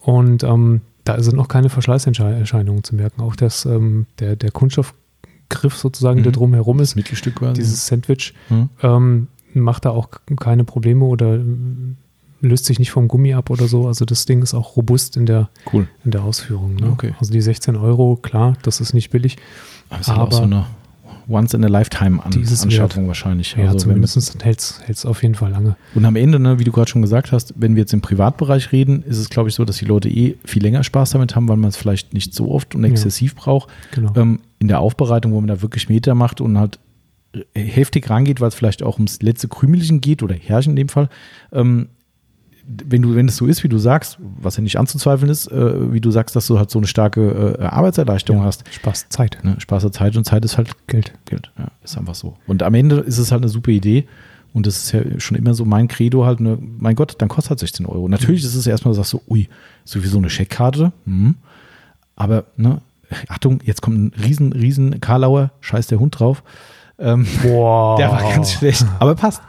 [0.00, 3.22] Und ähm, da sind noch keine Verschleißerscheinungen zu merken.
[3.22, 6.24] Auch das, ähm, der, der Kunststoffgriff sozusagen, mhm.
[6.24, 7.60] der drumherum ist, Mittelstück quasi.
[7.60, 8.68] dieses Sandwich, mhm.
[8.82, 11.38] ähm, macht da auch keine Probleme oder
[12.40, 13.86] löst sich nicht vom Gummi ab oder so.
[13.86, 15.88] Also das Ding ist auch robust in der, cool.
[16.04, 16.74] in der Ausführung.
[16.74, 16.90] Ne?
[16.90, 17.14] Okay.
[17.18, 19.36] Also die 16 Euro, klar, das ist nicht billig.
[19.88, 20.66] Aber, aber auch so eine
[21.28, 23.56] Once-in-a-Lifetime-Anschaffung an, wahrscheinlich.
[23.56, 25.76] Ja, also zumindest hält es auf jeden Fall lange.
[25.94, 28.72] Und am Ende, ne, wie du gerade schon gesagt hast, wenn wir jetzt im Privatbereich
[28.72, 31.48] reden, ist es, glaube ich, so, dass die Leute eh viel länger Spaß damit haben,
[31.48, 33.42] weil man es vielleicht nicht so oft und exzessiv ja.
[33.42, 33.70] braucht.
[33.92, 34.12] Genau.
[34.14, 36.78] Ähm, in der Aufbereitung, wo man da wirklich Meter macht und halt
[37.54, 41.08] heftig rangeht, weil es vielleicht auch ums letzte Krümelchen geht oder Herrchen in dem Fall,
[41.52, 41.88] ähm,
[42.66, 45.92] wenn du, wenn es so ist, wie du sagst, was ja nicht anzuzweifeln ist, äh,
[45.92, 48.64] wie du sagst, dass du halt so eine starke äh, Arbeitserleichterung ja, hast.
[48.70, 49.38] Spaß Zeit.
[49.42, 49.56] Ne?
[49.58, 51.12] Spaß der Zeit und Zeit ist halt Geld.
[51.26, 52.36] Geld, ja, ist einfach so.
[52.46, 54.06] Und am Ende ist es halt eine super Idee.
[54.52, 57.50] Und das ist ja schon immer so mein Credo halt, ne, mein Gott, dann kostet
[57.50, 58.08] halt 16 Euro.
[58.08, 59.48] Natürlich ist es erstmal, du sagst so, ui,
[59.84, 60.92] sowieso eine Scheckkarte.
[61.04, 61.34] Mhm.
[62.16, 62.80] Aber, ne,
[63.28, 66.42] Achtung, jetzt kommt ein riesen, riesen Karlauer, scheiß der Hund drauf.
[66.98, 67.96] Ähm, Boah.
[67.98, 69.42] Der war ganz schlecht, aber passt.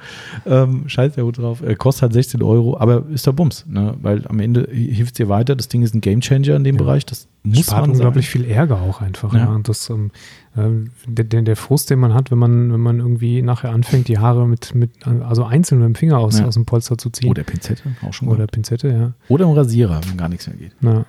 [0.46, 1.62] Ähm, scheiß der gut drauf.
[1.62, 3.96] Äh, kostet halt 16 Euro, aber ist der Bums, ne?
[4.02, 5.56] weil am Ende hilft es dir weiter.
[5.56, 6.84] Das Ding ist ein Gamechanger in dem Ja.
[6.84, 7.06] Bereich.
[7.06, 8.44] Das muss Spart man unglaublich sagen.
[8.44, 9.34] viel Ärger auch einfach.
[9.34, 9.40] Ja.
[9.40, 9.48] Ja.
[9.48, 10.12] Und das, ähm,
[10.58, 14.10] ähm, der, der, der Frust, den man hat, wenn man, wenn man irgendwie nachher anfängt,
[14.10, 16.48] die Haare mit, mit also einzeln mit dem Finger aus, Ja.
[16.48, 17.30] aus dem Polster zu ziehen.
[17.30, 18.48] Oder Pinzette, auch schon Oder mal.
[18.48, 19.14] Pinzette, ja.
[19.30, 20.74] Oder ein Rasierer, wenn gar nichts mehr geht.
[20.82, 21.06] Ja.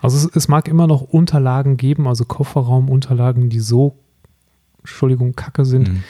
[0.00, 3.96] Also es, es mag immer noch Unterlagen geben, also Kofferraumunterlagen, die so,
[4.84, 6.02] Entschuldigung, kacke sind, Mhm.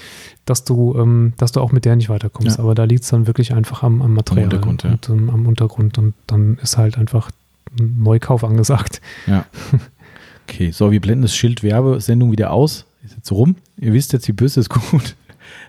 [0.44, 2.58] dass du, ähm, dass du auch mit der nicht weiterkommst.
[2.58, 2.64] Ja.
[2.64, 4.90] Aber da liegt es dann wirklich einfach am, am Material Untergrund, ja.
[4.90, 7.30] und ähm, am Untergrund und dann ist halt einfach
[7.78, 9.00] ein Neukauf angesagt.
[9.26, 9.46] Ja.
[10.48, 12.84] Okay, so, wir blenden das Schild Werbesendung wieder aus.
[13.04, 13.56] Ist jetzt so rum.
[13.78, 15.16] Ihr wisst jetzt, die Bürste ist gut.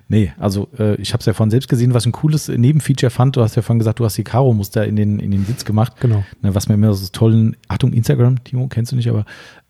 [0.07, 3.09] Nee, also äh, ich habe es ja vorhin selbst gesehen, was ich ein cooles Nebenfeature
[3.09, 3.35] fand.
[3.35, 5.93] Du hast ja vorhin gesagt, du hast die Karo-Muster in den, in den Sitz gemacht.
[5.99, 6.23] Genau.
[6.43, 9.25] Ne, was man immer so tollen, Achtung, Instagram, Timo, kennst du nicht, aber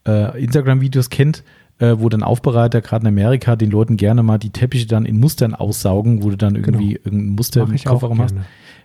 [0.06, 1.42] äh, Instagram-Videos kennt,
[1.80, 5.20] äh, wo dann Aufbereiter, gerade in Amerika, den Leuten gerne mal die Teppiche dann in
[5.20, 8.36] Mustern aussaugen, wo du dann irgendwie irgendein Muster Mach im Kofferraum hast.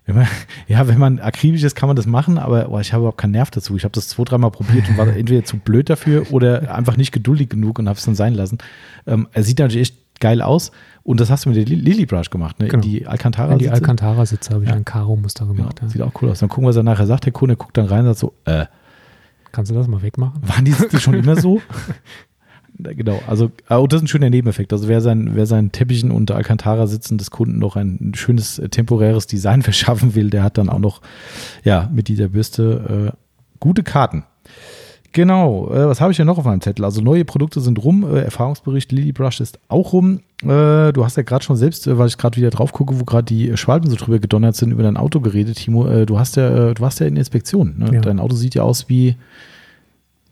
[0.06, 0.26] Wenn man,
[0.66, 3.32] ja, wenn man akribisch ist, kann man das machen, aber boah, ich habe überhaupt keinen
[3.32, 3.76] Nerv dazu.
[3.76, 7.12] Ich habe das zwei, dreimal probiert und war entweder zu blöd dafür oder einfach nicht
[7.12, 8.58] geduldig genug und habe es dann sein lassen.
[9.06, 10.72] Ähm, er sieht natürlich echt geil aus
[11.02, 12.68] und das hast du mit der Li- Lily Brush gemacht, ne?
[12.68, 12.82] Genau.
[12.82, 13.52] Die Alcantara.
[13.52, 13.74] In die Sitze.
[13.76, 14.76] Alcantara-Sitze habe ich Ja.
[14.76, 15.80] ein Karo-Muster Genau, gemacht.
[15.80, 15.88] ja.
[15.88, 16.40] Sieht auch cool aus.
[16.40, 17.24] Dann gucken, was er nachher sagt.
[17.24, 18.66] Der Kunde guckt dann rein und sagt so, äh,
[19.52, 20.40] Kannst du das mal wegmachen?
[20.46, 21.60] waren die Sitze schon immer so?
[22.82, 24.72] Genau, also oh, das ist ein schöner Nebeneffekt.
[24.72, 28.68] Also wer sein, wer seinen Teppichen unter Alcantara sitzen des Kunden noch ein schönes äh,
[28.68, 31.00] temporäres Design verschaffen will, der hat dann auch noch
[31.64, 33.16] ja mit dieser Bürste äh,
[33.58, 34.24] gute Karten.
[35.12, 36.84] Genau, äh, was habe ich hier noch auf meinem Zettel?
[36.84, 40.20] Also neue Produkte sind rum, äh, Erfahrungsbericht Lily Brush ist auch rum.
[40.42, 43.04] Äh, du hast ja gerade schon selbst, äh, weil ich gerade wieder drauf gucke, wo
[43.04, 45.88] gerade die äh, Schwalben so drüber gedonnert sind, über dein Auto geredet, Timo.
[45.88, 47.74] Äh, du hast ja, du warst ja in Inspektion.
[47.78, 47.94] Ne?
[47.94, 48.00] Ja.
[48.00, 49.16] Dein Auto sieht ja aus wie,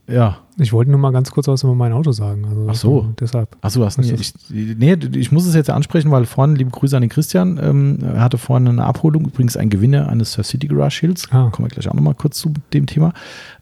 [0.09, 2.46] ja, Ich wollte nur mal ganz kurz was über mein Auto sagen.
[2.46, 3.14] Also, Ach so.
[3.20, 3.56] Deshalb.
[3.61, 4.18] Achso, du hast Was nicht.
[4.20, 7.61] ist Ich, nee, ich muss es jetzt ansprechen, weil vorhin, liebe Grüße an den Christian,
[7.62, 11.28] ähm, er hatte vorhin eine Abholung, übrigens ein Gewinner eines Surf City Garage Shields.
[11.30, 11.50] Ah.
[11.50, 13.12] Kommen wir gleich auch nochmal kurz zu dem Thema.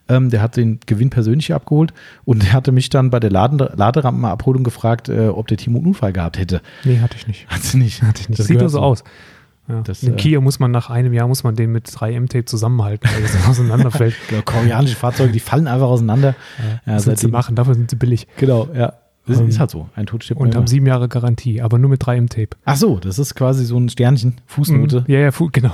[0.09, 1.93] Ähm, der hat den Gewinn persönlich abgeholt
[2.25, 5.89] und der hatte mich dann bei der Laden Laderampenabholung gefragt, äh, ob der Timo einen
[5.89, 6.61] Unfall gehabt hätte.
[6.85, 7.49] Nee, hatte ich nicht.
[7.49, 8.03] Hat sie nicht.
[8.03, 8.39] Hatte ich nicht.
[8.39, 9.03] Das Sieht gehört nur so aus.
[9.69, 9.81] Ja.
[9.83, 13.09] Das, Den äh, Kia muss man nach einem Jahr muss man den mit 3M-Tape zusammenhalten,
[13.13, 14.15] weil das auseinanderfällt.
[14.29, 16.35] Genau, koreanische Fahrzeuge, die fallen einfach auseinander.
[16.87, 17.57] Ja, willst du seitdem- machen?
[17.57, 18.27] Dafür sind sie billig.
[18.37, 18.93] Genau, ja.
[19.29, 19.89] Das Ähm, ist halt so.
[19.97, 20.37] Ein Totstipp.
[20.37, 22.51] Und haben sieben Jahre Garantie, aber nur mit 3M-Tape.
[22.65, 25.05] Ach so, das ist quasi so ein Sternchen, Fußnote.
[25.09, 25.73] Ja, ja, fu- genau.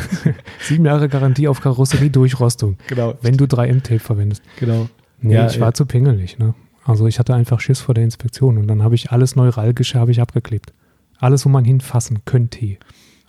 [0.60, 3.14] sieben Jahre Garantie auf Karosserie-Durchrostung, Genau.
[3.22, 4.42] wenn du 3M-Tape verwendest.
[4.60, 4.88] Genau.
[5.20, 5.72] Nee, Ja, ich war ja.
[5.74, 6.38] zu pingelig.
[6.38, 6.54] Ne?
[6.84, 10.10] Also ich hatte einfach Schiss vor der Inspektion und dann habe ich alles neuralgische habe
[10.10, 10.72] ich abgeklebt.
[11.18, 12.76] Alles, wo man hinfassen könnte.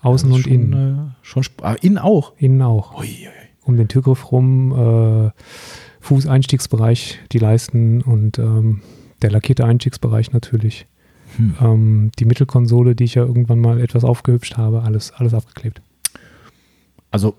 [0.03, 1.13] Außen und schon, innen.
[1.13, 2.33] Äh, schon ah, innen auch.
[2.37, 2.99] Innen auch.
[2.99, 3.29] Ui, ui.
[3.63, 5.31] Um den Türgriff rum, äh,
[6.01, 8.81] Fußeinstiegsbereich, die Leisten und ähm,
[9.21, 10.85] der lackierte Einstiegsbereich natürlich.
[11.37, 11.55] Hm.
[11.61, 15.81] Ähm, die Mittelkonsole, die ich ja irgendwann mal etwas aufgehübscht habe, alles, alles abgeklebt.
[17.09, 17.35] Also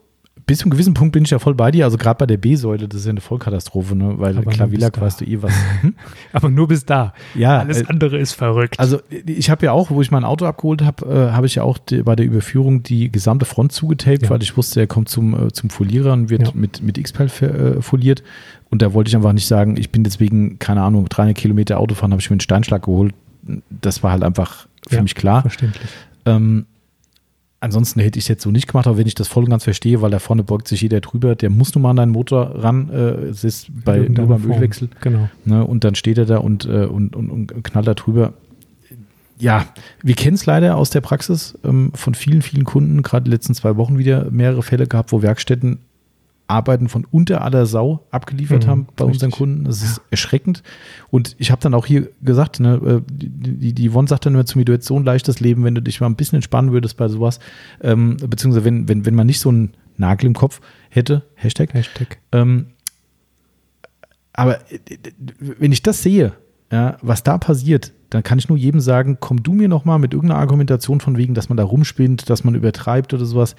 [0.46, 1.84] bis zu einem gewissen Punkt bin ich ja voll bei dir.
[1.84, 4.14] Also gerade bei der B-Säule, das ist ja eine Vollkatastrophe, ne?
[4.18, 5.00] weil da.
[5.00, 5.52] weißt du eh was.
[5.80, 5.94] Hm?
[6.32, 7.14] Aber nur bis da.
[7.34, 8.78] Ja, Alles äh, andere ist verrückt.
[8.78, 11.62] also ich habe ja auch, wo ich mein Auto abgeholt habe, äh, habe ich ja
[11.62, 14.30] auch die, bei der Überführung die gesamte Front zugetaped, Ja.
[14.30, 16.52] weil ich wusste, er kommt zum, äh, zum Folierer und wird Ja.
[16.54, 18.22] mit, mit X-Pel ver- äh, foliert.
[18.70, 21.94] Und da wollte ich einfach nicht sagen, ich bin deswegen, keine Ahnung, 300 Kilometer Auto
[21.94, 23.14] fahren, habe ich mir einen Steinschlag geholt.
[23.70, 25.02] Das war halt einfach für Ja.
[25.02, 25.42] mich klar.
[25.42, 25.88] Verständlich.
[26.26, 26.66] Ähm,
[27.64, 29.64] ansonsten hätte ich es jetzt so nicht gemacht, aber wenn ich das voll und ganz
[29.64, 32.62] verstehe, weil da vorne beugt sich jeder drüber, der muss nun mal an deinen Motor
[32.62, 34.50] ran, äh, es ist bei, nur beim.
[34.50, 35.28] Ölwechsel, Genau.
[35.44, 38.34] ne, und dann steht er da und, äh, und, und, und knallt da drüber.
[39.38, 39.66] Ja,
[40.02, 43.54] wir kennen es leider aus der Praxis ähm, von vielen, vielen Kunden, gerade die letzten
[43.54, 45.78] zwei Wochen wieder mehrere Fälle gehabt, wo Werkstätten
[46.46, 49.38] Arbeiten von unter aller Sau abgeliefert Mhm, haben bei unseren richtig.
[49.38, 49.64] Kunden.
[49.64, 50.62] Das ist erschreckend.
[51.10, 54.44] Und ich habe dann auch hier gesagt, ne, äh, die, die, Yvonne sagt dann immer
[54.44, 56.72] zu mir, du hättest so ein leichtes Leben, wenn du dich mal ein bisschen entspannen
[56.72, 57.38] würdest bei sowas.
[57.80, 61.72] Ähm, beziehungsweise wenn, wenn, wenn man nicht so einen Nagel im Kopf hätte, Hashtag.
[61.72, 62.18] Hashtag.
[62.32, 62.66] Ähm,
[64.34, 64.78] aber äh,
[65.38, 66.34] wenn ich das sehe,
[66.70, 69.98] ja, was da passiert, dann kann ich nur jedem sagen, komm du mir noch mal
[69.98, 73.56] mit irgendeiner Argumentation von wegen, dass man da rumspinnt, dass man übertreibt oder sowas.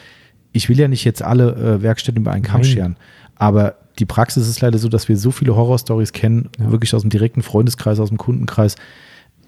[0.55, 2.69] Ich will ja nicht jetzt alle äh, Werkstätten über einen Kamm Nein.
[2.69, 2.95] scheren,
[3.35, 6.71] aber die Praxis ist leider so, dass wir so viele Horrorstories kennen, Ja.
[6.71, 8.75] wirklich aus dem direkten Freundeskreis, aus dem Kundenkreis.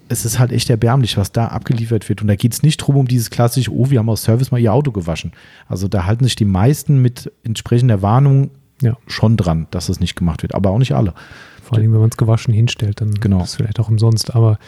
[0.09, 2.21] Es ist halt echt erbärmlich, was da abgeliefert wird.
[2.21, 4.57] Und da geht es nicht drum um dieses klassische, oh, wir haben aus Service mal
[4.59, 5.33] ihr Auto gewaschen.
[5.67, 8.51] Also da halten sich die meisten mit entsprechender Warnung
[8.81, 8.95] Ja.
[9.07, 11.13] schon dran, dass es nicht gemacht wird, aber auch nicht alle.
[11.61, 13.41] Vor allem, wenn man es gewaschen hinstellt, dann Genau.
[13.41, 14.33] ist es vielleicht auch umsonst.
[14.33, 14.59] Aber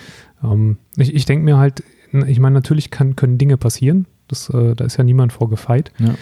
[0.43, 1.83] ähm, ich, ich denke mir halt,
[2.27, 4.07] ich meine, natürlich kann, können Dinge passieren.
[4.29, 5.91] Das, äh, da ist ja niemand vorgefeit.
[5.99, 6.15] Ja.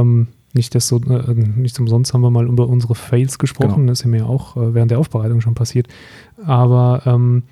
[0.00, 3.74] Ähm, nicht, desto, äh, nicht umsonst haben wir mal über unsere Fails gesprochen.
[3.82, 3.88] Genau.
[3.88, 5.88] Das ist ja mir auch äh, während der Aufbereitung schon passiert.
[6.44, 7.42] Aber ähm,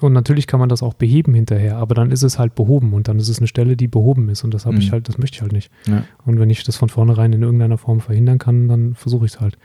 [0.00, 3.08] und natürlich kann man das auch beheben hinterher, aber dann ist es halt behoben und
[3.08, 4.80] dann ist es eine Stelle, die behoben ist und das habe Mhm.
[4.82, 5.72] ich halt, das möchte ich halt nicht.
[5.88, 6.04] Ja.
[6.24, 9.40] Und wenn ich das von vornherein in irgendeiner Form verhindern kann, dann versuche ich es
[9.40, 9.58] halt.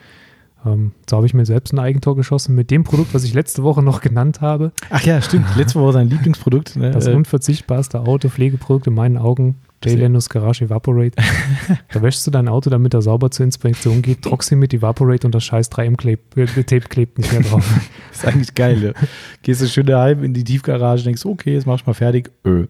[0.66, 3.62] Ähm, so habe ich mir selbst ein Eigentor geschossen mit dem Produkt, was ich letzte
[3.62, 4.72] Woche noch genannt habe.
[4.90, 5.46] Ach ja, stimmt.
[5.56, 6.76] Mal war sein Lieblingsprodukt.
[6.78, 6.90] Ne?
[6.90, 11.16] Das Äh, unverzichtbarste Autopflegeprodukt in meinen Augen, J-Lenus Garage Evaporate.
[11.94, 15.28] da wäschst du dein Auto, damit er sauber zur Inspektion geht, trockst ihn mit Evaporate
[15.28, 17.66] und das scheiß 3M-Tape klebt nicht mehr drauf.
[18.12, 18.84] ist eigentlich geil.
[18.84, 19.08] Ja.
[19.44, 22.32] Gehst du schön daheim in die Tiefgarage, denkst, okay, jetzt mach ich mal fertig.
[22.46, 22.66] Öh.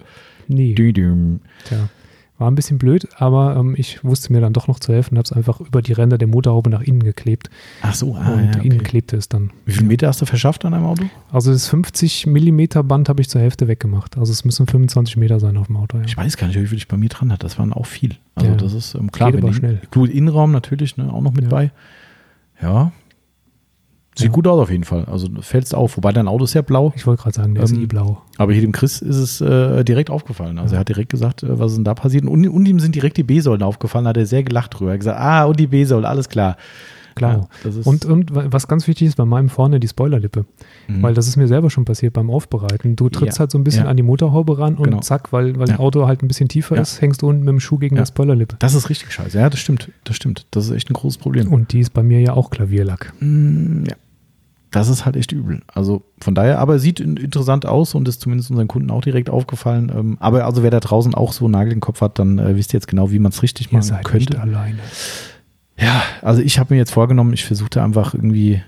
[0.48, 1.42] Nee, Dü-düm.
[1.66, 1.90] tja.
[2.40, 5.18] War ein bisschen blöd, aber ähm, ich wusste mir dann doch noch zu helfen und
[5.18, 7.50] habe es einfach über die Ränder der Motorhaube nach innen geklebt.
[7.82, 8.90] Ach so, ah, und ja, innen okay.
[8.90, 9.52] klebte es dann.
[9.66, 11.06] Wie viele Meter hast du verschafft an einem Auto?
[11.32, 14.18] Also das 50 Millimeter Band habe ich zur Hälfte weggemacht.
[14.20, 15.98] Also es müssen 25 Meter sein auf dem Auto.
[15.98, 16.04] Ja.
[16.06, 17.46] Ich weiß gar nicht, wie viel ich bei mir dran hatte.
[17.48, 18.18] Das waren auch viel.
[18.36, 18.56] Also Ja.
[18.56, 19.32] das ist ähm, klar.
[19.32, 19.82] Geht aber schnell.
[19.92, 21.72] Gut, Innenraum natürlich, ne, auch noch mit bei.
[22.62, 22.92] Ja.
[24.18, 24.32] Sieht Ja.
[24.32, 25.06] gut aus auf jeden Fall.
[25.06, 25.96] Also fällst auf.
[25.98, 26.92] Wobei dein Auto ist ja blau.
[26.96, 28.22] Ich wollte gerade sagen, der ist Ähm, eh blau.
[28.38, 30.58] Aber hier dem Chris ist es äh, direkt aufgefallen.
[30.60, 32.26] Also er hat direkt gesagt, äh, was ist denn da passiert.
[32.26, 34.06] Und, und ihm sind direkt die B-Säulen aufgefallen.
[34.06, 34.92] Da hat er sehr gelacht drüber.
[34.92, 36.58] Er hat gesagt, ah, und die B-Säule, alles klar.
[37.16, 37.50] Klar.
[37.64, 40.46] Ja, ist- und, und was ganz wichtig ist bei meinem vorne die Spoilerlippe.
[40.88, 41.02] Mhm.
[41.02, 42.96] Weil das ist mir selber schon passiert beim Aufbereiten.
[42.96, 43.40] Du trittst Ja.
[43.40, 43.90] halt so ein bisschen Ja.
[43.90, 45.00] an die Motorhaube ran und Genau.
[45.00, 45.74] zack, weil, weil Ja.
[45.74, 46.84] das Auto halt ein bisschen tiefer Ja.
[46.84, 48.02] ist, hängst du unten mit dem Schuh gegen Ja.
[48.04, 48.58] der Spoilerlippe.
[48.60, 49.36] Das ist richtig scheiße.
[49.40, 49.92] Ja, das stimmt.
[50.04, 50.46] Das stimmt.
[50.52, 51.52] Das ist echt ein großes Problem.
[51.52, 53.12] Und die ist bei mir ja auch Klavierlack.
[53.20, 53.96] Mm, ja.
[54.78, 55.62] Das ist halt echt übel.
[55.74, 59.30] Also von daher, aber sieht in, interessant aus und ist zumindest unseren Kunden auch direkt
[59.30, 59.92] aufgefallen.
[59.96, 62.56] Ähm, aber also wer da draußen auch so einen Nagel im Kopf hat, dann äh,
[62.56, 64.34] wisst ihr jetzt genau, wie man es richtig Ihr machen seid könnte.
[64.34, 64.80] nicht alleine.
[65.80, 68.62] Ja, also ich habe mir jetzt vorgenommen, ich versuchte einfach irgendwie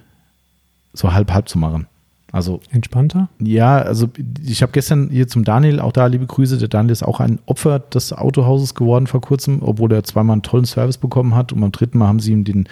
[0.94, 1.88] so halb-halb zu machen.
[2.32, 3.30] Also Entspannter?
[3.40, 4.10] ja, also
[4.46, 7.40] ich habe gestern hier zum Daniel, auch da liebe Grüße, der Daniel ist auch ein
[7.46, 11.62] Opfer des Autohauses geworden vor kurzem, obwohl er zweimal einen tollen Service bekommen hat und
[11.62, 12.68] beim dritten Mal haben sie ihm den,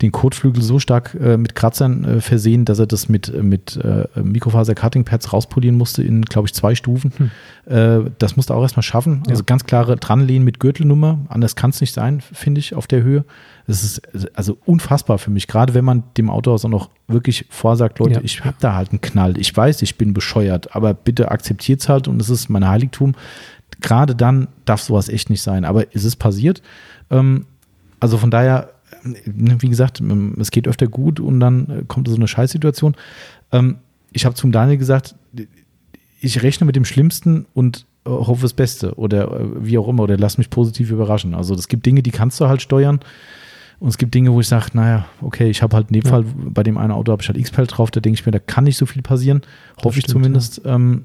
[0.00, 3.76] den Kotflügel so stark äh, mit Kratzern äh, versehen, dass er das mit, äh, mit
[3.76, 7.30] äh, Mikrofaser-Cutting-Pads rauspolieren musste in, glaube ich, zwei Stufen.
[7.66, 9.22] Äh, das musste er auch erstmal schaffen.
[9.28, 9.44] Also Ja.
[9.46, 13.24] ganz klare Dranlehnen mit Gürtelnummer, anders kann es nicht sein, finde ich, auf der Höhe.
[13.66, 14.02] Das ist
[14.36, 18.20] also unfassbar für mich, gerade wenn man dem Autohaus auch noch wirklich vorsagt, Leute, Ja.
[18.22, 19.38] ich habe da halt einen Knall.
[19.38, 23.14] Ich weiß, ich bin bescheuert, aber bitte akzeptiert es halt und es ist mein Heiligtum.
[23.80, 25.64] Gerade dann darf sowas echt nicht sein.
[25.64, 26.60] Aber es ist passiert.
[27.10, 27.46] Ähm,
[28.00, 28.70] also von daher,
[29.04, 32.94] äh, wie gesagt, ähm, es geht öfter gut und dann äh, kommt so eine Scheißsituation.
[33.50, 33.76] Ähm,
[34.12, 35.14] ich habe zum Daniel gesagt,
[36.20, 40.02] ich rechne mit dem Schlimmsten und äh, hoffe das Beste oder äh, wie auch immer
[40.04, 41.34] oder lass mich positiv überraschen.
[41.34, 43.00] Also es gibt Dinge, die kannst du halt steuern
[43.84, 46.10] und es gibt Dinge, wo ich sage, naja, okay, ich habe halt in dem Ja.
[46.10, 48.38] Fall bei dem einen Auto habe ich halt X-Pel drauf, da denke ich mir, da
[48.38, 49.42] kann nicht so viel passieren,
[49.84, 50.62] hoffe ich zumindest.
[50.64, 51.04] Ähm,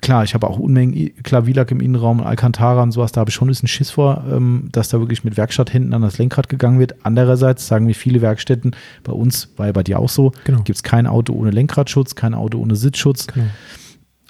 [0.00, 3.48] klar, ich habe auch Unmengen Klavierlack im Innenraum, Alcantara und sowas, da habe ich schon
[3.48, 6.94] ein bisschen Schiss vor, ähm, dass da wirklich mit Werkstatthänden an das Lenkrad gegangen wird.
[7.04, 10.62] Andererseits sagen mir viele Werkstätten, bei uns, war ja bei dir auch so, Genau.
[10.62, 13.46] gibt es kein Auto ohne Lenkradschutz, kein Auto ohne Sitzschutz, Genau.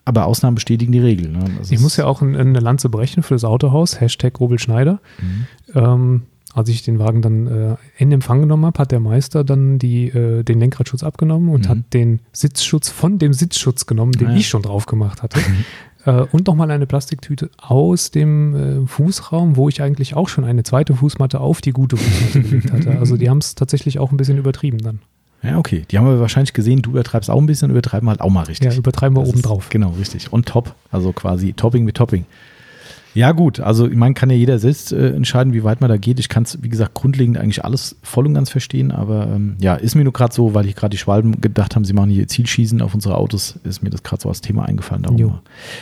[0.07, 1.28] aber Ausnahmen bestätigen die Regel.
[1.30, 1.45] Ne?
[1.70, 5.01] Ich muss ja auch ein- eine Lanze brechen für das Autohaus, Hashtag Robel Schneider.
[5.20, 5.47] Mhm.
[5.74, 6.22] Ähm,
[6.55, 10.07] als ich den Wagen dann äh, in Empfang genommen habe, hat der Meister dann die,
[10.09, 11.68] äh, den Lenkradschutz abgenommen und Mhm.
[11.68, 14.36] hat den Sitzschutz von dem Sitzschutz genommen, den Ah ja.
[14.38, 15.40] ich schon drauf gemacht hatte.
[16.07, 20.62] Äh, und nochmal eine Plastiktüte aus dem äh, Fußraum, wo ich eigentlich auch schon eine
[20.62, 22.90] zweite Fußmatte auf die gute Fußmatte gelegt hatte.
[23.00, 25.00] Also die haben es tatsächlich auch ein bisschen übertrieben dann.
[25.42, 25.84] Ja, okay.
[25.90, 28.72] Die haben wir wahrscheinlich gesehen, du übertreibst auch ein bisschen, übertreiben halt auch mal richtig.
[28.72, 29.68] Ja, übertreiben wir Das oben ist- drauf.
[29.70, 30.32] Genau, richtig.
[30.32, 30.74] Und top.
[30.90, 32.24] Also quasi Topping mit Topping.
[33.14, 33.60] Ja, gut.
[33.60, 36.18] Also, ich meine, kann ja jeder selbst äh, entscheiden, wie weit man da geht.
[36.18, 38.90] Ich kann es, wie gesagt, grundlegend eigentlich alles voll und ganz verstehen.
[38.90, 41.84] Aber ähm, ja, ist mir nur gerade so, weil ich gerade die Schwalben gedacht haben,
[41.84, 45.04] sie machen hier Zielschießen auf unsere Autos, ist mir das gerade so als Thema eingefallen.
[45.04, 45.38] Darum.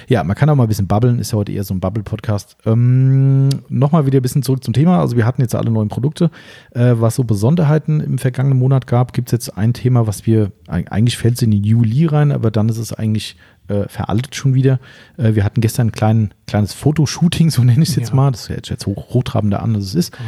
[0.09, 1.19] Ja, man kann auch mal ein bisschen babbeln.
[1.19, 2.57] Ist ja heute eher so ein Bubble-Podcast.
[2.67, 5.01] Ähm, Nochmal wieder ein bisschen zurück zum Thema.
[5.01, 6.31] Also, wir hatten jetzt alle neuen Produkte.
[6.73, 10.53] Äh, was so Besonderheiten im vergangenen Monat gab, gibt es jetzt ein Thema, was wir,
[10.67, 13.37] eigentlich fällt es in die Juli rein, aber dann ist es eigentlich
[13.69, 14.79] äh, veraltet schon wieder.
[15.17, 18.15] Äh, wir hatten gestern ein klein, kleines Fotoshooting, so nenne ich es jetzt Ja.
[18.17, 18.31] mal.
[18.31, 20.19] Das hört sich jetzt hoch, hochtrabender an, als es ist.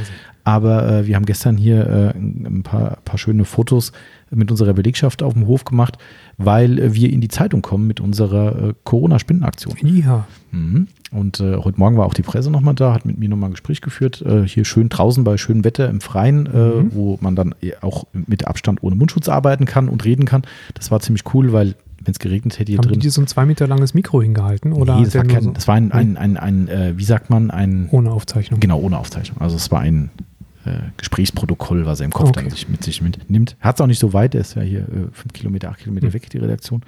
[0.47, 3.93] Aber äh, wir haben gestern hier äh, ein paar, paar schöne Fotos
[4.31, 5.97] mit unserer Belegschaft auf dem Hof gemacht,
[6.37, 9.75] weil äh, wir in die Zeitung kommen mit unserer äh, Corona-Spendenaktion.
[9.83, 10.87] Ja, Mhm.
[11.11, 13.81] Und heute Morgen war auch die Presse nochmal da, hat mit mir nochmal ein Gespräch
[13.81, 14.25] geführt.
[14.47, 16.91] Hier schön draußen bei schönem Wetter im Freien, Mhm.
[16.95, 20.43] wo man dann auch mit Abstand ohne Mundschutz arbeiten kann und reden kann.
[20.75, 21.75] Das war ziemlich cool, weil
[22.05, 23.01] wenn es geregnet hätte hier haben drin.
[23.01, 24.73] die so ein zwei Meter langes Mikro hingehalten?
[24.73, 27.31] Oder nee, das war, kein, so- das war ein, ein, ein, ein äh, wie sagt
[27.31, 28.61] man, ein, ohne Aufzeichnung?
[28.61, 29.41] genau, ohne Aufzeichnung.
[29.41, 30.11] Also es war ein
[30.67, 32.41] äh, Gesprächsprotokoll, was er im Kopf Okay.
[32.43, 33.57] dann sich mit sich mitnimmt.
[33.61, 36.07] Hat es auch nicht so weit, er ist ja hier äh, fünf Kilometer, acht Kilometer
[36.09, 36.15] Hm.
[36.15, 36.83] weg, die Redaktion.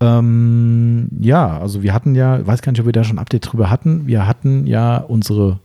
[0.00, 3.50] Ähm, ja, also wir hatten ja, weiß gar nicht, ob wir da schon ein Update
[3.50, 4.06] drüber hatten.
[4.06, 5.58] Wir hatten ja unsere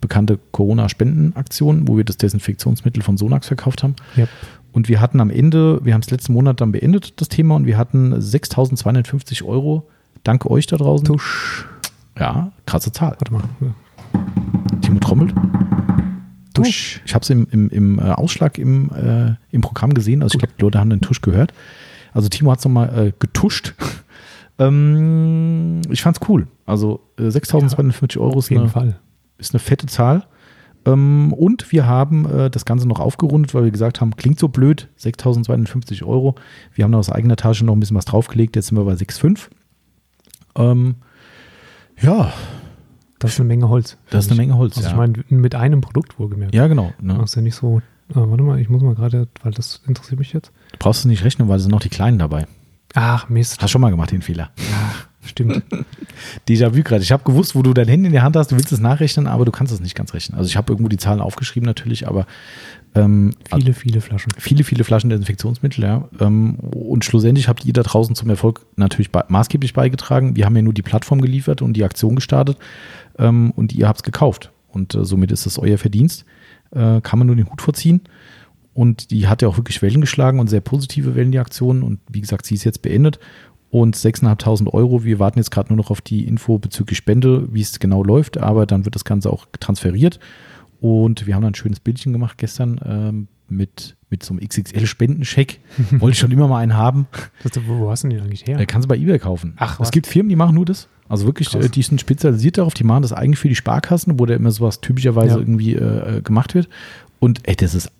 [0.00, 3.94] bekannte Corona-Spendenaktion, wo wir das Desinfektionsmittel von Sonax verkauft haben.
[4.16, 4.28] Yep.
[4.74, 7.64] Und wir hatten am Ende, wir haben es letzten Monat dann beendet, das Thema, und
[7.64, 9.88] wir hatten 6.250 Euro.
[10.24, 11.06] Danke euch da draußen.
[11.06, 11.64] Tusch.
[12.18, 13.16] Ja, krasse Zahl.
[13.20, 13.42] Warte mal.
[14.80, 15.32] Timo trommelt.
[16.54, 17.00] Tusch.
[17.06, 20.24] Ich habe es im, im, im äh, Ausschlag im, äh, im Programm gesehen.
[20.24, 21.54] Also ich glaube, die Leute haben den Tusch gehört.
[22.12, 23.74] Also Timo hat es nochmal äh, getuscht.
[24.58, 26.48] ähm, ich fand's cool.
[26.66, 28.96] Also äh, 6.250 Euro ist Auf jeden eine, Fall.
[29.38, 30.24] ist eine fette Zahl.
[30.86, 34.48] Ähm, und wir haben äh, das Ganze noch aufgerundet, weil wir gesagt haben, klingt so
[34.48, 36.34] blöd, 6.250 Euro.
[36.74, 38.56] Wir haben da aus eigener Tasche noch ein bisschen was draufgelegt.
[38.56, 39.48] Jetzt sind wir bei 6,5.
[40.56, 40.96] Ähm,
[42.00, 42.32] ja,
[43.18, 43.96] Das ist eine Menge Holz.
[44.10, 44.76] das ist eine Menge Holz.
[44.76, 44.92] Also ja.
[44.94, 46.54] ich meine, mit einem Produkt wohlgemerkt.
[46.54, 46.92] ja, genau.
[47.00, 47.14] Ne?
[47.14, 47.80] Das ist ja nicht so.
[48.10, 50.52] Ah, warte mal, ich muss mal gerade, weil das interessiert mich jetzt.
[50.72, 52.46] Du brauchst es nicht rechnen, weil es sind noch die Kleinen dabei.
[52.94, 53.62] Ach, Mist.
[53.62, 54.50] Hast schon mal gemacht, den Fehler.
[55.26, 55.62] Stimmt.
[56.48, 57.02] Déjà-vu gerade.
[57.02, 59.26] Ich habe gewusst, wo du dein Handy in der Hand hast, du willst es nachrechnen,
[59.26, 60.38] aber du kannst es nicht ganz rechnen.
[60.38, 62.26] Also ich habe irgendwo die Zahlen aufgeschrieben natürlich, aber
[62.94, 64.32] ähm, Viele, viele Flaschen.
[64.38, 66.08] viele, viele Flaschen Desinfektionsmittel, ja.
[66.20, 70.36] Ähm, und schlussendlich habt ihr da draußen zum Erfolg natürlich bei, maßgeblich beigetragen.
[70.36, 72.58] Wir haben ja nur die Plattform geliefert und die Aktion gestartet
[73.18, 74.52] ähm, und ihr habt es gekauft.
[74.68, 76.24] Und äh, somit ist es euer Verdienst.
[76.70, 78.02] Äh, kann man nur den Hut vorziehen.
[78.74, 81.82] Und die hat ja auch wirklich Wellen geschlagen und sehr positive Wellen, die Aktion.
[81.82, 83.18] Und wie gesagt, sie ist jetzt beendet.
[83.74, 87.60] Und 6.500 Euro, wir warten jetzt gerade nur noch auf die Info bezüglich Spende, wie
[87.60, 90.20] es genau läuft, aber dann wird das Ganze auch transferiert.
[90.80, 95.58] Und wir haben dann ein schönes Bildchen gemacht gestern ähm, mit, mit so einem XXL-Spendencheck.
[95.90, 97.08] Wollte ich schon immer mal einen haben.
[97.42, 98.58] Das, wo, hast du den eigentlich her?
[98.58, 99.54] Der kannst du bei eBay kaufen.
[99.56, 99.90] Ach, es was?
[99.90, 100.86] gibt Firmen, die machen nur das.
[101.08, 101.64] Also wirklich, Krass.
[101.64, 104.52] äh, die sind spezialisiert darauf, die machen das eigentlich für die Sparkassen, wo da immer
[104.52, 105.38] sowas typischerweise Ja.
[105.40, 106.68] irgendwie äh, gemacht wird.
[107.18, 107.90] Und ey, das ist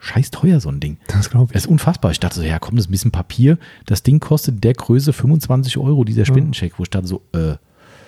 [0.00, 0.98] scheiß teuer, so ein Ding.
[1.08, 2.10] Das glaube Das ist unfassbar.
[2.10, 3.58] Ich dachte so, ja komm, das ist ein bisschen Papier.
[3.86, 7.54] Das Ding kostet der Größe 25 Euro, dieser Spendencheck, wo ich dachte so, äh,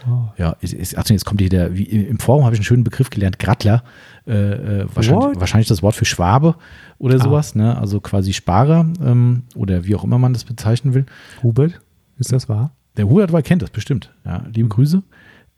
[0.08, 0.30] Oh.
[0.38, 2.84] ja, ist, ist, Achtung, jetzt kommt hier der, wie, im Forum habe ich einen schönen
[2.84, 3.84] Begriff gelernt, Grattler.
[4.26, 6.54] Äh, äh, wahrscheinlich, wahrscheinlich das Wort für Schwabe
[6.96, 7.18] oder Ah.
[7.18, 7.76] sowas, ne?
[7.76, 11.04] Also quasi Sparer ähm, oder wie auch immer man das bezeichnen will.
[11.42, 11.82] Hubert,
[12.18, 12.74] ist das wahr?
[12.96, 14.10] Der Hubert war kennt das bestimmt.
[14.24, 15.02] Ja, liebe Grüße.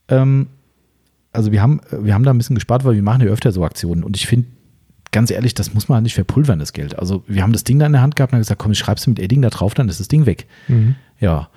[0.08, 0.48] Ähm,
[1.32, 3.64] also wir haben, wir haben da ein bisschen gespart, weil wir machen ja öfter so
[3.64, 4.02] Aktionen.
[4.02, 4.48] Und ich finde,
[5.12, 6.98] ganz ehrlich, das muss man halt nicht verpulvern, das Geld.
[6.98, 8.78] Also wir haben das Ding da in der Hand gehabt und haben gesagt, komm, ich
[8.78, 10.46] schreib's mit Edding da drauf, dann ist das Ding weg.
[10.68, 10.96] Mhm.
[11.20, 11.48] Ja.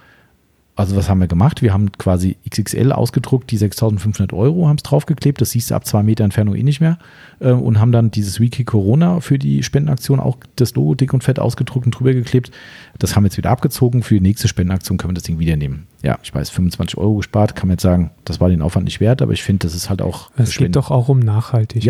[0.78, 1.62] Also was haben wir gemacht?
[1.62, 5.86] Wir haben quasi XXL ausgedruckt, die 6.500 Euro haben es draufgeklebt, das siehst du ab
[5.86, 6.98] zwei Meter Entfernung eh nicht mehr
[7.40, 11.24] äh, und haben dann dieses Wiki Corona für die Spendenaktion auch das Logo dick und
[11.24, 12.52] fett ausgedruckt und drüber geklebt.
[13.00, 14.04] Das haben wir jetzt wieder abgezogen.
[14.04, 15.88] Für die nächste Spendenaktion können wir das Ding wieder nehmen.
[16.04, 19.00] Ja, ich weiß, 25 Euro gespart, kann man jetzt sagen, das war den Aufwand nicht
[19.00, 20.74] wert, aber ich finde, das ist halt auch Es Spenden.
[20.74, 21.86] geht doch auch um Nachhaltigkeit.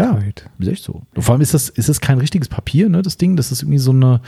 [0.60, 1.02] Ist echt so.
[1.16, 3.36] Und vor allem ist das, ist das kein richtiges Papier, ne, das Ding.
[3.36, 4.22] Das ist irgendwie so eine,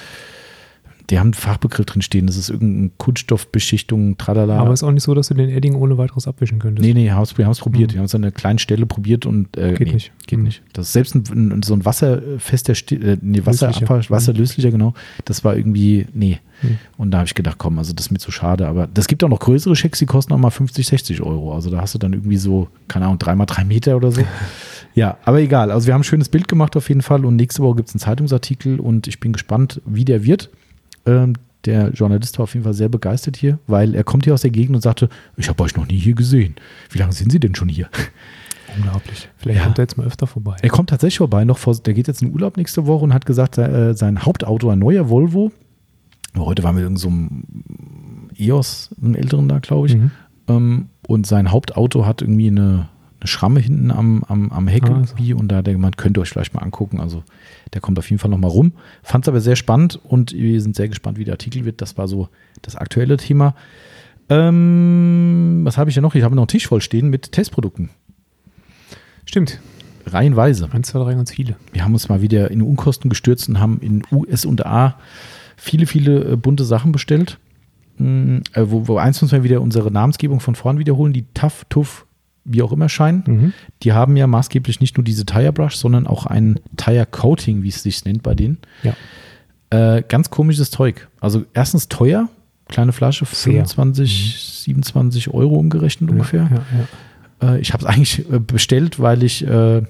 [1.09, 2.27] die haben einen Fachbegriff drin stehen.
[2.27, 4.59] Das ist irgendeine Kunststoffbeschichtung, tralala.
[4.59, 6.85] Aber es ist auch nicht so, dass du den Edding ohne weiteres abwischen könntest.
[6.85, 7.91] Nee, nee, wir haben es probiert.
[7.91, 7.93] Mhm.
[7.93, 10.11] Wir haben es an einer kleinen Stelle probiert und äh, Geht nee, nicht.
[10.27, 10.45] Geht Mhm.
[10.45, 10.63] nicht.
[10.73, 14.09] Das ist selbst ein, ein, so ein wasserfester, äh, nee, Wasser, Löslicher.
[14.09, 14.93] wasserlöslicher, genau.
[15.23, 16.39] Das war irgendwie, nee.
[16.61, 16.77] Mhm.
[16.97, 18.67] Und da habe ich gedacht, komm, also das ist mir zu schade.
[18.67, 21.53] Aber das gibt auch noch größere Schecks, die kosten auch mal 50, 60 Euro.
[21.53, 24.21] Also da hast du dann irgendwie so, keine Ahnung, dreimal drei Meter oder so.
[24.93, 25.71] ja, aber egal.
[25.71, 27.95] Also wir haben ein schönes Bild gemacht auf jeden Fall und nächste Woche gibt es
[27.95, 30.49] einen Zeitungsartikel und ich bin gespannt, wie der wird.
[31.07, 31.33] Ähm,
[31.65, 34.51] der Journalist war auf jeden Fall sehr begeistert hier, weil er kommt hier aus der
[34.51, 36.55] Gegend und sagte, ich habe euch noch nie hier gesehen.
[36.91, 37.89] Wie lange sind Sie denn schon hier?
[38.77, 39.27] Unglaublich.
[39.37, 39.65] Vielleicht Ja.
[39.65, 40.55] kommt er jetzt mal öfter vorbei.
[40.61, 43.25] Er kommt tatsächlich vorbei, noch vor, der geht jetzt in Urlaub nächste Woche und hat
[43.25, 45.51] gesagt, äh, sein Hauptauto, ein neuer Volvo,
[46.37, 47.43] heute war mit irgendeinem
[48.37, 50.11] so EOS, einem älteren da, glaube ich, Mhm.
[50.47, 52.89] ähm, und sein Hauptauto hat irgendwie eine,
[53.19, 56.17] eine Schramme hinten am, am, am Heck Ah, irgendwie und da hat er gemeint, könnt
[56.17, 56.99] ihr euch vielleicht mal angucken.
[56.99, 57.23] Also
[57.73, 58.73] der kommt auf jeden Fall nochmal rum.
[59.03, 61.81] Fand es aber sehr spannend und wir sind sehr gespannt, wie der Artikel wird.
[61.81, 62.29] Das war so
[62.61, 63.55] das aktuelle Thema.
[64.29, 66.15] Ähm, was habe ich ja noch?
[66.15, 67.89] Ich habe noch einen Tisch voll stehen mit Testprodukten.
[69.25, 69.59] Stimmt.
[70.05, 70.69] Reihenweise.
[70.71, 71.57] Eins, zwei, drei, ganz viele.
[71.73, 74.97] Wir haben uns mal wieder in Unkosten gestürzt und haben in US und A
[75.57, 77.39] viele, viele äh, bunte Sachen bestellt.
[77.99, 82.05] Äh, wo, wo eins müssen wir wieder unsere Namensgebung von vorn wiederholen, die TAF, TUF,
[82.47, 83.23] wie auch immer scheinen.
[83.25, 83.53] Mhm.
[83.83, 87.69] Die haben ja maßgeblich nicht nur diese Tire Brush, sondern auch ein Tire Coating, wie
[87.69, 88.57] es sich nennt bei denen.
[88.83, 88.93] Ja.
[89.69, 91.07] Äh, ganz komisches Zeug.
[91.19, 92.29] Also erstens teuer,
[92.69, 93.65] kleine Flasche, Sehr.
[93.65, 96.49] 25, 27 Euro umgerechnet ungefähr.
[96.49, 99.81] Ja, ja, Äh, ich habe es eigentlich äh, bestellt, weil ich, äh,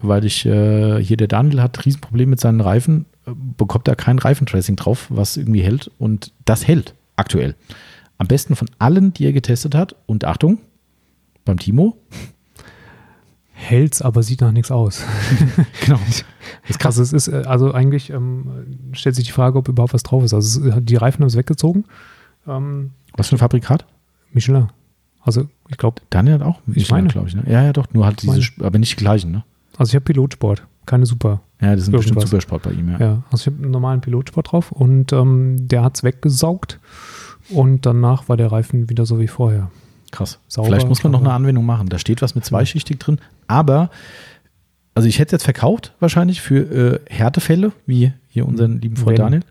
[0.00, 4.18] weil ich äh, hier der Daniel hat Riesenproblem mit seinen Reifen, äh, bekommt da kein
[4.18, 7.54] Reifentracing drauf, was irgendwie hält und das hält aktuell.
[8.18, 10.58] Am besten von allen, die er getestet hat und Achtung,
[11.44, 11.96] beim Timo.
[13.52, 15.02] Hält's, aber sieht nach nichts aus.
[15.84, 15.98] Genau.
[16.66, 16.98] Das krass.
[16.98, 18.46] Also es ist, äh, also eigentlich ähm,
[18.92, 20.32] stellt sich die Frage, ob überhaupt was drauf ist.
[20.34, 21.84] Also es, ist- die Reifen haben es weggezogen.
[22.46, 23.86] Ähm, Was für ein Fabrikat?
[24.32, 24.68] Michelin.
[25.22, 27.08] Also ich glaube, Daniel hat auch Ich meine.
[27.08, 27.34] glaube ich.
[27.34, 27.44] Ne?
[27.46, 29.44] Ja, ja, doch, nur halt diese, aber nicht die gleichen, ne?
[29.78, 31.40] also ich habe Pilotsport, keine Super.
[31.62, 32.30] Ja, das ist bestimmt Irgendwas.
[32.30, 32.98] Supersport bei ihm, ja.
[32.98, 36.78] Ja, also ich habe einen normalen Pilotsport drauf und ähm, der hat es weggesaugt
[37.48, 39.70] und danach war der Reifen wieder so wie vorher.
[40.14, 40.38] Krass.
[40.46, 41.88] Sauber, Vielleicht muss man noch eine Anwendung machen.
[41.88, 43.90] Da steht was mit zweischichtig drin, aber
[44.94, 49.18] also ich hätte es jetzt verkauft wahrscheinlich für äh, Härtefälle, wie hier unseren lieben Freund
[49.18, 49.24] Wenn.
[49.24, 49.42] Daniel.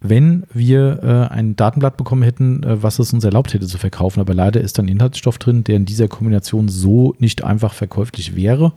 [0.00, 4.20] Wenn wir äh, ein Datenblatt bekommen hätten, äh, was es uns erlaubt hätte zu verkaufen.
[4.20, 8.72] Aber leider ist dann Inhaltsstoff drin, der in dieser Kombination so nicht einfach verkäuflich wäre.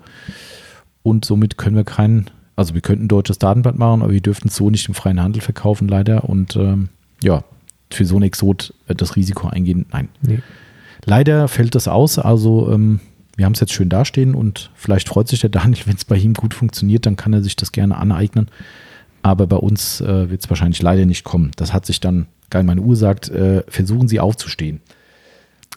[1.04, 4.50] Und somit können wir kein, also wir könnten ein deutsches Datenblatt machen, aber wir dürften
[4.50, 6.26] es so nicht im freien Handel verkaufen, leider.
[6.26, 6.90] Und ähm,
[7.24, 7.44] ja,
[7.92, 10.10] für so ein Exot das Risiko eingehen, nein.
[10.22, 10.40] Nee.
[11.08, 13.00] Leider fällt das aus, also ähm,
[13.38, 16.18] wir haben es jetzt schön dastehen und vielleicht freut sich der Daniel, wenn es bei
[16.18, 18.50] ihm gut funktioniert, dann kann er sich das gerne aneignen.
[19.24, 21.52] Aber bei uns äh, wird es wahrscheinlich leider nicht kommen.
[21.56, 24.82] Das hat sich dann, geil, meine Uhr sagt, äh, versuchen Sie aufzustehen.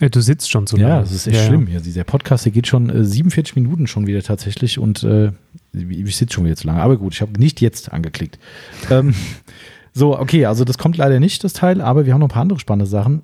[0.00, 0.88] Äh, du sitzt schon so lange.
[0.88, 1.48] Ja, das ist echt Ja, ja.
[1.48, 1.68] schlimm.
[1.68, 5.30] Ja, dieser Podcast, der geht schon äh, 47 Minuten schon wieder tatsächlich und äh,
[5.72, 6.82] ich sitze schon wieder zu lange.
[6.82, 8.38] Aber gut, ich habe nicht jetzt angeklickt.
[8.90, 9.14] ähm,
[9.92, 12.42] so, okay, also das kommt leider nicht, das Teil, aber wir haben noch ein paar
[12.42, 13.22] andere spannende Sachen.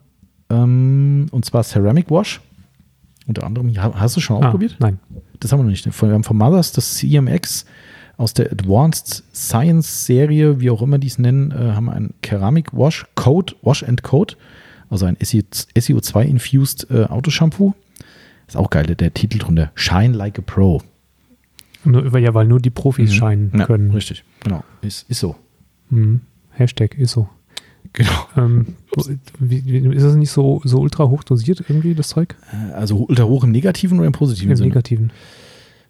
[0.51, 2.41] Ähm, und zwar Ceramic Wash.
[3.27, 4.77] Unter anderem, ja, hast du schon Ah, ausprobiert?
[4.79, 5.01] nein.
[5.41, 5.85] Das haben wir noch nicht.
[6.01, 7.67] Wir haben von Mothers das CMX
[8.17, 12.15] aus der Advanced Science Serie, wie auch immer die es nennen, äh, haben wir ein
[12.23, 14.37] Keramik Wash Coat, Wash and Coat,
[14.89, 17.75] also ein SEO2 Infused äh, Autoshampoo.
[18.47, 19.73] Ist auch geil, der Titel drunter.
[19.75, 20.81] Shine like a Pro.
[21.85, 23.59] Nur, ja, weil nur die Profis scheinen Mhm.
[23.61, 23.91] Ja, können.
[23.91, 24.63] richtig, genau.
[24.83, 25.35] Ist, ist so.
[25.91, 26.21] Mhm.
[26.53, 27.29] Hashtag ist so.
[27.93, 28.13] Genau.
[28.37, 28.67] Ähm,
[28.97, 32.35] ist das nicht so, so ultra hoch dosiert irgendwie, das Zeug?
[32.53, 34.69] Äh, Also ultra hoch im negativen oder im positiven Im Sinne?
[34.69, 35.11] Negativen.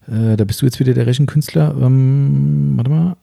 [0.08, 1.74] Äh, da bist du jetzt wieder der Rechenkünstler.
[1.80, 3.16] Ähm, warte mal.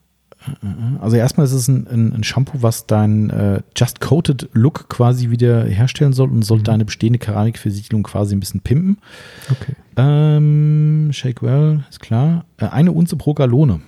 [0.45, 4.49] Äh, äh, Also erstmal ist es ein, ein, ein Shampoo, was deinen äh, Just Coated
[4.53, 8.97] Look quasi wieder herstellen soll und soll deine bestehende Keramikversiegelung quasi ein bisschen pimpen.
[9.49, 9.73] Okay.
[9.95, 12.45] Ähm, Shake Well, ist klar.
[12.57, 13.79] Äh, eine Unze pro Gallone.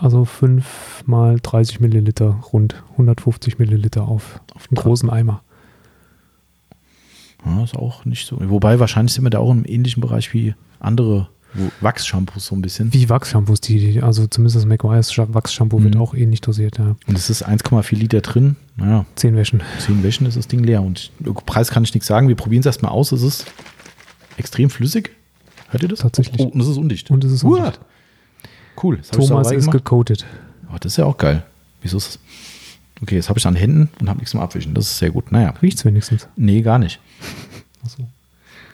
[0.00, 5.42] Also 5 mal 30 Milliliter, rund 150 Milliliter auf, auf einen großen Eimer.
[7.44, 8.38] Ja, ist auch nicht so.
[8.50, 11.28] Wobei wahrscheinlich sind wir da auch im ähnlichen Bereich wie andere
[11.80, 12.92] Wachsshampoos so ein bisschen.
[12.94, 16.00] Wie Wachsshampoos, die, also zumindest das McGuire's Wachsshampoo wird Mhm.
[16.00, 16.94] auch ähnlich dosiert, ja.
[17.08, 18.56] Und es ist 1,4 Liter drin.
[18.76, 19.62] Naja, Zehn Wäschen.
[19.80, 20.82] 10 Wäschen ist das Ding leer.
[20.82, 21.10] Und
[21.46, 22.28] Preis kann ich nichts sagen.
[22.28, 23.10] Wir probieren es erstmal aus.
[23.12, 23.46] Es ist
[24.36, 25.10] extrem flüssig.
[25.70, 26.00] Hört ihr das?
[26.00, 26.40] Tatsächlich.
[26.40, 27.10] Oh, und es ist undicht.
[27.10, 27.72] Und es ist Uah.
[28.82, 29.00] Cool.
[29.12, 30.24] Thomas ist gecoated.
[30.72, 31.42] Oh, das ist ja auch geil.
[31.82, 32.18] Wieso ist das?
[33.02, 34.74] Okay, jetzt habe ich es an Händen und habe nichts zum Abwischen.
[34.74, 35.32] Das ist sehr gut.
[35.32, 36.28] Naja, Riecht's wenigstens.
[36.36, 37.00] nee, gar nicht.
[37.84, 38.06] Achso.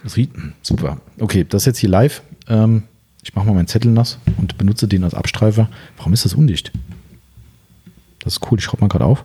[0.02, 0.98] Das riecht hm, super.
[1.20, 2.22] Okay, das ist jetzt hier live.
[2.48, 2.82] Ähm,
[3.22, 5.68] ich mache mal meinen Zettel nass und benutze den als Abstreifer.
[5.96, 6.72] Warum ist das undicht?
[8.20, 8.58] Das ist cool.
[8.58, 9.24] Ich schraube mal gerade auf.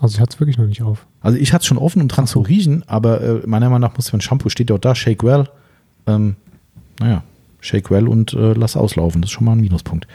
[0.00, 1.06] Also ich hatte es wirklich noch nicht auf.
[1.20, 2.34] Also ich hatte es schon offen, um dran so.
[2.34, 5.22] zu riechen, aber äh, meiner Meinung nach muss wenn Shampoo steht ja auch da, Shake
[5.22, 5.48] Well.
[6.06, 6.36] Ähm,
[6.98, 7.22] naja,
[7.64, 9.22] Shake Well und äh, lass auslaufen.
[9.22, 10.06] Das ist schon mal ein Minuspunkt.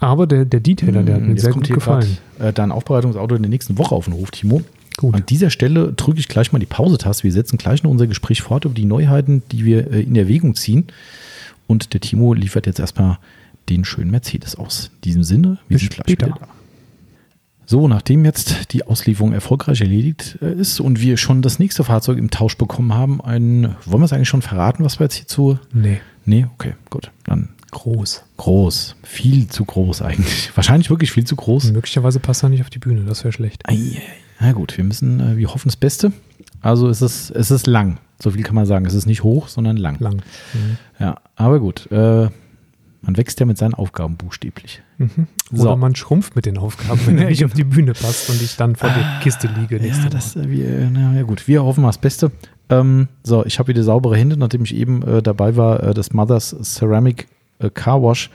[0.00, 2.16] Aber der, der Detailer, der hat mir Jetzt sehr kommt gut gefallen.
[2.38, 4.62] grad, Äh, dein Aufbereitungsauto in der nächsten Woche auf den Hof, Timo.
[4.96, 5.14] Gut.
[5.14, 7.22] An dieser Stelle drücke ich gleich mal die Pause-Taste.
[7.24, 10.54] Wir setzen gleich noch unser Gespräch fort über die Neuheiten, die wir äh, in Erwägung
[10.56, 10.86] ziehen.
[11.66, 13.18] Und der Timo liefert jetzt erstmal
[13.68, 14.90] den schönen Mercedes aus.
[14.96, 16.26] In diesem Sinne, wir Bis sind gleich später.
[16.26, 16.48] wieder da.
[17.70, 22.18] So, nachdem jetzt die Auslieferung erfolgreich erledigt äh, ist und wir schon das nächste Fahrzeug
[22.18, 25.56] im Tausch bekommen haben, ein, wollen wir es eigentlich schon verraten, was wir jetzt hierzu?
[25.72, 27.12] Nee, Nee, okay, gut.
[27.26, 28.24] Dann groß.
[28.38, 28.96] groß.
[29.04, 30.50] Viel zu groß eigentlich.
[30.56, 31.70] Wahrscheinlich wirklich viel zu groß.
[31.70, 33.62] Möglicherweise passt er nicht auf die Bühne, das wäre schlecht.
[34.40, 36.12] Na gut, wir müssen, äh, wir hoffen das Beste.
[36.62, 37.98] Also es ist, es ist lang.
[38.20, 38.84] So viel kann man sagen.
[38.84, 40.00] Es ist nicht hoch, sondern lang.
[40.00, 40.16] Lang.
[40.54, 40.76] Mhm.
[40.98, 41.88] Ja, aber gut.
[41.92, 42.30] Äh,
[43.02, 44.82] man wächst ja mit seinen Aufgaben buchstäblich.
[44.98, 45.26] Mhm.
[45.52, 45.76] Oder So.
[45.76, 48.76] man schrumpft mit den Aufgaben, wenn er nicht auf die Bühne passt und ich dann
[48.76, 49.84] vor der Kiste liege.
[49.84, 51.48] Ja, das, wir, na ja gut.
[51.48, 52.30] Wir hoffen mal das Beste.
[52.68, 56.12] Ähm, so, ich habe wieder saubere Hände, nachdem ich eben äh, dabei war, äh, das
[56.12, 57.26] Mothers Ceramic
[57.58, 58.30] äh, Car Wash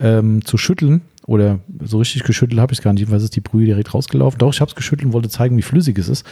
[0.00, 1.02] ähm, zu schütteln.
[1.26, 3.00] Oder so richtig geschüttelt habe ich es gar nicht.
[3.00, 4.38] Jedenfalls ist die Brühe direkt rausgelaufen.
[4.38, 6.26] Doch, ich habe es geschüttelt und wollte zeigen, wie flüssig es ist.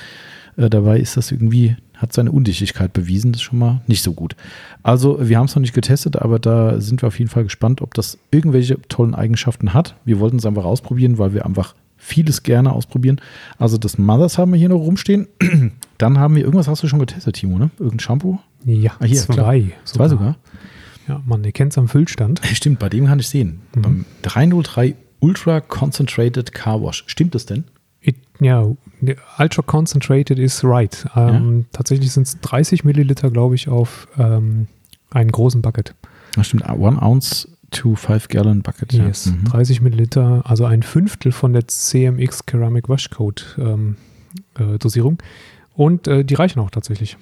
[0.56, 3.32] Äh, dabei ist das irgendwie, hat seine Undichtigkeit bewiesen.
[3.32, 4.36] Das ist schon mal nicht so gut.
[4.82, 7.82] Also, wir haben es noch nicht getestet, aber da sind wir auf jeden Fall gespannt,
[7.82, 9.96] ob das irgendwelche tollen Eigenschaften hat.
[10.04, 13.20] Wir wollten es einfach ausprobieren, weil wir einfach vieles gerne ausprobieren.
[13.58, 15.26] Also, das Mothers haben wir hier noch rumstehen.
[15.98, 17.70] Dann haben wir, irgendwas hast du schon getestet, Timo, ne?
[17.78, 18.38] Irgendein Shampoo?
[18.64, 19.32] Ja, Ah, hier, zwei.
[19.34, 19.54] klar.
[19.84, 20.36] Zwei sogar?
[21.08, 22.40] Ja, man erkennt es am Füllstand.
[22.52, 23.60] Stimmt, bei dem kann ich sehen.
[23.74, 23.82] Mhm.
[23.82, 27.04] Beim 303 Ultra Concentrated Car Wash.
[27.06, 27.64] Stimmt das denn?
[28.06, 28.64] It, ja,
[29.38, 31.06] ultra concentrated is right.
[31.16, 34.68] Ähm, Tatsächlich sind es 30 Milliliter, glaube ich, auf ähm,
[35.10, 35.94] einen großen Bucket.
[36.34, 36.68] Das stimmt.
[36.68, 38.92] One Ounce to 5 Gallon Bucket.
[38.92, 39.06] ja.
[39.06, 39.44] Yes, Mhm.
[39.44, 43.96] 30 Milliliter, also ein Fünftel von der CMX Ceramic Wash Coat ähm,
[44.58, 45.18] äh, Dosierung.
[45.74, 47.16] Und äh, die reichen auch tatsächlich.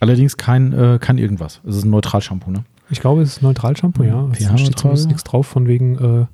[0.00, 1.60] Allerdings kein, äh, kein irgendwas.
[1.66, 2.64] Es ist ein Neutral-Shampoo, ne?
[2.90, 4.28] Ich glaube, es ist Neutral-Shampoo, ja.
[4.32, 6.26] Es steht zumindest nichts drauf von wegen, äh,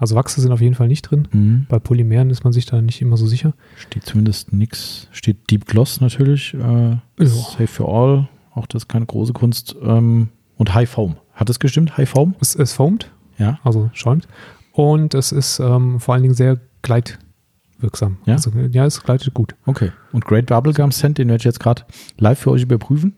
[0.00, 1.28] also Wachse sind auf jeden Fall nicht drin.
[1.30, 1.66] Mhm.
[1.68, 3.52] Bei Polymeren ist man sich da nicht immer so sicher.
[3.76, 5.06] Steht zumindest nichts.
[5.12, 6.54] Steht Deep Gloss natürlich.
[6.54, 6.98] Äh, Ja.
[7.18, 8.28] Safe for All.
[8.52, 9.76] Auch das ist keine große Kunst.
[9.82, 11.16] Ähm, und High Foam.
[11.34, 11.96] Hat das gestimmt?
[11.96, 12.34] High Foam?
[12.40, 13.58] Es, es foamt, Ja.
[13.62, 14.26] also schäumt.
[14.72, 18.18] Und es ist ähm, vor allen Dingen sehr gleitwirksam.
[18.26, 18.34] Ja?
[18.34, 19.54] Also, ja, es gleitet gut.
[19.66, 19.92] Okay.
[20.12, 21.82] Und Great Bubblegum Scent, den werde ich jetzt gerade
[22.18, 23.14] live für euch überprüfen.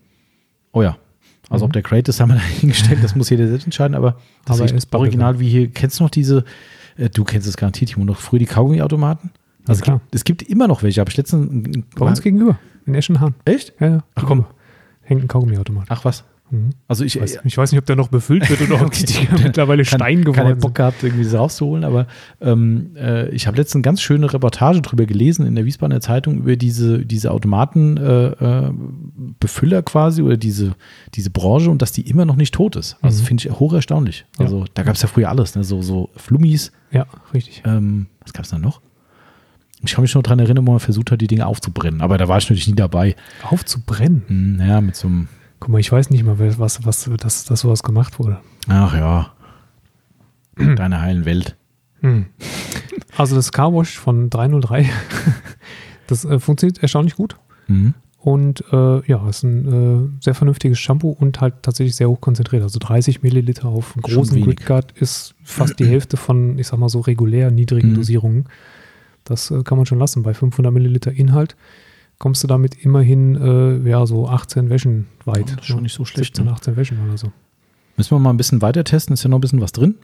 [0.72, 0.96] Oh ja.
[1.51, 1.68] Also Mhm.
[1.68, 3.03] ob der Great ist, haben wir dahingestellt.
[3.03, 3.95] Das muss jeder selbst entscheiden.
[3.95, 5.68] Aber das Aber er ist original wie hier.
[5.70, 6.45] Kennst du noch diese,
[6.97, 9.30] äh, du kennst es garantiert, Timo, noch früher die Kaugummiautomaten?
[9.66, 9.99] Also es klar.
[9.99, 11.01] gibt, es gibt immer noch welche.
[11.01, 11.84] Habe ich letztens...
[11.97, 13.34] Bei uns gegenüber, in Eschenhahn.
[13.45, 13.72] Echt?
[13.80, 14.05] Ja, ja.
[14.16, 14.45] Ach, komm.
[15.03, 15.86] Hängt ein Kaugummiautomat.
[15.88, 16.24] Ach was.
[16.51, 16.70] Mhm.
[16.86, 19.05] Also ich, Ich, weiß, ich weiß nicht, ob der noch befüllt wird oder ob die
[19.05, 20.74] Dinger mittlerweile Stein keine geworden Bock sind.
[20.74, 22.07] gehabt, irgendwie das rauszuholen, aber
[22.43, 26.36] ähm, äh, ich habe letztens eine ganz schöne Reportage drüber gelesen in der Wiesbadener Zeitung
[26.38, 28.72] über diese, diese Automatenbefüller äh,
[29.40, 30.74] Befüller quasi oder diese,
[31.14, 32.97] diese Branche und dass die immer noch nicht tot ist.
[33.03, 33.26] Also Mhm.
[33.26, 34.26] finde ich hoch erstaunlich.
[34.38, 34.45] Ja.
[34.45, 35.64] Also da gab es ja früher alles, ne?
[35.64, 37.62] so, so Flummis, Ja, richtig.
[37.64, 38.80] ähm, was gab es da noch?
[39.84, 42.28] Ich kann mich noch daran erinnern, wo man versucht hat, die Dinge aufzubrennen, aber da
[42.28, 43.16] war ich natürlich nie dabei.
[43.43, 44.22] Aufzubrennen.
[44.28, 45.28] Hm, ja, mit so einem,
[45.62, 48.40] Guck mal, ich weiß nicht mal, was, was, dass, dass sowas gemacht wurde.
[48.66, 49.30] ach ja,
[50.56, 51.56] deine heilen Welt.
[52.00, 52.26] Hm.
[53.16, 54.90] Also das Carwash von 303,
[56.08, 57.36] das äh, funktioniert erstaunlich gut.
[57.68, 57.94] Mhm.
[58.18, 62.64] Und äh, ja, ist ein äh, sehr vernünftiges Shampoo und halt tatsächlich sehr hoch konzentriert.
[62.64, 64.56] Also 30 Milliliter auf einen großen wenig.
[64.56, 67.94] Gridguard ist fast die Hälfte von, ich sag mal so, regulär niedrigen Mhm.
[67.94, 68.46] Dosierungen.
[69.22, 70.24] Das äh, kann man schon lassen.
[70.24, 71.54] Bei 500 Milliliter Inhalt
[72.22, 75.50] kommst du damit immerhin äh, ja, so 18 Wäschen weit.
[75.50, 76.52] Ja, das ist schon nicht so schlecht, 17, ne?
[76.52, 77.32] 18 Wäschen oder so.
[77.96, 79.96] Müssen wir mal ein bisschen weiter testen, ist ja noch ein bisschen was drin.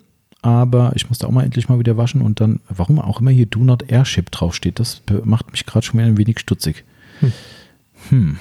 [0.43, 3.47] Aber ich musste auch mal endlich mal wieder waschen und dann, warum auch immer hier
[3.47, 6.85] Do Not Airship draufsteht, das macht mich gerade schon wieder ein wenig stutzig.
[7.21, 7.33] Hm.
[8.09, 8.37] Hm.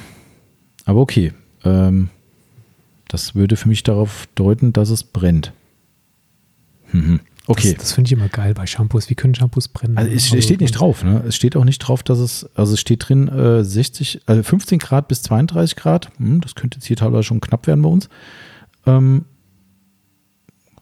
[0.86, 1.34] Aber okay.
[1.64, 2.10] Ähm,
[3.08, 5.54] das würde für mich darauf deuten, dass es brennt.
[6.92, 7.20] Mhm.
[7.48, 7.74] Okay.
[7.74, 9.10] Das, das finde ich immer geil bei Shampoos.
[9.10, 9.98] Wie können Shampoos brennen?
[9.98, 11.24] Also es steht nicht drauf, ne?
[11.28, 14.80] Es steht auch nicht drauf, dass es, also es steht drin äh, 60, also 15
[14.80, 16.10] Grad bis 32 Grad.
[16.18, 18.10] Hm, das könnte jetzt hier teilweise schon knapp werden bei uns.
[18.86, 19.26] Ähm,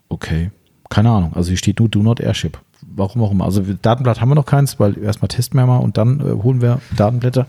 [0.09, 0.49] okay,
[0.89, 1.33] keine Ahnung.
[1.35, 2.59] Also hier steht nur Do Not Airship.
[2.81, 3.45] Warum auch immer.
[3.45, 6.61] Also Datenblatt haben wir noch keins, weil erstmal testen wir mal und dann äh, holen
[6.61, 7.45] wir Datenblätter.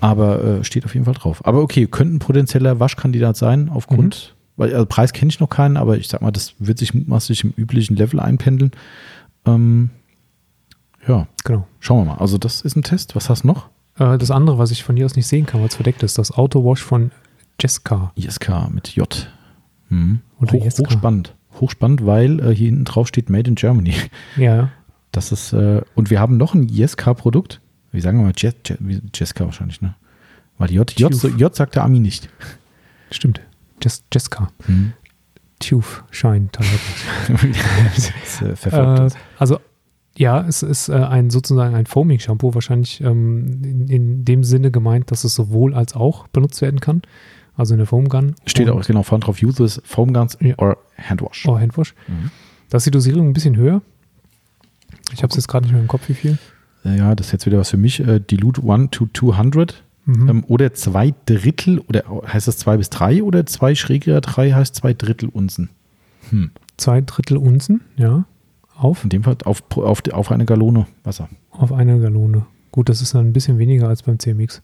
[0.00, 1.44] Aber äh, steht auf jeden Fall drauf.
[1.44, 5.76] Aber okay, könnte ein potenzieller Waschkandidat sein aufgrund, weil also Preis kenne ich noch keinen,
[5.76, 8.72] aber ich sag mal, das wird sich mutmaßlich im üblichen Level einpendeln.
[9.44, 9.90] Ähm,
[11.06, 11.66] ja, Genau.
[11.78, 12.18] Schauen wir mal.
[12.20, 13.14] Also, das ist ein Test.
[13.14, 13.68] Was hast du noch?
[13.98, 16.18] Äh, das andere, was ich von hier aus nicht sehen kann, weil es verdeckt ist,
[16.18, 17.12] das Autowash von
[17.60, 18.12] Jessica.
[18.16, 19.30] ISK mit J.
[19.88, 20.20] Mhm.
[20.40, 21.34] Oder Hoch, hochspannend.
[21.60, 23.94] Hochspannend, weil äh, hier hinten drauf steht Made in Germany.
[24.36, 24.70] Ja,
[25.12, 27.60] Das ist, äh, und wir haben noch ein ISK-Produkt.
[27.92, 28.34] Wie sagen wir mal?
[29.14, 29.94] Jessica wahrscheinlich, ne?
[30.58, 31.38] Weil J, J, Tuf.
[31.38, 32.28] J sagt der Ami nicht.
[33.10, 33.40] stimmt.
[33.82, 34.48] Jess, Jessica.
[35.60, 37.54] Tooth Shine Toilette.
[38.42, 39.58] das äh, also,
[40.16, 45.10] ja, es ist äh, ein sozusagen ein Foaming-Shampoo, wahrscheinlich ähm, in, in dem Sinne gemeint,
[45.10, 47.02] dass es sowohl als auch benutzt werden kann.
[47.56, 48.34] Also in der Foam Gun.
[48.44, 50.54] Steht auch genau vorne drauf: Use this foam guns Ja.
[50.58, 51.46] or handwash.
[51.48, 51.94] Oh, Handwash.
[52.06, 52.30] Mhm.
[52.68, 53.80] Da ist die Dosierung ein bisschen höher.
[55.14, 56.38] Ich habe es jetzt gerade nicht mehr im Kopf, wie viel.
[56.84, 58.00] Äh, Ja, das ist jetzt wieder was für mich.
[58.00, 59.82] Äh, Dilute 1 to 200.
[60.06, 60.28] Mhm.
[60.28, 64.74] Ähm, oder zwei Drittel, oder heißt das zwei bis drei oder zwei schräger drei heißt
[64.74, 65.68] zwei Drittel Unzen?
[66.30, 66.50] Hm.
[66.76, 68.24] Zwei Drittel Unzen, ja,
[68.76, 71.28] auf, In dem Fall auf, auf, auf eine Gallone Wasser.
[71.50, 72.46] auf eine Gallone.
[72.72, 74.62] Gut, das ist dann ein bisschen weniger als beim CMX.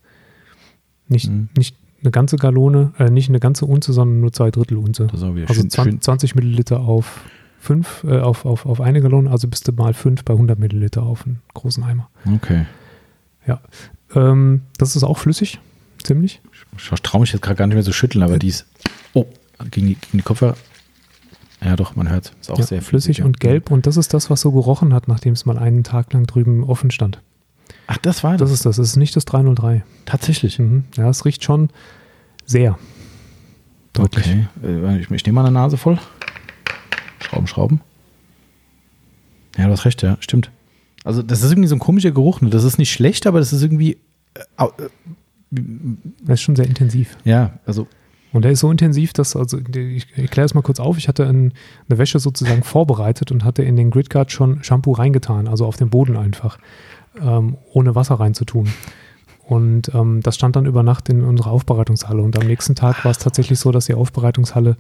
[1.09, 1.49] Nicht, Mhm.
[1.57, 5.07] nicht eine ganze Gallone, äh, nicht eine ganze Unze, sondern nur zwei Drittel Unze.
[5.11, 7.23] Also schön, 20, 20 Milliliter auf
[7.59, 11.03] fünf, äh, auf, auf, auf eine Gallone, also bist du mal fünf bei 100 Milliliter
[11.05, 12.11] auf einen großen Eimer.
[12.25, 12.35] schön.
[12.35, 12.67] Okay.
[14.15, 15.59] Ähm, das ist auch flüssig,
[16.03, 16.41] ziemlich.
[16.77, 18.67] Ich traue mich jetzt gerade gar nicht mehr so schütteln, aber die ist.
[19.15, 19.27] Oh,
[19.71, 20.57] gegen die, gegen die Kopfhörer.
[21.65, 23.25] Ja, doch, man hört Ist auch Ja, sehr flüssig ja.
[23.25, 23.71] und gelb.
[23.71, 26.65] Und das ist das, was so gerochen hat, nachdem es mal einen Tag lang drüben
[26.65, 27.21] offen stand.
[27.87, 28.59] Ach, das war Das das.
[28.59, 29.85] ist das, das ist nicht das 303.
[30.05, 30.59] Tatsächlich.
[30.59, 30.85] Mhm.
[30.97, 31.69] Ja, es riecht schon
[32.47, 32.79] sehr
[33.93, 34.27] deutlich.
[34.27, 34.47] Okay.
[34.65, 35.99] Äh, ich, ich nehme mal eine Nase voll.
[37.21, 37.81] Schrauben, Schrauben.
[39.57, 40.51] Ja, du hast recht, ja, stimmt.
[41.05, 42.41] Also, das ist irgendwie so ein komischer Geruch.
[42.41, 42.51] Ne?
[42.51, 43.99] Das ist nicht schlecht, aber das ist irgendwie.
[44.35, 44.89] Äh, äh,
[46.25, 47.17] Das ist schon sehr intensiv.
[47.25, 47.87] ja, also.
[48.33, 51.27] Und der ist so intensiv, dass, also ich erkläre es mal kurz auf, ich hatte
[51.27, 51.53] ein,
[51.87, 55.91] eine Wäsche sozusagen vorbereitet und hatte in den Gridguard schon Shampoo reingetan, also auf den
[55.91, 56.57] Boden einfach,
[57.21, 58.69] ähm, ohne Wasser reinzutun.
[59.47, 62.23] Und ähm, das stand dann über Nacht in unserer Aufbereitungshalle.
[62.23, 64.79] Und am nächsten Tag war es tatsächlich so, dass die Aufbereitungshalle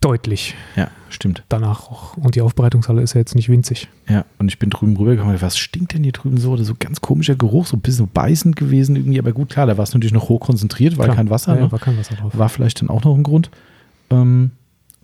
[0.00, 0.54] Deutlich.
[0.76, 1.44] Ja, stimmt.
[1.48, 2.16] Danach auch.
[2.16, 3.88] Und die Aufbereitungshalle ist ja jetzt nicht winzig.
[4.08, 5.40] Ja, und ich bin drüben rübergekommen.
[5.40, 6.50] Was stinkt denn hier drüben so?
[6.52, 9.18] Oder so ganz komischer Geruch, so ein bisschen beißend gewesen irgendwie.
[9.20, 11.16] Aber gut, klar, da war es natürlich noch hoch konzentriert, weil Klar.
[11.16, 11.54] kein Wasser.
[11.54, 11.72] Ja, ne?
[11.72, 12.36] war kein Wasser drauf.
[12.36, 13.50] War vielleicht dann auch noch ein Grund.
[14.10, 14.50] Ähm,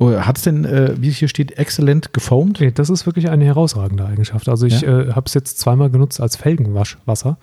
[0.01, 2.61] Hat es denn, äh, wie hier steht, exzellent gefoamt?
[2.61, 4.49] Nee, das ist wirklich eine herausragende Eigenschaft.
[4.49, 5.03] Also ich Ja?
[5.03, 7.39] äh, habe es jetzt zweimal genutzt als Felgenwaschwasser.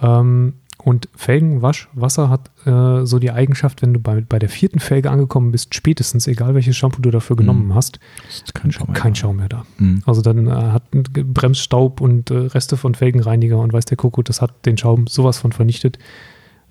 [0.00, 5.10] Ähm, und Felgenwaschwasser hat äh, so die Eigenschaft, wenn du bei, bei der vierten Felge
[5.10, 7.74] angekommen bist, spätestens, egal welches Shampoo du dafür genommen Mhm.
[7.74, 8.92] hast, Ist kein Schaum.
[8.92, 9.64] kein Schaum mehr da.
[9.78, 10.02] Mhm.
[10.06, 14.40] Also dann äh, hat Bremsstaub und äh, Reste von Felgenreiniger und weiß der Kuckuck, das
[14.42, 15.98] hat den Schaum sowas von vernichtet.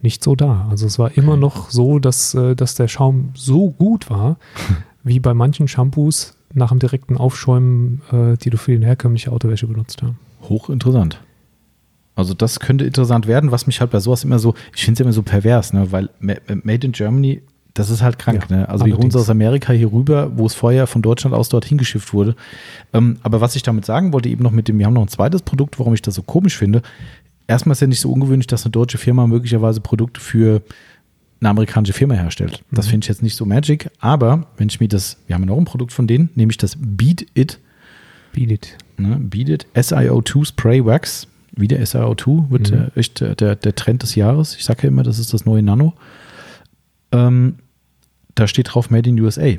[0.02, 0.68] Nicht so da.
[0.70, 1.42] Also es war immer Okay.
[1.42, 4.38] noch so, dass, äh, dass der Schaum so gut war,
[5.04, 9.68] wie bei manchen Shampoos nach dem direkten Aufschäumen, äh, die du für die herkömmliche Autowäsche
[9.68, 10.14] benutzt hast.
[10.50, 11.22] Hochinteressant.
[12.16, 15.00] Also das könnte interessant werden, was mich halt bei sowas immer so, ich finde es
[15.06, 15.92] immer so pervers, ne?
[15.92, 16.34] weil Ma-
[16.64, 17.42] Made in Germany,
[17.74, 18.48] das ist halt krank.
[18.50, 18.70] Ja, ne?
[18.70, 21.64] Also wir holen es aus Amerika hier rüber, wo es vorher von Deutschland aus dort
[21.66, 22.36] hingeschifft wurde.
[22.92, 25.08] Ähm, aber was ich damit sagen wollte, eben noch mit dem, wir haben noch ein
[25.08, 26.82] zweites Produkt, warum ich das so komisch finde.
[27.48, 30.62] Erstmal ist ja nicht so ungewöhnlich, dass eine deutsche Firma möglicherweise Produkte für
[31.40, 32.62] eine amerikanische Firma herstellt.
[32.72, 32.90] Das Mhm.
[32.92, 35.58] finde ich jetzt nicht so magic, aber wenn ich mir das, wir haben ja noch
[35.58, 37.60] ein Produkt von denen, nämlich das Beat It
[38.34, 38.78] Beat it.
[38.98, 41.28] Ne, bietet SiO2 Spray Wax.
[41.62, 42.92] Wieder SiO2 wird Mhm.
[42.96, 44.56] echt der, der Trend des Jahres.
[44.56, 45.94] Ich sage ja immer, das ist das neue Nano.
[47.12, 47.56] Ähm,
[48.36, 49.54] da steht drauf Made in USA.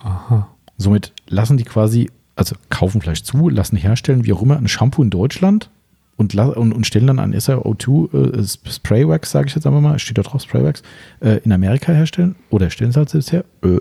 [0.00, 0.48] Aha.
[0.76, 5.02] Somit lassen die quasi, also kaufen vielleicht zu, lassen herstellen, wie auch immer, ein Shampoo
[5.02, 5.70] in Deutschland
[6.16, 9.98] und, und, und stellen dann ein SiO2 äh, Spray Wax, sage ich jetzt einfach mal,
[9.98, 10.82] steht da drauf Spray Wax,
[11.20, 13.44] äh, in Amerika herstellen oder stellen sie halt selbst her.
[13.62, 13.78] Äh,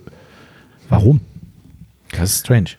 [0.90, 1.22] warum?
[2.12, 2.70] Das ist strange.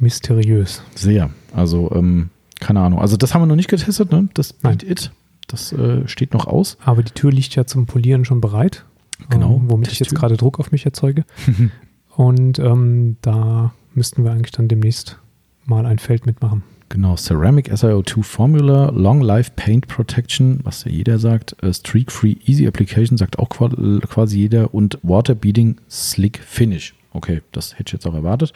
[0.00, 0.82] Mysteriös.
[0.94, 1.30] Sehr.
[1.54, 2.30] Also, ähm,
[2.62, 3.00] keine Ahnung.
[3.00, 4.28] Also, das haben wir noch nicht getestet, ne?
[4.34, 4.78] Das Nein.
[4.86, 5.10] It.
[5.48, 6.78] Das äh, steht noch aus.
[6.84, 8.84] Aber die Tür liegt ja zum Polieren schon bereit.
[9.28, 11.24] Genau, Ähm, womit ich jetzt gerade Druck auf mich erzeuge.
[12.16, 15.18] Und ähm, da müssten wir eigentlich dann demnächst
[15.64, 16.62] mal ein Feld mitmachen.
[16.88, 17.16] Genau.
[17.16, 21.56] Ceramic SiO2 Formula, Long Life Paint Protection, was ja jeder sagt.
[21.62, 23.70] Äh, Streak-Free Easy Application sagt auch qua-
[24.06, 24.74] quasi jeder.
[24.74, 26.94] Und Water Beating Slick Finish.
[27.12, 28.52] Okay, das hätte ich jetzt auch erwartet.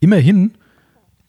[0.00, 0.52] Immerhin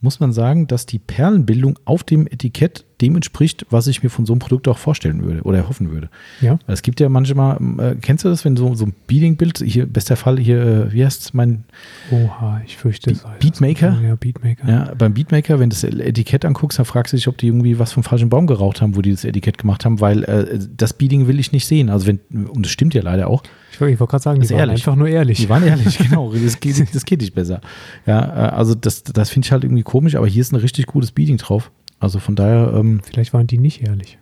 [0.02, 4.26] muss man sagen, dass die Perlenbildung auf dem Etikett dem entspricht, was ich mir von
[4.26, 6.10] so einem Produkt auch vorstellen würde oder erhoffen würde.
[6.42, 9.86] Ja, Es gibt ja manchmal, äh, kennst du das, wenn so, so ein Beating-Bild, hier,
[9.86, 11.64] bester Fall, hier, äh, wie heißt mein,
[12.12, 13.24] oha, ich fürchte es.
[13.40, 14.00] Beatmaker?
[14.02, 14.70] Ja, Beatmaker.
[14.70, 17.80] ja, beim Beatmaker, wenn du das Etikett anguckst, dann fragst du dich, ob die irgendwie
[17.80, 20.94] was vom falschen Baum geraucht haben, wo die das Etikett gemacht haben, weil äh, das
[20.94, 21.90] Beating will ich nicht sehen.
[21.90, 23.44] Also wenn, und das stimmt ja leider auch.
[23.74, 24.82] Ich wollte gerade sagen, die waren ehrlich.
[24.82, 25.40] einfach nur ehrlich.
[25.40, 26.32] Die waren ehrlich, genau.
[26.34, 27.62] Das geht, das geht nicht besser.
[28.06, 30.86] Ja, äh, also das, das finde ich halt irgendwie komisch, aber hier ist ein richtig
[30.88, 31.72] gutes Beating drauf.
[32.02, 34.18] Also von daher, ähm, Vielleicht waren die nicht ehrlich.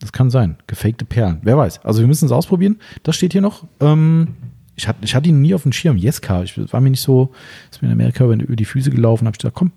[0.00, 0.56] Das kann sein.
[0.66, 1.38] Gefakte Perlen.
[1.42, 1.84] Wer weiß.
[1.84, 2.78] Also wir müssen es ausprobieren.
[3.02, 3.66] Das steht hier noch.
[3.80, 4.34] Ähm,
[4.76, 5.96] ich, hatte, ich hatte ihn nie auf dem Schirm.
[5.96, 6.42] Jeska.
[6.42, 7.32] Ich das war mir nicht so,
[7.70, 9.26] ist mir in Amerika über über die Füße gelaufen.
[9.26, 9.72] habe ich gedacht, komm,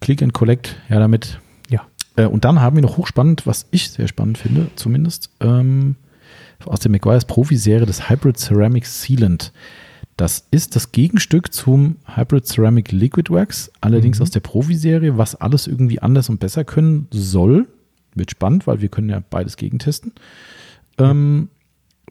[0.00, 0.76] Click and Collect.
[0.88, 1.38] Ja, damit.
[1.68, 1.82] Ja.
[2.16, 5.96] Äh, und dann haben wir noch hochspannend, was ich sehr spannend finde, zumindest, ähm,
[6.64, 9.52] aus der McGuire's Profi-Serie, das Hybrid Ceramic Sealant.
[10.16, 14.22] Das ist das Gegenstück zum Hybrid Ceramic Liquid Wax, allerdings Mhm.
[14.22, 17.66] aus der Profi-Serie, was alles irgendwie anders und besser können soll.
[18.14, 20.12] Wird spannend, weil wir können ja beides gegentesten.
[20.98, 21.48] Ähm,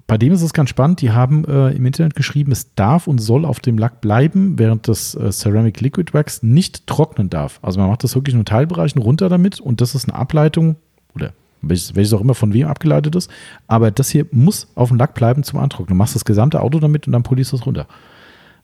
[0.05, 0.99] bei dem ist es ganz spannend.
[0.99, 4.89] Die haben äh, im Internet geschrieben, es darf und soll auf dem Lack bleiben, während
[4.89, 7.59] das äh, Ceramic Liquid Wax nicht trocknen darf.
[7.61, 10.75] Also man macht das wirklich nur in Teilbereichen runter damit und das ist eine Ableitung
[11.15, 11.31] oder
[11.63, 13.29] welches, welches auch immer von wem abgeleitet ist.
[13.67, 15.95] Aber das hier muss auf dem Lack bleiben zum Antrocknen.
[15.95, 17.87] Du machst das gesamte Auto damit und dann polierst du es runter.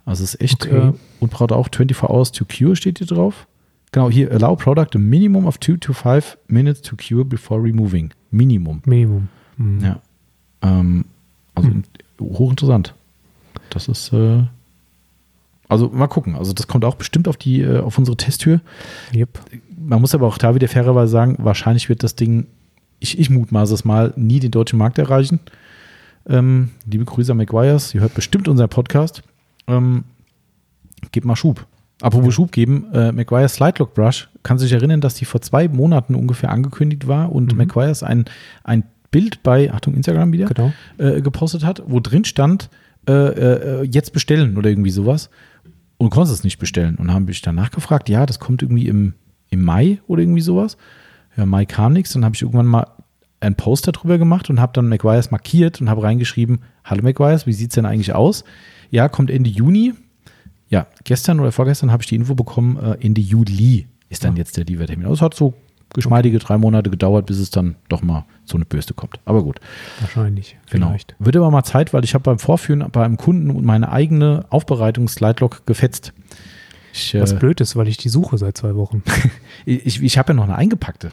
[0.06, 0.90] Also es ist echt Okay.
[0.90, 3.48] äh, und braucht auch 24 Hours to cure steht hier drauf.
[3.92, 8.12] Genau, hier allow product a minimum of 2 to 5 minutes to cure before removing.
[8.30, 8.82] Minimum.
[8.86, 9.28] Minimum.
[9.58, 9.80] Mhm.
[9.84, 10.00] Ja.
[10.62, 11.06] Ähm,
[11.56, 11.84] also Hm.
[12.20, 12.94] hochinteressant.
[13.72, 14.44] Das ist äh,
[15.68, 16.36] also mal gucken.
[16.36, 18.62] Also das kommt auch bestimmt auf die äh, auf unsere Testtür.
[19.14, 19.40] Yep.
[19.78, 22.48] Man muss aber auch da wieder fairerweise sagen, wahrscheinlich wird das Ding,
[23.00, 25.40] ich, ich mutmaße es mal, nie den deutschen Markt erreichen.
[26.28, 29.24] Ähm, liebe Grüße an McGuire's, ihr hört bestimmt unseren Podcast.
[29.68, 30.04] Ähm,
[31.12, 31.66] gebt mal Schub.
[32.02, 32.34] Apropos.
[32.34, 36.16] Schub geben, äh, McGuire's Slide Lock Brush, kann sich erinnern, dass die vor zwei Monaten
[36.16, 37.58] ungefähr angekündigt war und Mhm.
[37.58, 38.26] McGuire's ein,
[38.64, 40.72] ein Bild bei, Achtung, Instagram wieder, Genau.
[40.98, 42.70] äh, gepostet hat, wo drin stand,
[43.08, 45.30] äh, äh, jetzt bestellen oder irgendwie sowas.
[45.98, 46.96] Und du konntest es nicht bestellen.
[46.96, 49.14] Und dann habe ich dann nachgefragt, ja, das kommt irgendwie im,
[49.50, 50.78] im Mai oder irgendwie sowas.
[51.38, 52.14] Ja, Mai kam nichts.
[52.14, 52.88] Dann habe ich irgendwann mal
[53.40, 57.54] ein Poster drüber gemacht und habe dann McGuire's markiert und habe reingeschrieben, hallo McGuire's, wie
[57.54, 58.44] sieht es denn eigentlich aus?
[58.92, 59.94] Ja, kommt Ende Juni.
[60.68, 64.40] Ja, gestern oder vorgestern habe ich die Info bekommen, äh, Ende Juli ist dann Ja.
[64.40, 65.06] jetzt der Liefertermin.
[65.06, 65.54] Also es hat so
[65.94, 69.20] geschmeidige drei Monate gedauert, bis es dann doch mal so eine Bürste kommt.
[69.26, 69.60] Aber gut.
[70.02, 70.58] Wahrscheinlich.
[70.70, 70.88] Genau.
[70.90, 71.16] Vielleicht.
[71.18, 74.46] Wird aber mal Zeit, weil ich habe beim Vorführen bei einem Kunden und meine eigene
[74.50, 76.14] Aufbereitungs-Lightlock gefetzt.
[76.94, 79.04] Ich, Was äh, blöd ist, weil ich die suche seit zwei Wochen.
[79.66, 81.12] ich, ich habe ja noch eine eingepackte.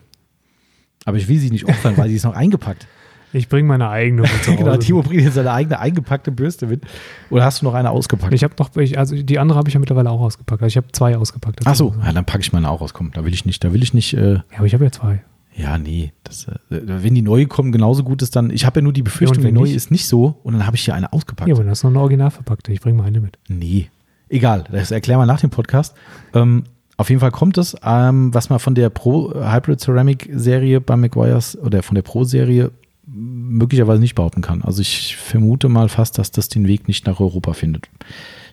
[1.05, 2.87] Aber ich will sie nicht opfern, weil sie ist noch eingepackt.
[3.33, 4.57] Ich bringe meine eigene mit zu Hause.
[4.65, 6.85] genau, Timo bringt jetzt seine eigene eingepackte Bürste mit.
[7.29, 8.33] Oder hast du noch eine ausgepackt?
[8.33, 10.63] Ich habe noch, ich, also die andere habe ich ja mittlerweile auch ausgepackt.
[10.63, 11.61] Also ich habe zwei ausgepackt.
[11.65, 12.95] Ach so, ja, dann packe ich meine auch aus.
[12.95, 14.15] Komm, da will ich nicht, da will ich nicht.
[14.15, 15.23] Äh, Ja, aber ich habe ja zwei.
[15.55, 18.49] ja, nee, das, äh, wenn die neue kommen, genauso gut ist dann.
[18.51, 19.75] Ich habe ja nur die Befürchtung, Ja, die neue nicht?
[19.75, 21.49] ist nicht so und dann habe ich hier eine ausgepackt.
[21.49, 22.73] Ja, aber das ist noch eine original verpackte.
[22.73, 23.39] Ich bringe meine mit.
[23.49, 23.91] Nee,
[24.29, 25.95] egal, das erklären wir nach dem Podcast.
[26.35, 26.65] Ähm,
[26.97, 30.97] auf jeden Fall kommt es, ähm, was man von der Pro Hybrid Ceramic Serie bei
[30.97, 32.71] McGuire's oder von der Pro Serie
[33.07, 34.63] möglicherweise nicht behaupten kann.
[34.63, 37.89] Also ich vermute mal fast, dass das den Weg nicht nach Europa findet.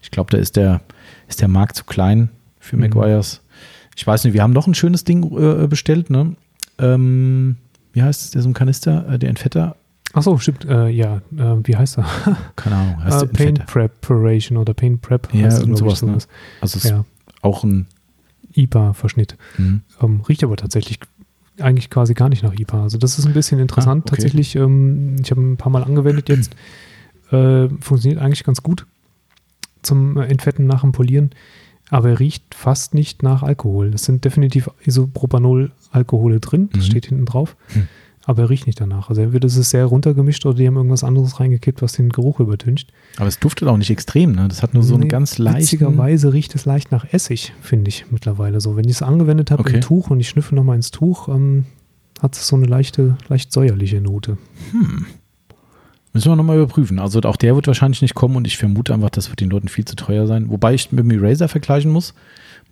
[0.01, 0.81] Ich glaube, da ist der,
[1.27, 2.83] ist der Markt zu klein für Mhm.
[2.83, 3.41] McGuire's.
[3.95, 6.35] Ich weiß nicht, wir haben noch ein schönes Ding äh, bestellt, ne?
[6.79, 7.57] Ähm,
[7.93, 9.75] wie heißt es, der so ein Kanister, äh, der Entfetter?
[10.13, 10.65] Ach so, stimmt.
[10.65, 12.05] Äh, ja, äh, wie heißt er?
[12.55, 13.65] Keine Ahnung, heißt Äh, Paint?
[13.65, 15.33] Preparation oder Paint Prep.
[15.33, 16.13] Ja, heißt irgend sowas, ne?
[16.13, 16.27] Also
[16.61, 17.03] es ist Ja,
[17.41, 17.87] auch ein
[18.55, 19.37] IPA-Verschnitt.
[19.57, 19.81] mhm.
[20.01, 20.99] Ähm, riecht aber tatsächlich
[21.59, 22.83] eigentlich quasi gar nicht nach IPA.
[22.83, 24.03] Also das ist ein bisschen interessant.
[24.03, 24.15] Ah, okay.
[24.15, 26.55] Tatsächlich, ähm, ich habe ein paar Mal angewendet jetzt.
[27.31, 28.85] Äh, funktioniert eigentlich ganz gut
[29.81, 31.31] zum äh, Entfetten nach dem Polieren.
[31.89, 33.91] Aber er riecht fast nicht nach Alkohol.
[33.93, 36.69] Es sind definitiv Isopropanol-Alkohole drin.
[36.73, 36.87] Das Mhm.
[36.89, 37.55] steht hinten drauf.
[37.73, 37.87] Hm.
[38.25, 39.09] Aber er riecht nicht danach.
[39.09, 42.39] Also entweder ist es sehr runtergemischt oder die haben irgendwas anderes reingekippt, was den Geruch
[42.39, 42.89] übertüncht.
[43.17, 44.47] Aber es duftet auch nicht extrem, ne?
[44.47, 45.61] Das hat nur so einen Nee, ganz leichten.
[45.63, 48.77] Witzigerweise riecht es leicht nach Essig, finde ich mittlerweile so.
[48.77, 49.75] Wenn ich es angewendet habe Okay.
[49.75, 51.65] im Tuch und ich schnüffe nochmal ins Tuch, ähm,
[52.21, 54.37] hat es so eine leichte, leicht säuerliche Note.
[56.13, 56.99] Müssen wir nochmal überprüfen.
[56.99, 59.67] Also auch der wird wahrscheinlich nicht kommen und ich vermute einfach, das wird den Leuten
[59.67, 60.49] viel zu teuer sein.
[60.49, 62.13] Wobei ich mit dem Eraser vergleichen muss.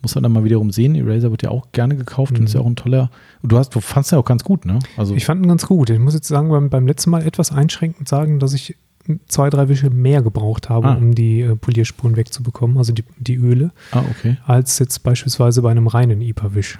[0.02, 0.96] Muss man dann mal wiederum sehen.
[0.96, 3.12] Eraser wird ja auch gerne gekauft und ist ja auch ein toller.
[3.44, 4.80] Und du hast, du fandst ja auch ganz gut, ne?
[4.98, 5.90] Also Ich fand ihn ganz gut.
[5.92, 8.76] Ich muss jetzt sagen, beim, beim letzten Mal etwas einschränkend sagen, dass ich
[9.28, 10.94] zwei, drei Wische mehr gebraucht habe, Ah.
[10.96, 14.38] um die äh, Polierspuren wegzubekommen, also die, die Öle, ah, okay.
[14.46, 16.80] als jetzt beispielsweise bei einem reinen IPA-Wisch.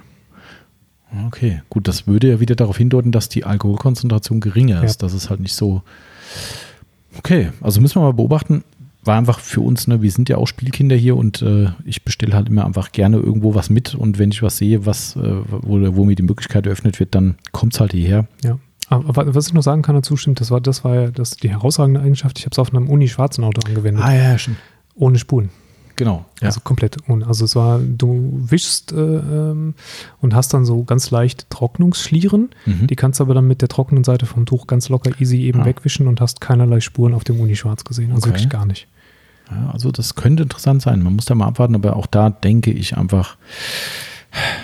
[1.26, 5.02] Okay, gut, das würde ja wieder darauf hindeuten, dass die Alkoholkonzentration geringer ist.
[5.02, 5.06] Ja.
[5.06, 5.82] Das ist halt nicht so.
[7.18, 8.64] Okay, also müssen wir mal beobachten.
[9.04, 12.34] War einfach für uns, ne, wir sind ja auch Spielkinder hier und äh, ich bestelle
[12.34, 15.80] halt immer einfach gerne irgendwo was mit und wenn ich was sehe, was, äh, wo,
[15.96, 18.26] wo mir die Möglichkeit eröffnet wird, dann kommt es halt hierher.
[18.44, 18.58] Ja.
[18.88, 21.36] Aber wa- was ich noch sagen kann dazu, stimmt, das war, das war ja das,
[21.36, 22.38] die herausragende Eigenschaft.
[22.38, 24.56] Ich habe es auf einem Uni-schwarzen Auto angewendet, Ah ja, schon.
[24.94, 25.50] ohne Spuren.
[26.04, 26.24] Genau.
[26.40, 26.46] Ja.
[26.48, 27.26] Also komplett ohne.
[27.26, 29.74] Also es war, du wischst äh, ähm,
[30.20, 32.50] und hast dann so ganz leicht Trocknungsschlieren.
[32.66, 32.86] Mhm.
[32.88, 35.60] Die kannst du aber dann mit der trockenen Seite vom Tuch ganz locker easy eben
[35.60, 35.64] Ah.
[35.64, 38.10] wegwischen und hast keinerlei Spuren auf dem Uni-Schwarz gesehen.
[38.10, 38.30] Also Okay.
[38.30, 38.88] wirklich gar nicht.
[39.50, 41.02] Ja, also das könnte interessant sein.
[41.02, 43.36] Man muss da mal abwarten, aber auch da denke ich einfach,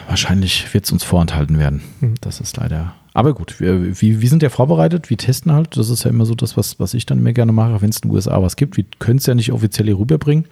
[0.08, 1.82] wahrscheinlich wird es uns vorenthalten werden.
[2.00, 2.14] Mhm.
[2.20, 2.94] Das ist leider.
[3.14, 5.76] Aber gut, wir, wir, wir sind ja vorbereitet, wir testen halt.
[5.76, 7.96] Das ist ja immer so das, was, was ich dann immer gerne mache, wenn es
[7.98, 8.76] in den USA was gibt.
[8.76, 10.44] Wir können es ja nicht offiziell hier rüberbringen,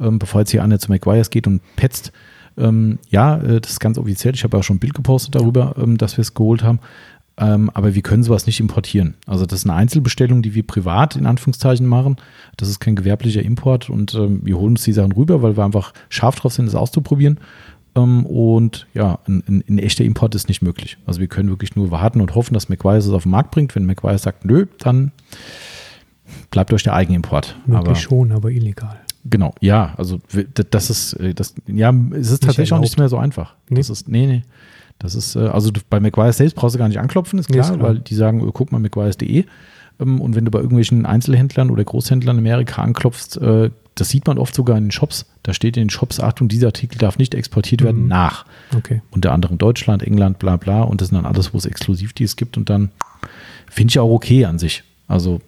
[0.00, 2.12] ähm, bevor jetzt hier einer zu McGuire's geht und petzt.
[2.56, 4.34] Ähm, ja, äh, das ist ganz offiziell.
[4.34, 6.80] Ich habe auch schon ein Bild gepostet darüber, ähm, dass wir es geholt haben.
[7.38, 9.14] Ähm, aber wir können sowas nicht importieren.
[9.26, 12.16] Also das ist eine Einzelbestellung, die wir privat in Anführungszeichen machen.
[12.56, 15.64] Das ist kein gewerblicher Import und ähm, wir holen uns die Sachen rüber, weil wir
[15.64, 17.40] einfach scharf drauf sind, das auszuprobieren.
[17.94, 20.98] Ähm, und ja, ein, ein, ein echter Import ist nicht möglich.
[21.06, 23.74] Also wir können wirklich nur warten und hoffen, dass McGuire es auf den Markt bringt.
[23.74, 25.12] Wenn McGuire sagt, nö, dann
[26.50, 27.56] bleibt euch der Eigenimport.
[27.64, 29.00] Möglich Aber schon, aber illegal.
[29.24, 30.18] Genau, ja, also
[30.70, 32.82] das ist, äh, das, ja, es ist Nicht tatsächlich auch erlaubt.
[32.84, 33.54] nicht mehr so einfach.
[33.68, 33.76] Nee.
[33.76, 34.42] Das ist, nee, nee.
[34.98, 37.70] Das ist, äh, also bei McGuire selbst brauchst du gar nicht anklopfen, ist Nee, klar,
[37.70, 37.88] ist klar.
[37.90, 39.44] weil die sagen, äh, guck mal, McGuire's.de.
[40.00, 43.38] Ähm, und wenn du bei irgendwelchen Einzelhändlern oder Großhändlern in Amerika anklopfst,
[43.96, 45.26] das sieht man oft sogar in den Shops.
[45.42, 48.08] Da steht in den Shops, Achtung, dieser Artikel darf nicht exportiert werden Mhm.
[48.08, 48.46] nach.
[48.74, 49.02] Okay.
[49.10, 50.82] Unter anderem Deutschland, England, bla bla.
[50.82, 52.56] Und das sind dann alles, wo es Exklusivdeals gibt.
[52.56, 52.90] Und dann
[53.68, 54.84] finde ich auch okay an sich.
[55.08, 55.40] Also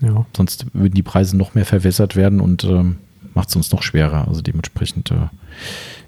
[0.00, 0.24] Ja.
[0.34, 2.96] sonst würden die Preise noch mehr verwässert werden und ähm,
[3.38, 4.26] macht es uns noch schwerer.
[4.26, 5.28] Also dementsprechend, äh,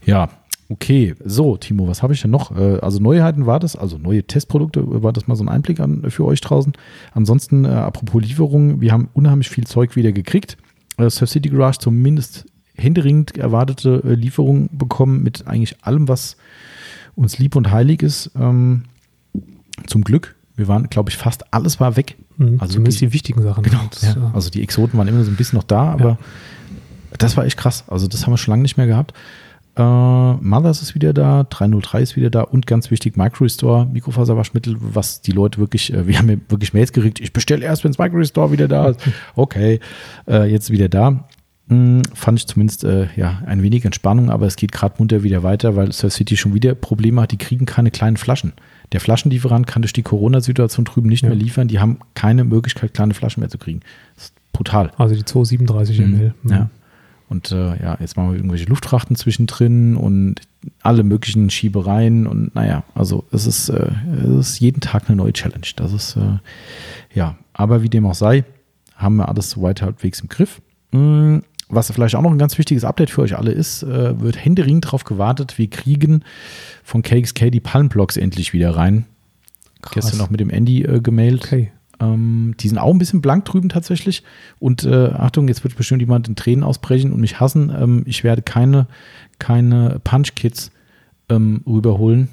[0.04, 0.28] ja,
[0.68, 1.14] okay.
[1.24, 2.50] So, Timo, was habe ich denn noch?
[2.56, 6.10] Äh, also Neuheiten war das, also neue Testprodukte, war das mal so ein Einblick an,
[6.10, 6.72] für euch draußen.
[7.14, 10.56] Ansonsten, äh, apropos Lieferungen, wir haben unheimlich viel Zeug wieder gekriegt.
[10.98, 16.36] Äh, Surf City Garage zumindest händeringend erwartete äh, Lieferungen bekommen mit eigentlich allem, was
[17.14, 18.30] uns lieb und heilig ist.
[18.34, 18.82] Ähm,
[19.86, 20.34] zum Glück.
[20.56, 22.16] Wir waren, glaube ich, fast alles war weg.
[22.36, 22.56] Mhm.
[22.60, 23.62] Also Zumindest wirklich- die wichtigen Sachen.
[23.62, 23.80] Genau.
[23.90, 24.12] Das, Ja.
[24.12, 26.18] äh, Also die Exoten waren immer so ein bisschen noch da, aber
[27.18, 27.84] das war echt krass.
[27.88, 29.12] Also das haben wir schon lange nicht mehr gehabt.
[29.76, 34.76] Äh, Mothers ist wieder da, 303 ist wieder da und ganz wichtig, Micro Restore, Mikrofaserwaschmittel,
[34.80, 37.92] was die Leute wirklich, äh, wir haben ja wirklich Mails gekriegt, ich bestelle erst, wenn
[37.92, 39.00] das Micro Restore wieder da ist.
[39.36, 39.78] Okay,
[40.28, 41.28] äh, jetzt wieder da.
[41.68, 45.44] Hm, fand ich zumindest äh, ja, ein wenig Entspannung, aber es geht gerade munter wieder
[45.44, 48.54] weiter, weil Surf City schon wieder Probleme hat, die kriegen keine kleinen Flaschen.
[48.90, 51.28] Der Flaschenlieferant kann durch die Corona-Situation drüben nicht Ja.
[51.28, 51.68] mehr liefern.
[51.68, 53.80] Die haben keine Möglichkeit, kleine Flaschen mehr zu kriegen.
[54.16, 54.90] Das ist brutal.
[54.98, 56.34] Also die 237 ml.
[56.42, 56.50] Mhm.
[56.50, 56.70] Ja.
[57.30, 60.40] Und äh, ja, jetzt machen wir irgendwelche Luftfrachten zwischendrin und
[60.82, 63.92] alle möglichen Schiebereien und naja, also es ist, äh,
[64.24, 65.66] es ist jeden Tag eine neue Challenge.
[65.76, 66.38] Das ist, äh,
[67.14, 68.44] ja, aber wie dem auch sei,
[68.96, 70.60] haben wir alles soweit halbwegs im Griff.
[70.90, 71.38] Mm,
[71.68, 74.86] Was vielleicht auch noch ein ganz wichtiges Update für euch alle ist, äh, wird händeringend
[74.86, 76.24] darauf gewartet, wir kriegen
[76.82, 79.06] von KXK die Palmblocks endlich wieder rein.
[79.82, 79.94] Krass.
[79.94, 81.44] Gestern noch mit dem Andy äh, gemailt.
[81.44, 81.70] Okay.
[82.00, 84.24] Ähm, die sind auch ein bisschen blank drüben tatsächlich.
[84.58, 87.70] Und äh, Achtung, jetzt wird bestimmt jemand in Tränen ausbrechen und mich hassen.
[87.70, 88.86] Ähm, ich werde keine,
[89.38, 90.70] keine Punch-Kits
[91.28, 92.28] ähm, rüberholen.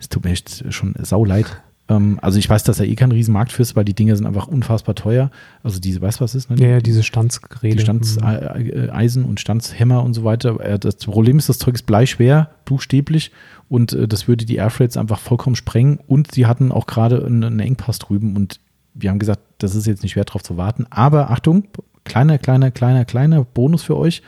[0.00, 1.62] Es tut mir echt schon sau leid.
[1.88, 4.26] Ähm, also ich weiß, dass er eh kein Riesenmarkt für ist, weil die Dinger sind
[4.26, 5.30] einfach unfassbar teuer.
[5.62, 6.50] Also diese, weißt du was ist?
[6.50, 6.56] Ne?
[6.58, 7.76] Ja, ja, diese Stanzgeräte.
[7.76, 10.60] die Stanzeisen und Stanzhämmer und so weiter.
[10.60, 13.32] Äh, Das Problem ist, das Zeug ist bleischwer, buchstäblich
[13.68, 17.60] und äh, das würde die Airfreights einfach vollkommen sprengen und sie hatten auch gerade einen,
[17.60, 18.60] Engpass drüben und
[18.94, 20.86] wir haben gesagt, das ist jetzt nicht wert drauf zu warten.
[20.90, 21.64] Aber Achtung,
[22.04, 24.22] kleiner, kleiner, kleiner, kleiner Bonus für euch.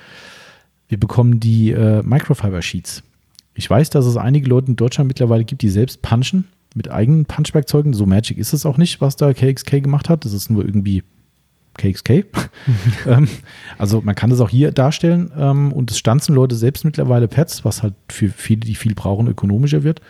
[0.89, 3.03] Wir bekommen die äh, Microfiber Sheets.
[3.55, 7.25] Ich weiß, dass es einige Leute in Deutschland mittlerweile gibt, die selbst punchen mit eigenen
[7.25, 7.95] Punchwerkzeugen.
[7.95, 10.25] So magic ist es auch nicht, was da KXK gemacht hat.
[10.25, 11.03] Das ist nur irgendwie
[11.79, 12.27] KXK.
[13.07, 13.29] ähm,
[13.79, 17.65] also man kann das auch hier darstellen ähm, und es stanzen Leute selbst mittlerweile Pads,
[17.65, 20.01] was halt für viele, die viel brauchen, ökonomischer wird.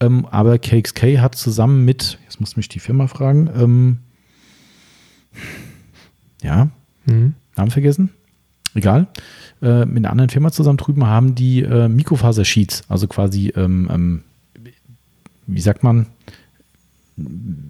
[0.00, 3.98] Ähm, aber KXK hat zusammen mit, jetzt muss mich die Firma fragen, ähm,
[6.42, 6.70] ja,
[7.06, 7.34] Mhm.
[7.56, 8.10] Namen vergessen,
[8.74, 9.08] egal,
[9.62, 14.22] äh, mit einer anderen Firma zusammen drüben haben die äh, Mikrofaser-Sheets, also quasi, ähm,
[15.54, 16.06] wie sagt man,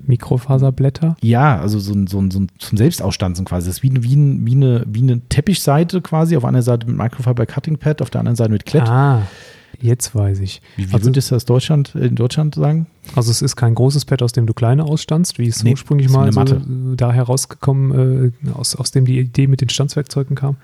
[0.07, 1.17] Mikrofaserblätter.
[1.21, 3.67] Ja, also so ein, so ein, so ein zum Selbstausstanzen quasi.
[3.67, 6.37] Das ist wie, wie, ein, wie, eine, wie eine Teppichseite quasi.
[6.37, 8.89] Auf einer Seite mit Microfiber Cutting Pad, auf der anderen Seite mit Klett.
[8.89, 9.23] Ah,
[9.81, 10.63] jetzt weiß ich.
[10.77, 12.87] Wie, wie also, würdest du das Deutschland, in Deutschland sagen?
[13.15, 16.09] also es ist kein großes Pad, aus dem du kleine ausstanzt, wie es Nee, ursprünglich
[16.11, 16.61] mal so äh,
[16.97, 20.57] da herausgekommen, äh, aus, aus dem die Idee mit den Stanzwerkzeugen kam,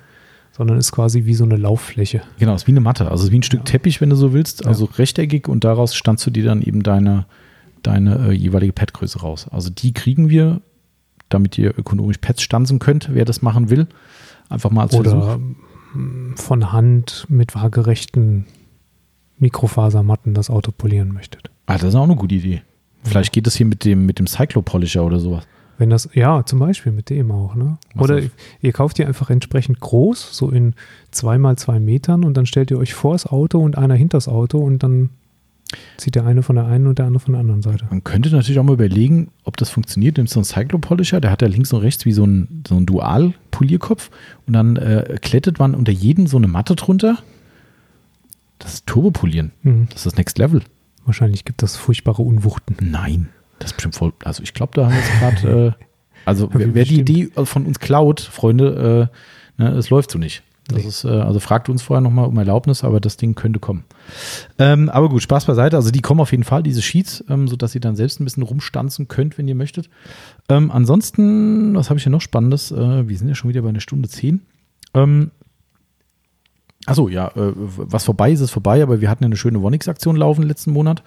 [0.57, 2.23] sondern ist quasi wie so eine Lauffläche.
[2.39, 3.11] Genau, es ist wie eine Matte.
[3.11, 4.63] Also wie ein Stück Teppich, wenn du so willst.
[4.63, 4.69] Ja.
[4.69, 7.27] Also rechteckig und daraus standst du dir dann eben deine,
[7.83, 9.47] deine äh, jeweilige Padgröße raus.
[9.51, 10.63] Also die kriegen wir,
[11.29, 13.87] damit ihr ökonomisch Pads stanzen könnt, wer das machen will.
[14.49, 15.13] Einfach mal als Versuch.
[15.15, 15.39] Oder
[15.93, 18.47] mm, von Hand mit waagerechten
[19.39, 21.51] Mikrofasermatten das Auto polieren möchtet.
[21.67, 22.63] Ah, das ist auch eine gute Idee.
[23.03, 25.47] Vielleicht geht das hier mit dem, mit dem Cyclopolisher oder sowas.
[25.79, 27.79] Wenn das, ja, zum Beispiel mit dem auch, ne?
[27.95, 28.23] Was Oder
[28.63, 30.75] ihr kauft ihr einfach entsprechend groß, so in
[31.11, 34.17] zwei mal zwei Metern und dann stellt ihr euch vor das Auto und einer hinter
[34.17, 35.11] das Auto und dann
[35.97, 37.87] zieht der eine von der einen und der andere von der anderen Seite.
[37.91, 40.17] Man könnte natürlich auch mal überlegen, ob das funktioniert.
[40.17, 42.87] Nimmst du einen Cyclopolisher, der hat ja links und rechts wie so ein, so ein
[42.87, 44.11] Dual-Polierkopf
[44.47, 47.19] und dann äh, klettet man unter jeden so eine Matte drunter.
[48.59, 49.53] Das ist Turbopolieren.
[49.63, 49.89] Mhm.
[49.91, 50.63] Das ist das Next Level.
[51.05, 52.77] Wahrscheinlich gibt das furchtbare Unwuchten.
[52.81, 53.29] Nein,
[53.67, 54.13] das ist bestimmt voll.
[54.25, 55.67] Also ich glaube, da haben wir jetzt gerade.
[55.79, 55.85] Äh,
[56.25, 57.01] also wer, wer die.
[57.01, 59.11] Idee von uns klaut, Freunde,
[59.59, 60.43] äh, ne, es läuft so nicht.
[60.69, 60.89] Das Nee.
[60.89, 63.85] ist, äh, also fragt uns vorher nochmal um Erlaubnis, aber das Ding könnte kommen.
[64.59, 65.77] Ähm, aber gut, Spaß beiseite.
[65.77, 68.43] Also die kommen auf jeden Fall, diese Sheets, ähm, sodass ihr dann selbst ein bisschen
[68.43, 69.89] rumstanzen könnt, wenn ihr möchtet.
[70.49, 72.71] Ähm, ansonsten, was habe ich hier noch Spannendes?
[72.73, 74.43] Äh, wir sind ja schon wieder bei einer Stunde zehn.
[74.95, 75.31] Ähm,
[76.87, 80.15] Achso, ja, äh, was vorbei ist, ist vorbei, aber wir hatten ja eine schöne Wonix-Aktion
[80.15, 81.03] laufen letzten Monat.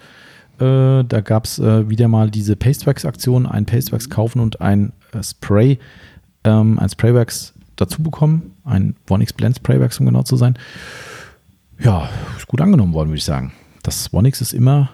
[0.60, 5.22] Äh, da gab es äh, wieder mal diese Pastewax-Aktion, ein Pastewax kaufen und ein äh,
[5.22, 5.78] Spray,
[6.44, 10.58] ähm, ein Spraywax dazu bekommen, ein Wonix Blend Spraywax, um genau zu sein.
[11.78, 13.52] Ja, ist gut angenommen worden, würde ich sagen.
[13.82, 14.90] Das Wonix ist immer,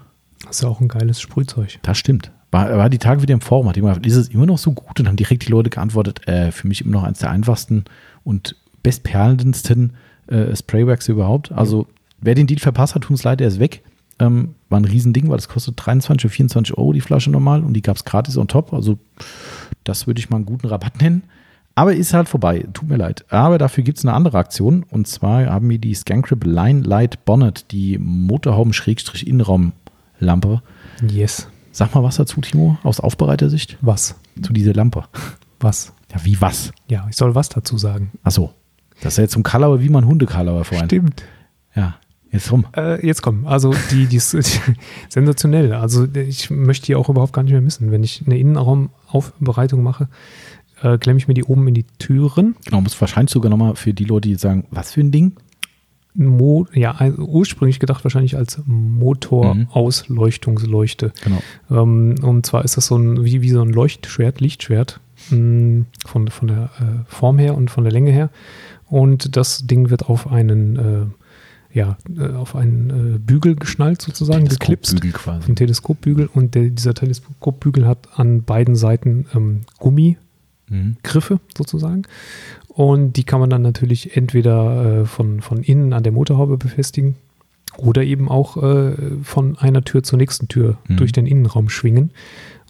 [0.46, 1.78] Das ist ja auch ein geiles Sprühzeug.
[1.82, 2.30] das stimmt.
[2.52, 5.00] War, war die Tage wieder im Forum, hat jemand, ist es immer noch so gut?
[5.00, 7.84] Und haben direkt die Leute geantwortet, äh, für mich immer noch eines der einfachsten
[8.22, 9.94] und bestperlendsten
[10.28, 11.50] äh, Spraywax überhaupt.
[11.50, 11.88] Also,
[12.20, 13.82] wer den Deal verpasst hat, tut uns leid, er ist weg.
[14.20, 17.74] Ähm, war ein Riesending, weil das kostet 23 oder 24 Euro die Flasche normal und
[17.74, 18.72] die gab es gratis on top.
[18.72, 18.98] Also,
[19.84, 21.22] das würde ich mal einen guten Rabatt nennen.
[21.78, 23.26] Aber ist halt vorbei, tut mir leid.
[23.28, 27.24] Aber dafür gibt es eine andere Aktion und zwar haben wir die Scancrip Line Light
[27.26, 30.62] Bonnet, die Motorhauben-Innenraumlampe.
[31.06, 31.48] Yes.
[31.72, 34.14] Sag mal was dazu, Timo, aus Aufbereitersicht Was?
[34.40, 35.04] zu dieser Lampe.
[35.60, 35.92] Was?
[36.12, 36.72] Ja, wie was?
[36.88, 38.12] Ja, ich soll was dazu sagen.
[38.22, 38.54] Achso,
[39.02, 40.86] das ist ja jetzt zum Kalauer, wie man Hundekalauer vorhin.
[40.86, 41.24] Stimmt.
[41.74, 41.96] Ja,
[42.36, 42.66] jetzt rum.
[42.76, 44.60] Äh, jetzt komm, also die, die ist
[45.08, 45.72] sensationell.
[45.72, 47.90] Also ich möchte die auch überhaupt gar nicht mehr missen.
[47.90, 50.08] Wenn ich eine Innenraumaufbereitung mache,
[50.82, 52.56] äh, klemme ich mir die oben in die Türen.
[52.64, 55.32] Genau, muss wahrscheinlich sogar nochmal für die Leute, die sagen, was für ein Ding?
[56.14, 61.12] Mo ja, also ursprünglich gedacht wahrscheinlich als Motorausleuchtungsleuchte.
[61.22, 61.42] Genau.
[61.70, 65.00] Ähm, und zwar ist das so ein, wie, wie so ein Leuchtschwert, Lichtschwert,
[65.30, 68.30] mh, von, von der äh, Form her und von der Länge her.
[68.88, 71.06] Und das Ding wird auf einen, äh,
[71.76, 74.98] ja, äh, auf einen äh, Bügel geschnallt sozusagen, geklipst.
[75.12, 75.52] quasi.
[75.52, 81.40] Ein Teleskopbügel und der, dieser Teleskopbügel hat an beiden Seiten ähm, Gummigriffe mhm.
[81.56, 82.02] sozusagen.
[82.68, 87.16] Und die kann man dann natürlich entweder äh, von, von innen an der Motorhaube befestigen
[87.76, 90.96] oder eben auch äh, von einer Tür zur nächsten Tür mhm.
[90.96, 92.10] durch den Innenraum schwingen.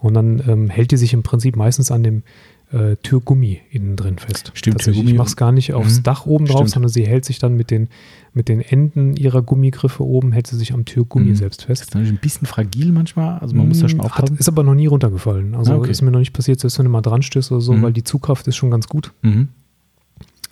[0.01, 2.25] Und dann ähm, hält die sich im Prinzip meistens an dem
[2.73, 4.51] äh, Türgummi innen drin fest.
[4.55, 5.11] Stimmt, Türgummi.
[5.11, 6.03] Ich mache es gar nicht aufs mhm.
[6.03, 6.71] Dach oben drauf, Stimmt.
[6.71, 7.89] sondern sie hält sich dann mit den,
[8.37, 11.37] mit den Enden ihrer Gummigriffe oben, hält sie sich am Türgummi mhm.
[11.37, 11.85] selbst fest.
[11.85, 14.37] Ist dann ein bisschen fragil manchmal, also man muss da schon mhm, aufpassen.
[14.37, 15.55] ist aber noch nie runtergefallen.
[15.55, 15.91] Also ah, okay.
[15.91, 17.83] ist mir noch nicht passiert, selbst wenn du mal dran stößt oder so, mhm.
[17.83, 19.13] weil die Zugkraft ist schon ganz gut.
[19.23, 19.49] Mhm.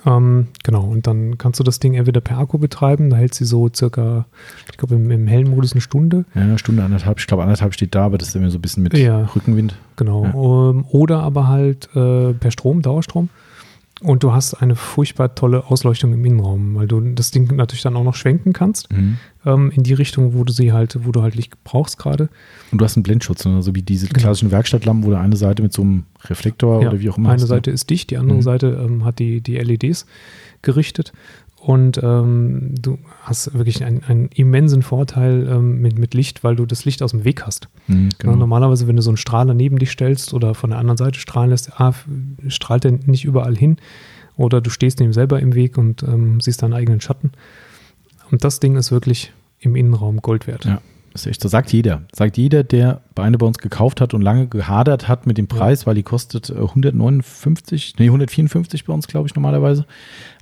[0.06, 3.44] Ähm, genau, und dann kannst du das Ding entweder per Akku betreiben, da hält sie
[3.44, 4.24] so circa,
[4.70, 6.24] ich glaube im, im hellen Modus eine Stunde.
[6.35, 8.62] Ja, eine Stunde, anderthalb, ich glaube anderthalb steht da, aber das ist immer so ein
[8.62, 9.77] bisschen mit ja, Rückenwind.
[9.97, 10.70] Genau, ja.
[10.70, 13.28] ähm, oder aber halt äh, per Strom, Dauerstrom.
[14.05, 17.97] Und du hast eine furchtbar tolle Ausleuchtung im Innenraum, weil du das Ding natürlich dann
[17.97, 19.17] auch noch schwenken kannst mhm.
[19.47, 22.29] ähm, in die Richtung, wo du sie halt, wo du halt Licht brauchst gerade.
[22.71, 23.63] Und du hast einen Blendschutz, ne?
[23.63, 24.21] so wie diese genau.
[24.21, 27.31] klassischen Werkstattlampen, wo du eine Seite mit so einem Reflektor ja, oder wie auch immer.
[27.31, 27.47] Eine hast, ne?
[27.47, 27.75] Seite ne?
[27.75, 28.43] ist dicht, die andere mhm.
[28.43, 30.05] Seite ähm, hat die, die LEDs
[30.61, 31.15] gerichtet.
[31.65, 36.66] Und ähm, du hast wirklich einen, einen immensen Vorteil ähm, mit, mit Licht, weil du
[36.66, 37.69] das Licht aus dem Weg hast.
[37.86, 38.36] Mhm, genau.
[38.36, 41.49] normalerweise, wenn du so einen Strahler neben dich stellst oder von der anderen Seite strahlen
[41.49, 41.95] lässt, A,
[42.49, 43.78] strahlt er nicht überall hin
[44.36, 47.32] oder du stehst ihm selber im Weg und ähm, siehst deinen eigenen Schatten.
[48.31, 50.66] Und das Ding ist wirklich im Innenraum Gold wert.
[50.66, 50.82] Ja.
[51.15, 52.03] Das ist echt, so sagt jeder.
[52.12, 55.82] Sagt jeder, der Beine bei uns gekauft hat und lange gehadert hat mit dem Preis,
[55.82, 55.86] ja.
[55.86, 59.86] weil die kostet 159, äh, nee, 154 bei uns, glaube ich, normalerweise.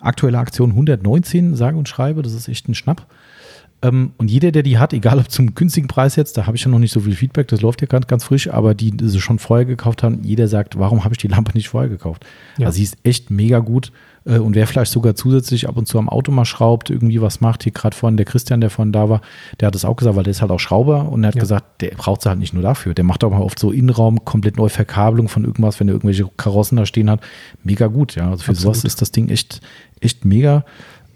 [0.00, 2.22] Aktuelle Aktion 119, sage und schreibe.
[2.22, 3.06] Das ist echt ein Schnapp.
[3.82, 6.64] Ähm, und jeder, der die hat, egal ob zum günstigen Preis jetzt, da habe ich
[6.64, 9.08] ja noch nicht so viel Feedback, das läuft ja ganz, ganz frisch, aber die, die
[9.10, 12.24] sie schon vorher gekauft haben, jeder sagt, warum habe ich die Lampe nicht vorher gekauft?
[12.56, 12.68] Ja.
[12.68, 13.92] Also sie ist echt mega gut.
[14.24, 17.40] Äh, und wer vielleicht sogar zusätzlich ab und zu am Auto mal schraubt, irgendwie was
[17.40, 19.20] macht, hier gerade vorhin der Christian, der vorhin da war,
[19.60, 21.40] der hat es auch gesagt, weil der ist halt auch Schrauber und er hat ja.
[21.40, 22.94] gesagt, der braucht sie halt nicht nur dafür.
[22.94, 26.28] Der macht auch mal oft so Innenraum, komplett neue Verkabelung von irgendwas, wenn er irgendwelche
[26.36, 27.20] Karossen da stehen hat.
[27.64, 28.30] Mega gut, ja.
[28.30, 28.76] Also für Absolut.
[28.76, 29.60] sowas ist das Ding echt,
[30.00, 30.64] echt mega.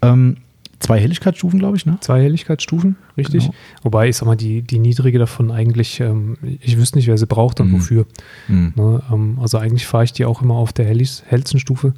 [0.01, 0.37] Ähm,
[0.79, 1.97] Zwei Helligkeitsstufen, glaube ich, ne?
[2.01, 3.45] Zwei Helligkeitsstufen, richtig.
[3.45, 3.55] Genau.
[3.81, 7.25] Wobei, ich sag mal, die, die niedrige davon eigentlich, ähm, ich wüsste nicht, wer sie
[7.25, 7.73] braucht und mm.
[7.73, 8.05] wofür.
[8.47, 8.67] Mm.
[8.75, 9.01] Ne?
[9.11, 11.95] Ähm, also eigentlich fahre ich die auch immer auf der hellsten Stufe.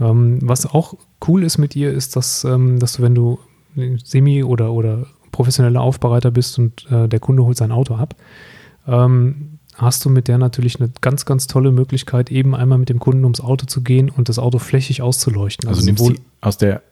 [0.00, 0.94] Ähm, was auch
[1.26, 3.38] cool ist mit ihr, ist, dass, ähm, dass du, wenn du
[4.04, 8.14] Semi- oder, oder professioneller Aufbereiter bist und äh, der Kunde holt sein Auto ab,
[8.86, 12.98] ähm, hast du mit der natürlich eine ganz, ganz tolle Möglichkeit, eben einmal mit dem
[12.98, 15.68] Kunden ums Auto zu gehen und das Auto flächig auszuleuchten.
[15.68, 16.82] Also, also nimmst sie aus der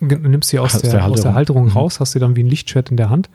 [0.00, 1.70] nimmst sie aus, aus der, der, Halterung, aus der Halterung mhm.
[1.70, 3.28] raus, hast sie dann wie ein Lichtschwert in der Hand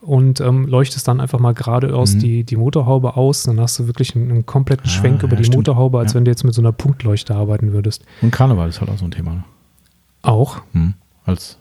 [0.00, 2.18] und ähm, leuchtest dann einfach mal geradeaus mhm.
[2.20, 3.44] die, die Motorhaube aus.
[3.44, 5.66] Dann hast du wirklich einen, einen kompletten ah, Schwenk über ja, die stimmt.
[5.66, 6.16] Motorhaube, als ja.
[6.16, 8.04] wenn du jetzt mit so einer Punktleuchte arbeiten würdest.
[8.22, 9.34] Und Karneval ist halt auch so ein Thema.
[9.34, 9.44] Ne?
[10.22, 10.60] Auch?
[10.72, 10.94] Mhm.
[11.24, 11.58] Als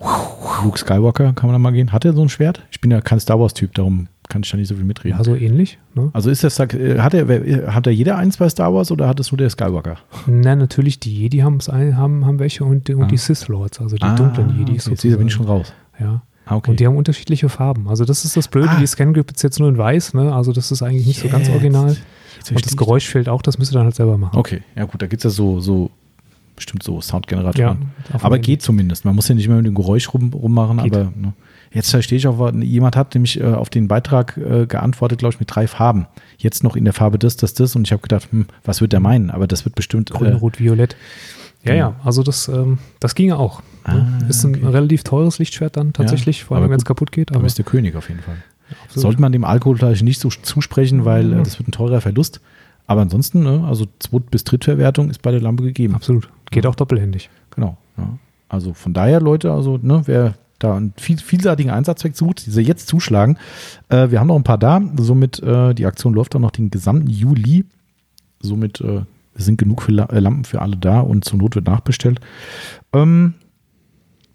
[0.64, 1.92] Luke Skywalker kann man da mal gehen.
[1.92, 2.64] Hat er so ein Schwert?
[2.72, 5.18] Ich bin ja kein Star Wars-Typ, darum kann ich da nicht so viel mitreden.
[5.18, 5.78] Ja, so ähnlich.
[5.94, 6.10] Ne?
[6.14, 9.20] Also ist das, äh, hat er, hat er jeder eins bei Star Wars oder hat
[9.20, 9.98] es nur der Skywalker?
[10.26, 13.08] Nein, natürlich, die Jedi haben, haben, haben welche und, und ah.
[13.08, 14.74] die Sith Lords, also die ah, dunklen Jedi.
[14.74, 15.74] Okay, jetzt bin ich schon raus.
[16.00, 16.22] Ja.
[16.48, 16.72] Ah, okay.
[16.72, 17.88] Und die haben unterschiedliche Farben.
[17.88, 18.80] Also das ist das Blöde, ah.
[18.80, 20.34] die Scan-Grip ist jetzt nur in weiß, ne?
[20.34, 21.32] also das ist eigentlich nicht yes.
[21.32, 21.96] so ganz original.
[22.50, 24.38] Und das Geräusch fehlt auch, das müsst ihr dann halt selber machen.
[24.38, 25.92] Okay, ja gut, da gibt es ja so, so
[26.56, 27.92] bestimmt so Soundgeneratoren.
[28.12, 29.06] Ja, aber geht zumindest.
[29.06, 30.96] Man muss ja nicht mehr mit dem Geräusch rum, rummachen, geht.
[30.96, 31.34] aber ne.
[31.72, 35.40] jetzt verstehe ich auch, jemand hat nämlich äh, auf den Beitrag äh, geantwortet, glaube ich,
[35.40, 36.08] mit drei Farben.
[36.38, 38.94] Jetzt noch in der Farbe das, das, das und ich habe gedacht, hm, was wird
[38.94, 39.30] der meinen?
[39.30, 40.10] Aber das wird bestimmt.
[40.12, 40.96] Grün, äh, Rot, Violett.
[41.68, 43.62] Ja, ja, also das, ähm, das ginge auch.
[43.88, 44.20] Ne?
[44.22, 44.66] Ah, ist ein okay.
[44.68, 47.36] relativ teures Lichtschwert dann tatsächlich, ja, vor allem wenn es kaputt geht.
[47.36, 48.38] Aber, ist der König auf jeden Fall.
[48.70, 52.02] Ja, Sollte man dem Alkohol vielleicht nicht so zusprechen, weil äh, das wird ein teurer
[52.02, 52.42] Verlust.
[52.86, 55.96] Aber ansonsten, ne, also Zweit- bis Drittverwertung ist bei der Lampe gegeben.
[55.96, 56.30] Absolut.
[56.52, 56.70] Geht ja.
[56.70, 57.30] auch doppelhändig.
[57.52, 57.78] Genau.
[57.98, 58.18] Ja.
[58.50, 62.88] Also von daher, Leute, also ne, wer da einen viel, vielseitigen Einsatzzweck sucht, diese jetzt
[62.88, 63.38] zuschlagen.
[63.90, 64.82] Äh, wir haben noch ein paar da.
[64.98, 67.66] Somit, äh, die Aktion läuft dann noch den gesamten Juli.
[68.40, 69.02] Somit äh,
[69.44, 72.20] sind genug für äh, Lampen für alle da und zur Not wird nachbestellt.
[72.94, 73.34] Ähm,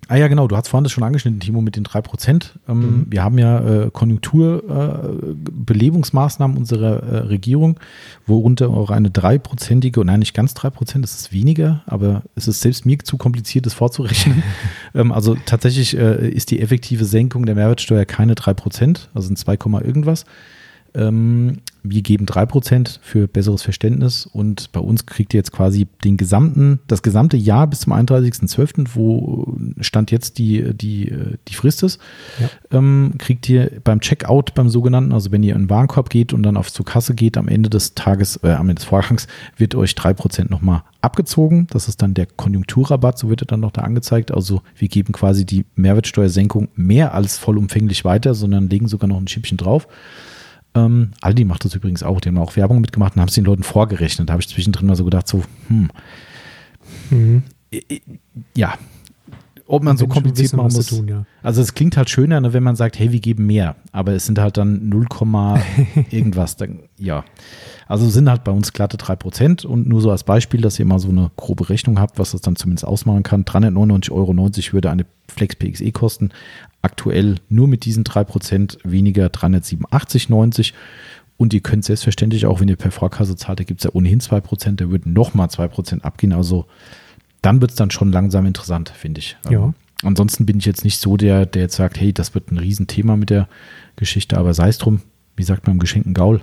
[0.09, 2.51] Ah ja, genau, du hast vorhin das schon angeschnitten, Timo, mit den 3%.
[2.69, 3.07] Ähm, mhm.
[3.09, 7.81] Wir haben ja äh, Konjunkturbelebungsmaßnahmen äh, unserer äh, Regierung,
[8.27, 12.85] worunter auch eine dreiprozentige, nein, nicht ganz 3%, das ist weniger, aber es ist selbst
[12.85, 14.43] mir zu kompliziert, das vorzurechnen.
[14.95, 19.57] ähm, also tatsächlich äh, ist die effektive Senkung der Mehrwertsteuer keine 3%, also sind 2,
[19.83, 20.27] irgendwas.
[20.95, 26.17] Ähm, wir geben 3% für besseres Verständnis und bei uns kriegt ihr jetzt quasi den
[26.17, 31.13] gesamten, das gesamte Jahr bis zum 31.12., wo Stand jetzt die, die,
[31.49, 32.01] die Frist ist,
[32.41, 32.79] ja.
[32.79, 36.43] ähm, kriegt ihr beim Checkout, beim sogenannten, also wenn ihr in den Warenkorb geht und
[36.43, 39.27] dann auf zur Kasse geht, am Ende des Tages, äh, am Ende des Vorgangs,
[39.57, 41.67] wird euch 3% nochmal abgezogen.
[41.71, 44.33] Das ist dann der Konjunkturrabatt, so wird er dann noch da angezeigt.
[44.33, 49.29] Also wir geben quasi die Mehrwertsteuersenkung mehr als vollumfänglich weiter, sondern legen sogar noch ein
[49.29, 49.89] Schippchen drauf.
[50.74, 52.20] Ähm, Aldi macht das übrigens auch.
[52.20, 54.28] Die haben auch Werbung mitgemacht und haben es den Leuten vorgerechnet.
[54.28, 55.90] Da habe ich zwischendrin mal so gedacht, so, hm.
[57.11, 57.43] Mhm.
[58.57, 58.74] Ja,
[59.73, 60.86] ob man so kompliziert machen muss.
[60.86, 61.24] Tun, ja.
[61.43, 64.27] Also es klingt halt schöner, ne, wenn man sagt, hey, wir geben mehr, aber es
[64.27, 65.07] sind halt dann 0,
[66.11, 66.57] irgendwas.
[66.57, 67.24] Dann, ja.
[67.86, 70.99] Also sind halt bei uns glatte 3% und nur so als Beispiel, dass ihr mal
[70.99, 73.44] so eine grobe Rechnung habt, was das dann zumindest ausmachen kann.
[73.44, 74.35] 399,90 Euro
[74.74, 76.31] würde eine Flex PXE kosten.
[76.83, 80.73] Aktuell nur mit diesen 3% weniger 387,90
[81.37, 84.21] und ihr könnt selbstverständlich auch, wenn ihr per Vorkasse zahlt, da gibt es ja ohnehin
[84.21, 86.33] 2%, da würden nochmal 2% abgehen.
[86.33, 86.67] Also
[87.41, 89.37] dann wird es dann schon langsam interessant, finde ich.
[89.51, 89.65] Ja.
[89.65, 92.59] Ähm, ansonsten bin ich jetzt nicht so der, der jetzt sagt, hey, das wird ein
[92.59, 93.49] Riesenthema mit der
[93.97, 95.01] Geschichte, aber sei es drum,
[95.37, 96.43] wie sagt man im geschenkten Gaul.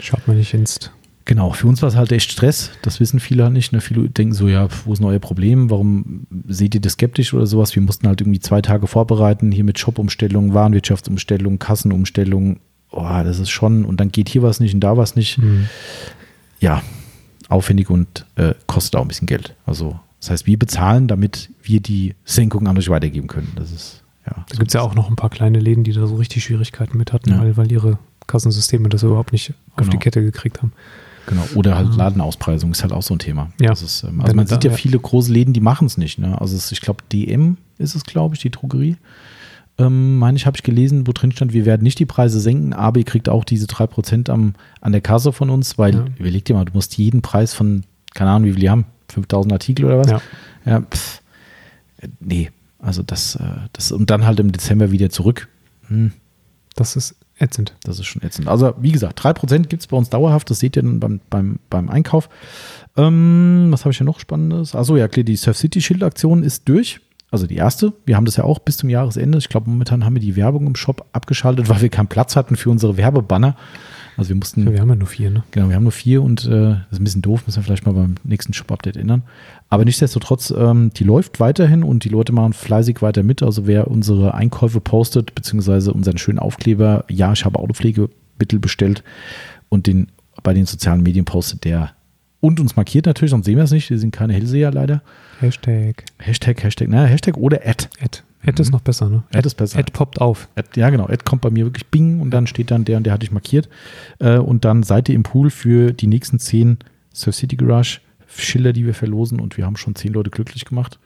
[0.00, 0.90] Schaut man nicht ins.
[1.28, 2.70] Genau, für uns war es halt echt Stress.
[2.80, 3.70] Das wissen viele halt nicht.
[3.70, 3.82] Ne?
[3.82, 5.68] Viele denken so, ja, wo ist euer Problem?
[5.68, 7.74] Warum seht ihr das skeptisch oder sowas?
[7.74, 12.60] Wir mussten halt irgendwie zwei Tage vorbereiten, hier mit Shop-Umstellung, Warenwirtschaftsumstellung, Kassenumstellung.
[12.90, 15.36] Oh, das ist schon, und dann geht hier was nicht und da was nicht.
[15.36, 15.68] Mhm.
[16.60, 16.82] Ja,
[17.50, 19.54] aufwendig und äh, kostet auch ein bisschen Geld.
[19.66, 23.52] Also das heißt, wir bezahlen, damit wir die Senkung an euch weitergeben können.
[23.54, 24.32] Das ist, ja.
[24.32, 26.44] Da so gibt es ja auch noch ein paar kleine Läden, die da so richtig
[26.44, 27.38] Schwierigkeiten mit hatten, ja.
[27.38, 29.58] weil, weil ihre Kassensysteme das überhaupt nicht genau.
[29.76, 30.00] auf die genau.
[30.00, 30.72] Kette gekriegt haben.
[31.28, 33.50] Genau, oder halt Ladenauspreisung ist halt auch so ein Thema.
[33.60, 33.72] Ja.
[33.72, 36.18] Ist, ähm, also man sieht ja, ja, viele große Läden, die machen es nicht.
[36.18, 36.40] Ne?
[36.40, 38.96] Also es, ich glaube, DM ist es, glaube ich, die Drogerie.
[39.76, 42.72] Ähm, meine ich, habe ich gelesen, wo drin stand, wir werden nicht die Preise senken,
[42.72, 46.04] aber ihr kriegt auch diese 3% am, an der Kasse von uns, weil, ja.
[46.18, 47.84] überleg dir mal, du musst jeden Preis von,
[48.14, 50.10] keine Ahnung, wie viel die haben, 5000 Artikel oder was?
[50.10, 50.20] Ja.
[50.66, 51.22] ja pff,
[52.18, 53.42] nee, also das, äh,
[53.72, 55.48] das, und dann halt im Dezember wieder zurück.
[55.88, 56.12] Hm.
[56.74, 57.74] Das ist ätzend.
[57.82, 58.48] Das ist schon ätzend.
[58.48, 61.58] Also, wie gesagt, 3% gibt es bei uns dauerhaft, das seht ihr dann beim, beim,
[61.70, 62.28] beim Einkauf.
[62.96, 64.74] Ähm, was habe ich hier noch Spannendes?
[64.74, 67.00] Achso, ja, klar, die Surf City Schild-Aktion ist durch.
[67.30, 67.92] Also die erste.
[68.06, 69.36] Wir haben das ja auch bis zum Jahresende.
[69.38, 72.56] Ich glaube, momentan haben wir die Werbung im Shop abgeschaltet, weil wir keinen Platz hatten
[72.56, 73.54] für unsere Werbebanner.
[74.18, 74.66] Also wir mussten.
[74.66, 75.44] Ja, wir haben ja nur vier, ne?
[75.52, 77.86] Genau, wir haben nur vier und äh, das ist ein bisschen doof, müssen wir vielleicht
[77.86, 79.22] mal beim nächsten Shop-Update ändern.
[79.68, 83.44] Aber nichtsdestotrotz, ähm, die läuft weiterhin und die Leute machen fleißig weiter mit.
[83.44, 89.04] Also wer unsere Einkäufe postet, beziehungsweise unseren schönen Aufkleber, ja, ich habe Autopflegemittel bestellt
[89.68, 90.08] und den
[90.42, 91.92] bei den sozialen Medien postet, der
[92.40, 93.90] und uns markiert natürlich, sonst sehen wir es nicht.
[93.90, 95.02] Wir sind keine Hellseher leider.
[95.40, 96.04] Hashtag.
[96.18, 97.88] Hashtag, Hashtag, naja, Hashtag oder Ad.
[98.00, 98.22] Ad.
[98.48, 98.72] Ad ist mhm.
[98.72, 99.22] noch besser, ne?
[99.28, 99.78] Ad, Ad ist besser.
[99.78, 100.48] Ad poppt auf.
[100.56, 101.06] Ad, ja, genau.
[101.06, 103.32] Ad kommt bei mir wirklich bing und dann steht dann der und der hatte ich
[103.32, 103.68] markiert.
[104.18, 106.78] Äh, und dann seid ihr im Pool für die nächsten zehn
[107.12, 110.98] Surf City Garage Schilder, die wir verlosen und wir haben schon zehn Leute glücklich gemacht.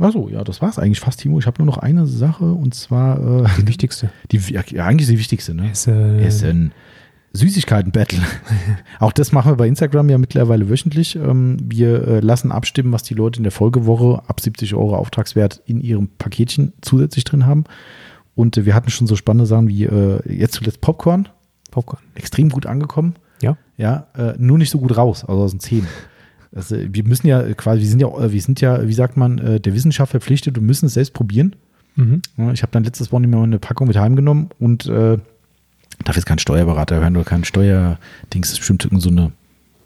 [0.00, 1.38] also ja, das war es eigentlich fast, Timo.
[1.38, 4.10] Ich habe nur noch eine Sache und zwar äh, die wichtigste.
[4.32, 5.70] Die, ja, eigentlich die wichtigste, ne?
[5.70, 6.18] Essen.
[6.18, 6.72] Essen.
[7.34, 8.20] Süßigkeiten-Battle.
[9.00, 11.16] Auch das machen wir bei Instagram ja mittlerweile wöchentlich.
[11.16, 15.60] Ähm, wir äh, lassen abstimmen, was die Leute in der Folgewoche ab 70 Euro Auftragswert
[15.66, 17.64] in ihrem Paketchen zusätzlich drin haben.
[18.36, 21.28] Und äh, wir hatten schon so spannende Sachen wie äh, jetzt zuletzt Popcorn.
[21.72, 22.02] Popcorn.
[22.14, 23.16] Extrem gut angekommen.
[23.42, 23.58] Ja.
[23.76, 24.06] Ja,
[24.38, 25.88] nur nicht so gut raus, also aus den Zähnen.
[26.54, 29.74] Also, wir müssen ja quasi, wir sind ja, wir sind ja, wie sagt man, der
[29.74, 31.56] Wissenschaft verpflichtet und müssen es selbst probieren.
[31.96, 32.22] Mhm.
[32.52, 34.88] Ich habe dann letztes Wochenende mal eine Packung mit heimgenommen und
[36.04, 39.32] darf jetzt keinen Steuerberater hören oder keinen Steuerdings, das ist bestimmt so eine,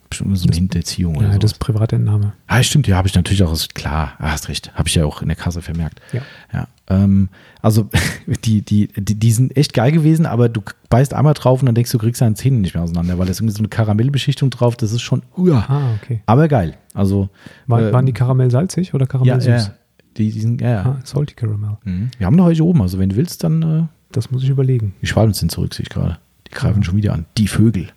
[0.08, 2.32] bestimmt so eine Hinterziehung ja, oder das ist Privatentnahme.
[2.46, 5.22] Ah, stimmt, ja, habe ich natürlich auch, klar, ah, hast recht, habe ich ja auch
[5.22, 6.00] in der Kasse vermerkt.
[6.12, 6.22] Ja.
[6.52, 7.28] ja ähm,
[7.62, 7.88] also
[8.44, 11.74] die, die, die, die sind echt geil gewesen, aber du beißt einmal drauf und dann
[11.74, 14.50] denkst du, kriegst deine Zähne nicht mehr auseinander, weil da ist irgendwie so eine Karamellbeschichtung
[14.50, 16.22] drauf, das ist schon, uh, ah, okay.
[16.26, 16.76] aber geil.
[16.94, 17.28] Also,
[17.66, 19.66] War, äh, waren die Karamell salzig oder Karamell ja, süß?
[19.68, 19.74] Ja,
[20.16, 20.82] die, die sind, ja, ja.
[20.82, 21.76] Ah, salty Caramel.
[21.84, 22.10] Mhm.
[22.18, 23.82] Wir haben noch welche oben, also wenn du willst, dann äh,
[24.12, 24.94] das muss ich überlegen.
[25.02, 26.18] Die Schwalben sind zurück, sehe ich gerade.
[26.46, 26.84] Die greifen ja.
[26.84, 27.26] schon wieder an.
[27.36, 27.88] Die Vögel.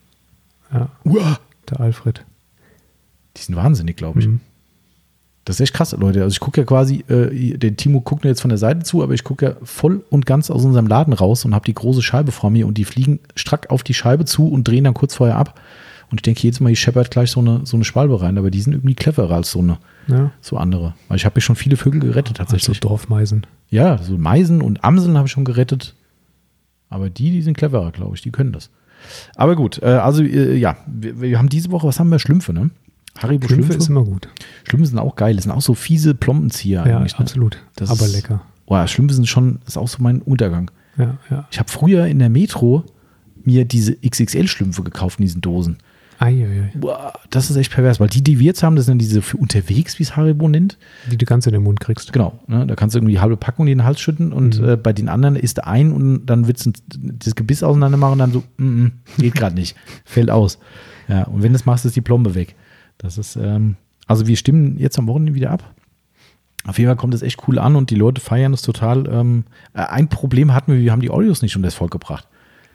[0.73, 0.89] Ja.
[1.03, 1.39] Uah.
[1.69, 2.25] Der Alfred.
[3.37, 4.27] Die sind wahnsinnig, glaube ich.
[4.27, 4.41] Mhm.
[5.45, 6.21] Das ist echt krass, Leute.
[6.21, 9.01] Also ich gucke ja quasi, äh, der Timo guckt mir jetzt von der Seite zu,
[9.01, 12.01] aber ich gucke ja voll und ganz aus unserem Laden raus und habe die große
[12.01, 15.15] Scheibe vor mir und die fliegen strack auf die Scheibe zu und drehen dann kurz
[15.15, 15.59] vorher ab.
[16.11, 18.51] Und ich denke jedes Mal, ich scheppert gleich so eine, so eine Schwalbe rein, aber
[18.51, 19.77] die sind irgendwie cleverer als so eine,
[20.07, 20.31] ja.
[20.41, 20.93] so andere.
[21.07, 22.69] Weil ich habe ja schon viele Vögel gerettet tatsächlich.
[22.69, 23.47] Also Dorfmeisen.
[23.69, 25.95] Ja, so Meisen und Amseln habe ich schon gerettet.
[26.91, 28.69] Aber die, die sind cleverer, glaube ich, die können das.
[29.35, 32.19] Aber gut, äh, also äh, ja, wir, wir, haben diese Woche, was haben wir?
[32.19, 32.69] Schlümpfe, ne?
[33.17, 34.27] Haribo Schlümpfe, Schlümpfe ist immer gut.
[34.67, 37.13] Schlümpfe sind auch geil, das sind auch so fiese Plombenzieher ja, eigentlich.
[37.13, 37.23] Ja, ne?
[37.23, 37.57] absolut.
[37.75, 38.41] Das Aber ist, lecker.
[38.67, 40.69] Boah, Schlümpfe sind schon, ist auch so mein Untergang.
[40.97, 41.47] Ja, ja.
[41.49, 42.83] Ich habe früher in der Metro
[43.43, 45.77] mir diese XXL-Schlümpfe gekauft in diesen Dosen.
[46.75, 49.37] Boah, das ist echt pervers, weil die, die wir jetzt haben, das sind diese für
[49.37, 50.77] unterwegs, wie es Haribo nennt.
[51.09, 52.13] Die du ganz in den Mund kriegst.
[52.13, 52.67] Genau, ne?
[52.67, 54.69] da kannst du irgendwie die halbe Packung in den Hals schütten und Mhm.
[54.69, 58.13] äh, bei den anderen isst du ein und dann willst du das Gebiss auseinander machen
[58.13, 59.75] und dann so, mm, mm, geht gerade nicht,
[60.05, 60.59] fällt aus.
[61.07, 62.55] Ja, und wenn du das machst, ist die Plombe weg.
[62.99, 63.75] Das ist, ähm,
[64.05, 65.73] also wir stimmen jetzt am Wochenende wieder ab.
[66.67, 69.07] Auf jeden Fall kommt es echt cool an und die Leute feiern es total.
[69.11, 72.27] Ähm, äh, ein Problem hatten wir, wir haben die Oreos nicht unter das Volk gebracht.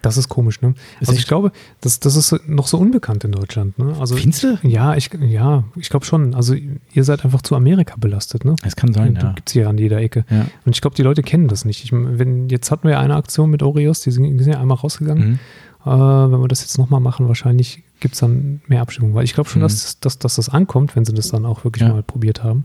[0.02, 0.74] Das ist komisch, ne?
[1.01, 1.51] Ist also ich glaube,
[1.81, 3.94] das, das ist noch so unbekannt in Deutschland, ne?
[3.98, 4.59] Also Findest du?
[4.62, 6.35] Ja, ich, ja, ich glaube schon.
[6.35, 8.55] Also ihr seid einfach zu Amerika belastet, ne?
[8.62, 9.32] Das kann sein, Und ja.
[9.32, 10.24] Gibt es hier an jeder Ecke.
[10.31, 10.47] Ja.
[10.64, 11.82] Und ich glaube, die Leute kennen das nicht.
[11.82, 14.60] Ich, wenn, jetzt hatten wir ja eine Aktion mit Oreos, die sind, die sind ja
[14.60, 15.28] einmal rausgegangen.
[15.31, 15.39] Mhm.
[15.85, 15.90] Äh,
[16.32, 19.14] wenn wir das jetzt nochmal machen, wahrscheinlich gibt es dann mehr Abstimmung.
[19.14, 19.64] Weil ich glaube schon, Mhm.
[19.64, 21.93] dass, dass, dass das ankommt, wenn sie das dann auch wirklich Ja.
[21.93, 22.64] mal probiert haben.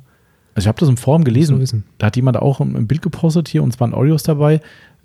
[0.53, 1.85] Also ich habe das im Forum gelesen.
[1.97, 4.59] Da hat jemand auch ein ein Bild gepostet hier und es waren Oreos dabei.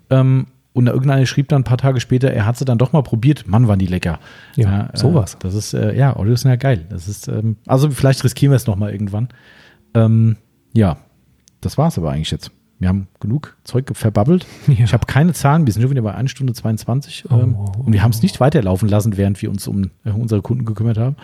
[0.09, 0.47] Ähm,
[0.77, 3.47] und irgendeiner schrieb dann ein paar Tage später, er hat sie dann doch mal probiert.
[3.47, 4.19] Mann, waren die lecker.
[4.55, 5.33] Ja, sowas.
[5.33, 6.85] Äh, das ist, äh, ja, Oreos sind ja geil.
[6.89, 9.29] Das ist, ähm, also vielleicht riskieren wir es nochmal irgendwann.
[9.95, 10.37] Ähm,
[10.73, 10.97] ja,
[11.61, 12.51] das war es aber eigentlich jetzt.
[12.79, 14.45] Wir haben genug Zeug verbabbelt.
[14.67, 14.85] Ja.
[14.85, 17.25] Ich habe keine Zahlen, wir sind schon wieder bei 1 Stunde 22.
[17.29, 20.11] Oh, ähm, oh, und wir haben es nicht weiterlaufen lassen, während wir uns um äh,
[20.11, 21.15] unsere Kunden gekümmert haben.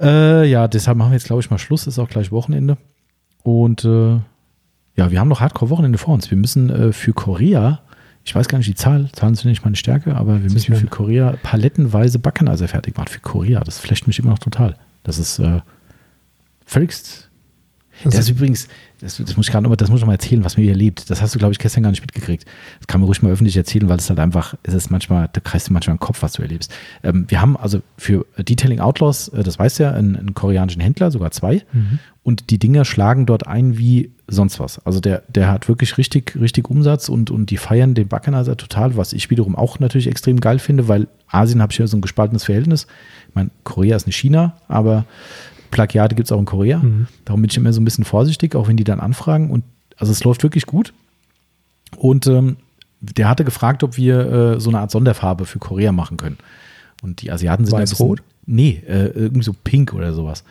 [0.00, 1.86] Äh, ja, deshalb machen wir jetzt, glaube ich, mal Schluss.
[1.86, 2.76] Ist auch gleich Wochenende.
[3.42, 4.18] Und äh,
[4.96, 6.30] ja, wir haben noch Hardcore-Wochenende vor uns.
[6.30, 7.80] Wir müssen äh, für Korea,
[8.24, 10.86] ich weiß gar nicht die Zahl, Zahlen sind nicht meine Stärke, aber wir müssen für
[10.86, 13.08] Korea palettenweise Backeneiser fertig machen.
[13.08, 14.76] Für Korea, das flecht mich immer noch total.
[15.02, 15.60] Das ist äh,
[16.66, 17.29] völligst.
[18.04, 18.68] Das Das ist übrigens,
[19.00, 21.10] das, das muss ich gerade das muss ich noch mal erzählen, was mir hier lebt.
[21.10, 22.44] Das hast du, glaube ich, gestern gar nicht mitgekriegt.
[22.78, 25.40] Das kann man ruhig mal öffentlich erzählen, weil es halt einfach, es ist manchmal, da
[25.40, 26.72] kreist du manchmal im Kopf, was du erlebst.
[27.02, 31.10] Ähm, wir haben also für Detailing Outlaws, äh, das weiß ja, einen, einen koreanischen Händler,
[31.10, 31.62] sogar zwei.
[31.72, 31.98] Mhm.
[32.22, 34.84] Und die Dinger schlagen dort ein wie sonst was.
[34.86, 38.96] Also der, der hat wirklich richtig, richtig Umsatz und, und die feiern den Backenizer total,
[38.96, 42.02] was ich wiederum auch natürlich extrem geil finde, weil Asien habe ich ja so ein
[42.02, 42.86] gespaltenes Verhältnis.
[43.28, 45.06] Ich meine, Korea ist nicht China, aber
[45.70, 46.78] Plagiate gibt es auch in Korea.
[46.78, 47.06] Mhm.
[47.24, 49.50] Darum bin ich immer so ein bisschen vorsichtig, auch wenn die dann anfragen.
[49.50, 49.64] Und
[49.96, 50.92] also es läuft wirklich gut.
[51.96, 52.56] Und ähm,
[53.00, 56.38] der hatte gefragt, ob wir äh, so eine Art Sonderfarbe für Korea machen können.
[57.02, 58.22] Und die Asiaten sind Weiß-Rot?
[58.46, 60.44] Nee, äh, irgendwie so pink oder sowas.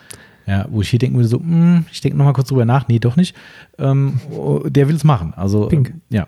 [0.48, 2.88] Ja, wo ich hier denken würde, so, hm, ich denke nochmal kurz drüber nach.
[2.88, 3.36] Nee, doch nicht.
[3.78, 5.34] Ähm, oh, der will es machen.
[5.36, 5.90] Also, Pink.
[5.90, 6.28] ähm, ja,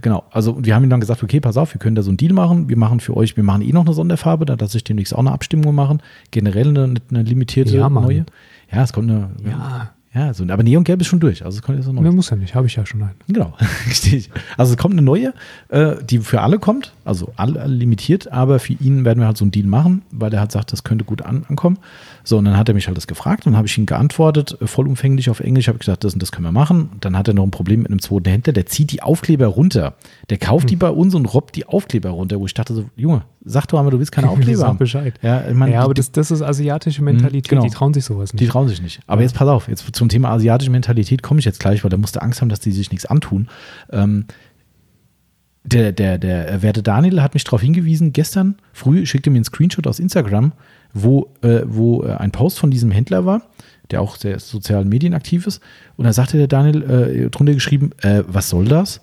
[0.00, 0.24] genau.
[0.30, 2.32] Also, wir haben ihm dann gesagt, okay, pass auf, wir können da so einen Deal
[2.32, 2.68] machen.
[2.68, 5.20] Wir machen für euch, wir machen eh noch eine Sonderfarbe, da lasse ich demnächst auch
[5.20, 6.02] eine Abstimmung machen.
[6.30, 8.24] Generell eine, eine limitierte Ja, neue.
[8.72, 9.30] Ja, es kommt eine.
[9.44, 9.90] Ja.
[10.14, 11.42] Ja, so, aber Neongelb ist schon durch.
[11.42, 12.02] Also, es kommt jetzt so neu.
[12.02, 13.14] Ne, muss ja nicht, habe ich ja schon einen.
[13.28, 13.54] Genau,
[13.86, 14.30] richtig.
[14.58, 15.32] Also es kommt eine neue,
[15.70, 19.44] äh, die für alle kommt, also alle limitiert, aber für ihn werden wir halt so
[19.44, 21.78] einen Deal machen, weil er halt sagt, das könnte gut an, ankommen.
[22.24, 24.66] So, und dann hat er mich halt das gefragt und habe ich ihm geantwortet, äh,
[24.66, 26.90] vollumfänglich auf Englisch, habe gesagt, das und das können wir machen.
[27.00, 29.94] Dann hat er noch ein Problem mit einem zweiten Händler, der zieht die Aufkleber runter.
[30.30, 30.68] Der kauft Hm.
[30.68, 33.78] die bei uns und robbt die Aufkleber runter, wo ich dachte so, Junge, sag doch
[33.78, 34.78] einmal, du willst keine Aufkleber Sag haben.
[34.78, 35.14] Bescheid.
[35.22, 37.62] Ja, ich meine, ja, aber die- das, das ist asiatische Mentalität, genau.
[37.62, 38.50] die trauen sich sowas die nicht.
[38.52, 39.00] trauen sich nicht.
[39.06, 41.96] Aber jetzt pass auf, jetzt zum Thema asiatische Mentalität komme ich jetzt gleich, weil da
[41.96, 43.48] musste Angst haben, dass die sich nichts antun.
[43.90, 44.26] Ähm,
[45.64, 49.86] der, der, der werte Daniel hat mich darauf hingewiesen, gestern früh schickte mir einen Screenshot
[49.86, 50.52] aus Instagram,
[50.94, 53.42] wo, äh, wo äh, ein Post von diesem Händler war,
[53.90, 55.60] der auch sehr sozialen Medien aktiv ist.
[55.96, 59.00] Und da sagte der Daniel äh, drunter geschrieben, äh, was soll das?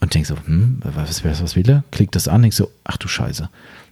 [0.00, 1.84] Und denk so, hm, was, was, was will er?
[1.90, 3.48] Klickt das an, denk so, ach du Scheiße.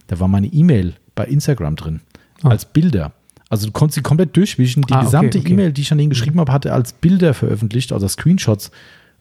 [0.07, 2.01] Da war meine E-Mail bei Instagram drin,
[2.43, 2.49] Ah.
[2.49, 3.11] als Bilder.
[3.49, 4.83] Also du konntest sie komplett durchwischen.
[4.83, 5.51] Die Ah, okay, gesamte okay.
[5.53, 8.71] E-Mail, die ich an ihn geschrieben habe, hatte als Bilder veröffentlicht, also Screenshots.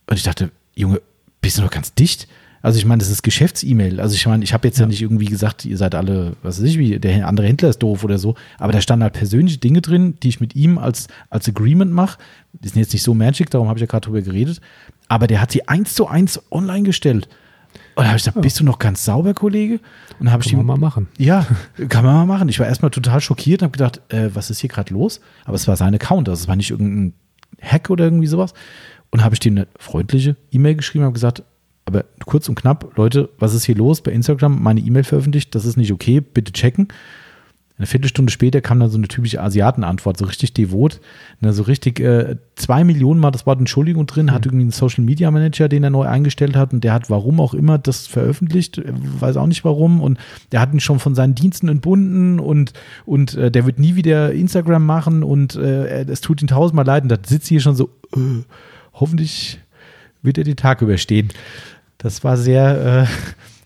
[0.08, 1.00] Und ich dachte, Junge,
[1.40, 2.28] bist du noch ganz dicht?
[2.66, 4.00] Also ich meine, das ist Geschäfts-E-Mail.
[4.00, 4.86] Also ich meine, ich habe jetzt ja.
[4.86, 8.02] nicht irgendwie gesagt, ihr seid alle, was weiß ich, wie der andere Händler ist doof
[8.02, 8.34] oder so.
[8.58, 12.18] Aber da standen halt persönliche Dinge drin, die ich mit ihm als, als Agreement mache.
[12.54, 14.60] Die sind jetzt nicht so magic, darum habe ich ja gerade drüber geredet.
[15.06, 17.28] Aber der hat sie eins zu eins online gestellt.
[17.94, 19.78] Und da habe ich gesagt, bist du noch ganz sauber, Kollege?
[20.18, 21.06] Und habe ich Kann man mal machen.
[21.18, 21.46] ja,
[21.88, 22.48] kann man mal machen.
[22.48, 25.20] Ich war erstmal total schockiert und habe gedacht, äh, was ist hier gerade los?
[25.44, 27.12] Aber es war sein Account, also es war nicht irgendein
[27.62, 28.54] Hack oder irgendwie sowas.
[29.10, 31.44] Und habe ich dem eine freundliche E-Mail geschrieben und habe gesagt,
[31.86, 34.02] aber kurz und knapp, Leute, was ist hier los?
[34.02, 36.88] Bei Instagram meine E-Mail veröffentlicht, das ist nicht okay, bitte checken.
[37.78, 40.98] Eine Viertelstunde später kam dann so eine typische Asiatenantwort, so richtig devot,
[41.42, 45.04] ne, so richtig äh, zwei Millionen Mal das Wort Entschuldigung drin, hat irgendwie einen Social
[45.04, 48.78] Media Manager, den er neu eingestellt hat und der hat warum auch immer das veröffentlicht,
[48.78, 50.18] äh, weiß auch nicht warum und
[50.52, 52.72] der hat ihn schon von seinen Diensten entbunden und,
[53.04, 57.02] und äh, der wird nie wieder Instagram machen und äh, es tut ihm tausendmal leid
[57.02, 58.42] und da sitzt hier schon so, äh,
[58.94, 59.60] hoffentlich
[60.22, 61.28] wird er den Tag überstehen.
[61.98, 63.08] Das war sehr,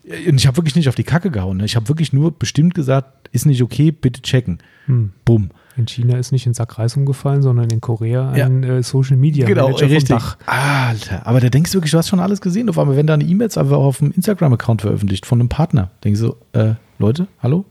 [0.07, 1.59] äh, und ich habe wirklich nicht auf die Kacke gehauen.
[1.59, 1.65] Ne?
[1.65, 4.59] Ich habe wirklich nur bestimmt gesagt, ist nicht okay, bitte checken.
[4.87, 5.13] Hm.
[5.25, 5.51] Bumm.
[5.77, 8.47] In China ist nicht in Sack Reis umgefallen, sondern in Korea Ja.
[8.47, 10.37] ein äh, Social Media Manager vom Dach.
[10.47, 12.69] Alter, aber da denkst du wirklich, du hast schon alles gesehen.
[12.69, 16.21] Auf einmal, wenn da eine E-Mails einfach auf dem Instagram-Account veröffentlicht von einem Partner, denkst
[16.21, 17.65] du, so, äh, Leute, hallo?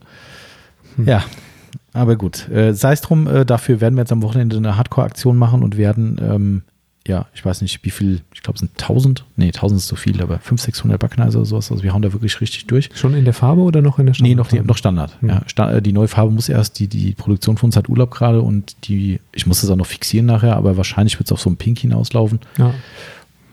[0.95, 1.07] Hm.
[1.07, 1.23] Ja,
[1.93, 2.49] aber gut.
[2.49, 5.77] Äh, Sei es drum, äh, dafür werden wir jetzt am Wochenende eine Hardcore-Aktion machen und
[5.77, 6.61] werden, ähm,
[7.09, 9.95] ja, ich weiß nicht, wie viel, ich glaube, es sind 1000, nee, 1000 ist zu
[9.95, 11.71] viel, aber 500, 600 Backneiser oder sowas.
[11.71, 12.89] Also wir hauen da wirklich richtig durch.
[12.93, 15.19] Schon in der Farbe oder noch in der Nee, noch, die, noch Standard.
[15.21, 15.29] Hm.
[15.29, 18.11] Ja, Sta äh, die neue Farbe muss erst, die, die Produktion von uns hat Urlaub
[18.11, 21.41] gerade und die, ich muss das auch noch fixieren nachher, aber wahrscheinlich wird es auf
[21.41, 22.39] so ein Pink hinauslaufen.
[22.57, 22.73] Ja.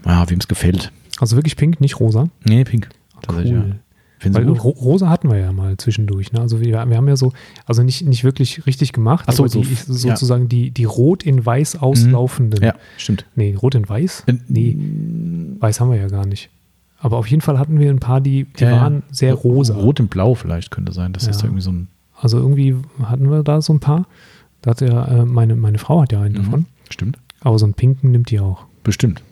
[0.05, 0.93] Ja, wem es gefällt.
[1.19, 2.29] Also wirklich pink, nicht rosa.
[2.45, 2.91] Nee, Pink.
[3.29, 3.47] Cool.
[3.47, 3.65] ja.
[4.25, 6.33] Weil rosa hatten wir ja mal zwischendurch.
[6.33, 6.41] Ne?
[6.41, 7.33] Also wir, wir haben ja so,
[7.67, 9.77] also nicht, nicht wirklich richtig gemacht, Ach so, aber so, die, ja.
[9.87, 12.63] sozusagen die, die rot in weiß auslaufenden.
[12.65, 13.27] Ja, stimmt.
[13.35, 14.25] Nee, rot in weiß?
[14.49, 14.77] Nee,
[15.61, 16.49] weiß haben wir ja gar nicht.
[16.99, 18.81] Aber auf jeden Fall hatten wir ein paar, die, die Ja, ja.
[18.81, 19.75] waren sehr rosa.
[19.75, 21.13] Rot und Blau vielleicht könnte sein.
[21.13, 21.47] Das ist Ja.
[21.49, 21.89] irgendwie so ein.
[22.19, 24.07] Also irgendwie hatten wir da so ein paar.
[24.63, 26.65] Da hat ja, äh, meine, meine Frau hat ja einen davon.
[26.89, 27.19] Stimmt.
[27.41, 28.65] Aber so einen pinken nimmt die auch.
[28.83, 29.23] Bestimmt.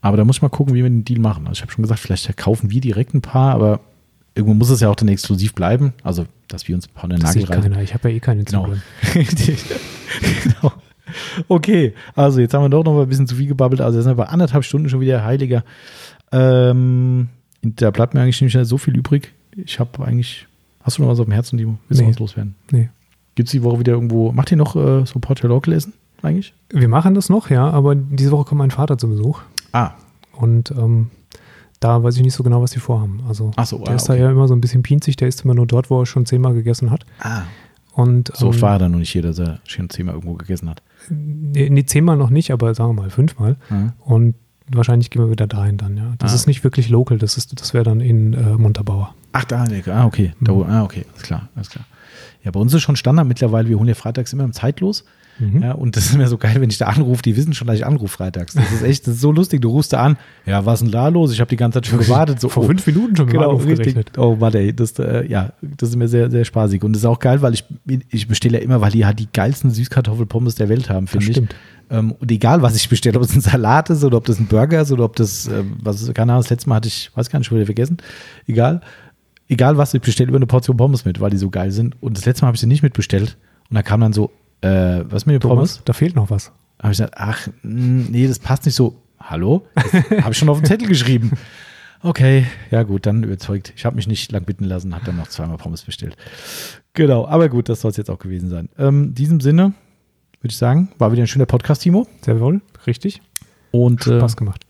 [0.00, 1.46] Aber da muss ich mal gucken, wie wir den Deal machen.
[1.46, 3.80] Also ich habe schon gesagt, vielleicht kaufen wir direkt ein paar, aber
[4.34, 5.92] irgendwo muss es ja auch dann exklusiv bleiben.
[6.02, 7.62] Also, dass wir uns ein paar in den Nagel reißen.
[7.62, 7.82] keiner.
[7.82, 8.68] Ich habe ja eh keine Genau.
[10.42, 10.72] Genau.
[11.48, 13.80] Okay, also jetzt haben wir doch noch mal ein bisschen zu viel gebabbelt.
[13.80, 15.62] Also jetzt sind wir bei anderthalb Stunden schon wieder heiliger.
[16.32, 17.28] Ähm,
[17.62, 19.32] da bleibt mir eigentlich nicht mehr so viel übrig.
[19.56, 20.46] Ich habe eigentlich.
[20.82, 21.78] Hast du noch was auf dem Herzen, Timo?
[21.88, 22.10] Willst du Nee.
[22.10, 22.54] was loswerden?
[22.70, 22.88] Nee.
[23.36, 24.32] Gibt es die Woche wieder irgendwo.
[24.32, 25.92] Macht ihr noch äh, so Port Local essen
[26.22, 26.52] eigentlich?
[26.70, 29.40] Wir machen das noch, ja, aber diese Woche kommt mein Vater zu Besuch.
[29.72, 29.92] Ah,
[30.32, 31.10] Und ähm,
[31.84, 33.20] da weiß ich nicht so genau, was sie vorhaben.
[33.28, 34.22] Also so, der ah, ist da okay.
[34.22, 36.54] ja immer so ein bisschen pinzig, der ist immer nur dort, wo er schon zehnmal
[36.54, 37.04] gegessen hat.
[37.20, 37.42] ah.
[37.92, 40.68] Und So ähm, war er dann noch nicht hier, dass er schon zehnmal irgendwo gegessen
[40.68, 40.82] hat.
[41.10, 43.56] nee, nee, zehnmal noch nicht, aber sagen wir mal fünfmal.
[43.70, 43.92] Mhm.
[44.00, 44.34] Und
[44.66, 46.14] wahrscheinlich gehen wir wieder dahin dann, ja.
[46.18, 46.34] Das Ah.
[46.34, 49.14] ist nicht wirklich local, das ist, das wäre dann in äh, Montabaur.
[49.32, 50.32] Ach, da, ah, okay.
[50.40, 50.62] Da, Mhm.
[50.62, 51.84] ah, okay, alles klar, alles klar.
[52.42, 55.04] Ja, bei uns ist schon Standard mittlerweile, wir holen ja freitags immer im Zeitlos.
[55.38, 55.62] Mhm.
[55.62, 57.76] Ja, und das ist immer so geil, wenn ich da anrufe, die wissen schon, dass
[57.76, 58.54] ich anrufe freitags.
[58.54, 59.60] Das ist echt, das ist so lustig.
[59.62, 60.16] Du rufst da an,
[60.46, 61.32] ja, was ist denn da los?
[61.32, 62.40] Ich habe die ganze Zeit schon gewartet.
[62.40, 63.96] So, Vor oh, fünf Minuten schon genau, richtig.
[64.16, 66.82] Oh, warte, ey, das, äh, ja, das ist mir sehr, sehr spaßig.
[66.84, 67.64] Und das ist auch geil, weil ich,
[68.10, 71.32] ich bestelle ja immer, weil die halt die geilsten Süßkartoffelpommes der Welt haben, finde ich.
[71.32, 71.54] stimmt.
[71.90, 74.46] Ähm, und egal, was ich bestelle, ob es ein Salat ist oder ob das ein
[74.46, 77.28] Burger ist oder ob das, äh, was keine Ahnung, das letzte Mal hatte ich, weiß
[77.28, 77.98] gar nicht, schon wieder vergessen.
[78.46, 78.80] Egal.
[79.48, 82.00] Egal was, ich bestelle über eine Portion Pommes mit, weil die so geil sind.
[82.02, 83.36] Und das letzte Mal habe ich sie nicht mitbestellt.
[83.68, 84.30] Und da kam dann so,
[84.64, 85.74] äh, was mit den Pommes?
[85.74, 86.52] Thomas, da fehlt noch was.
[86.80, 89.00] habe ich gesagt, ach, mh, nee, das passt nicht so.
[89.20, 89.66] Hallo?
[90.20, 91.32] Habe ich schon auf den Zettel geschrieben.
[92.02, 93.72] Okay, ja gut, dann überzeugt.
[93.74, 96.14] Ich habe mich nicht lang bitten lassen, habe dann noch zweimal Pommes bestellt.
[96.92, 98.68] Genau, aber gut, das soll es jetzt auch gewesen sein.
[98.78, 99.72] Ähm, in diesem Sinne
[100.42, 102.06] würde ich sagen, war wieder ein schöner Podcast, Timo.
[102.20, 103.22] Sehr wohl, richtig.
[103.70, 104.66] Und äh, Spaß gemacht.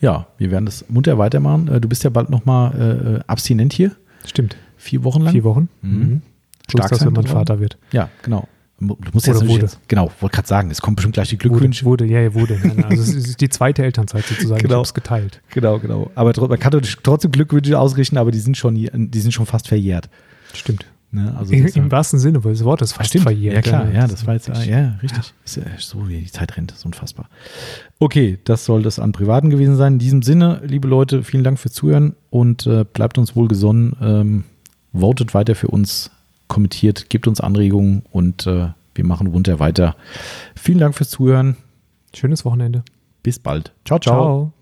[0.00, 1.66] ja, wir werden das munter weitermachen.
[1.66, 3.90] Äh, du bist ja bald nochmal äh, abstinent hier,
[4.24, 4.56] Stimmt.
[4.76, 5.32] vier Wochen lang.
[5.32, 5.68] Vier Wochen.
[5.82, 5.98] Mhm.
[5.98, 6.22] Mhm.
[6.68, 7.26] Stark Stark das, sein, wenn man?
[7.26, 7.76] Vater wird.
[7.90, 8.46] Ja, genau.
[8.80, 9.62] Du musst jetzt wurde.
[9.62, 11.84] jetzt, genau, wollte gerade sagen, es kommt bestimmt gleich die Wurde, Glückwünsche.
[11.84, 12.60] wurde, ja, ja, wurde.
[12.88, 14.60] Also es ist die zweite Elternzeit sozusagen.
[14.62, 14.74] Genau.
[14.74, 15.40] Ich habe es geteilt.
[15.50, 16.10] Genau, genau.
[16.14, 20.08] Aber man kann trotzdem Glückwünsche ausrichten, aber die sind schon, die sind schon fast verjährt.
[20.54, 20.86] Stimmt.
[21.10, 21.34] Ne?
[21.38, 23.22] Also Im, Im wahrsten Sinne des Wortes fast Stimmt.
[23.24, 23.54] verjährt.
[23.56, 25.32] Ja, klar, ja, Das war jetzt, ja, richtig.
[25.44, 27.28] Ist ja so, wie die Zeit rennt, das ist unfassbar.
[27.98, 29.94] Okay, das soll das an Privaten gewesen sein.
[29.94, 33.96] In diesem Sinne, liebe Leute, vielen Dank fürs Zuhören und äh, bleibt uns wohlgesonnen.
[34.02, 34.44] Ähm,
[34.92, 36.10] votet weiter für uns,
[36.48, 39.94] kommentiert, gebt uns Anregungen und äh, wir machen runter weiter.
[40.56, 41.56] Vielen Dank fürs Zuhören.
[42.14, 42.82] Schönes Wochenende.
[43.22, 43.72] Bis bald.
[43.84, 43.98] ciao.
[43.98, 44.14] ciao.
[44.14, 44.52] Ciao.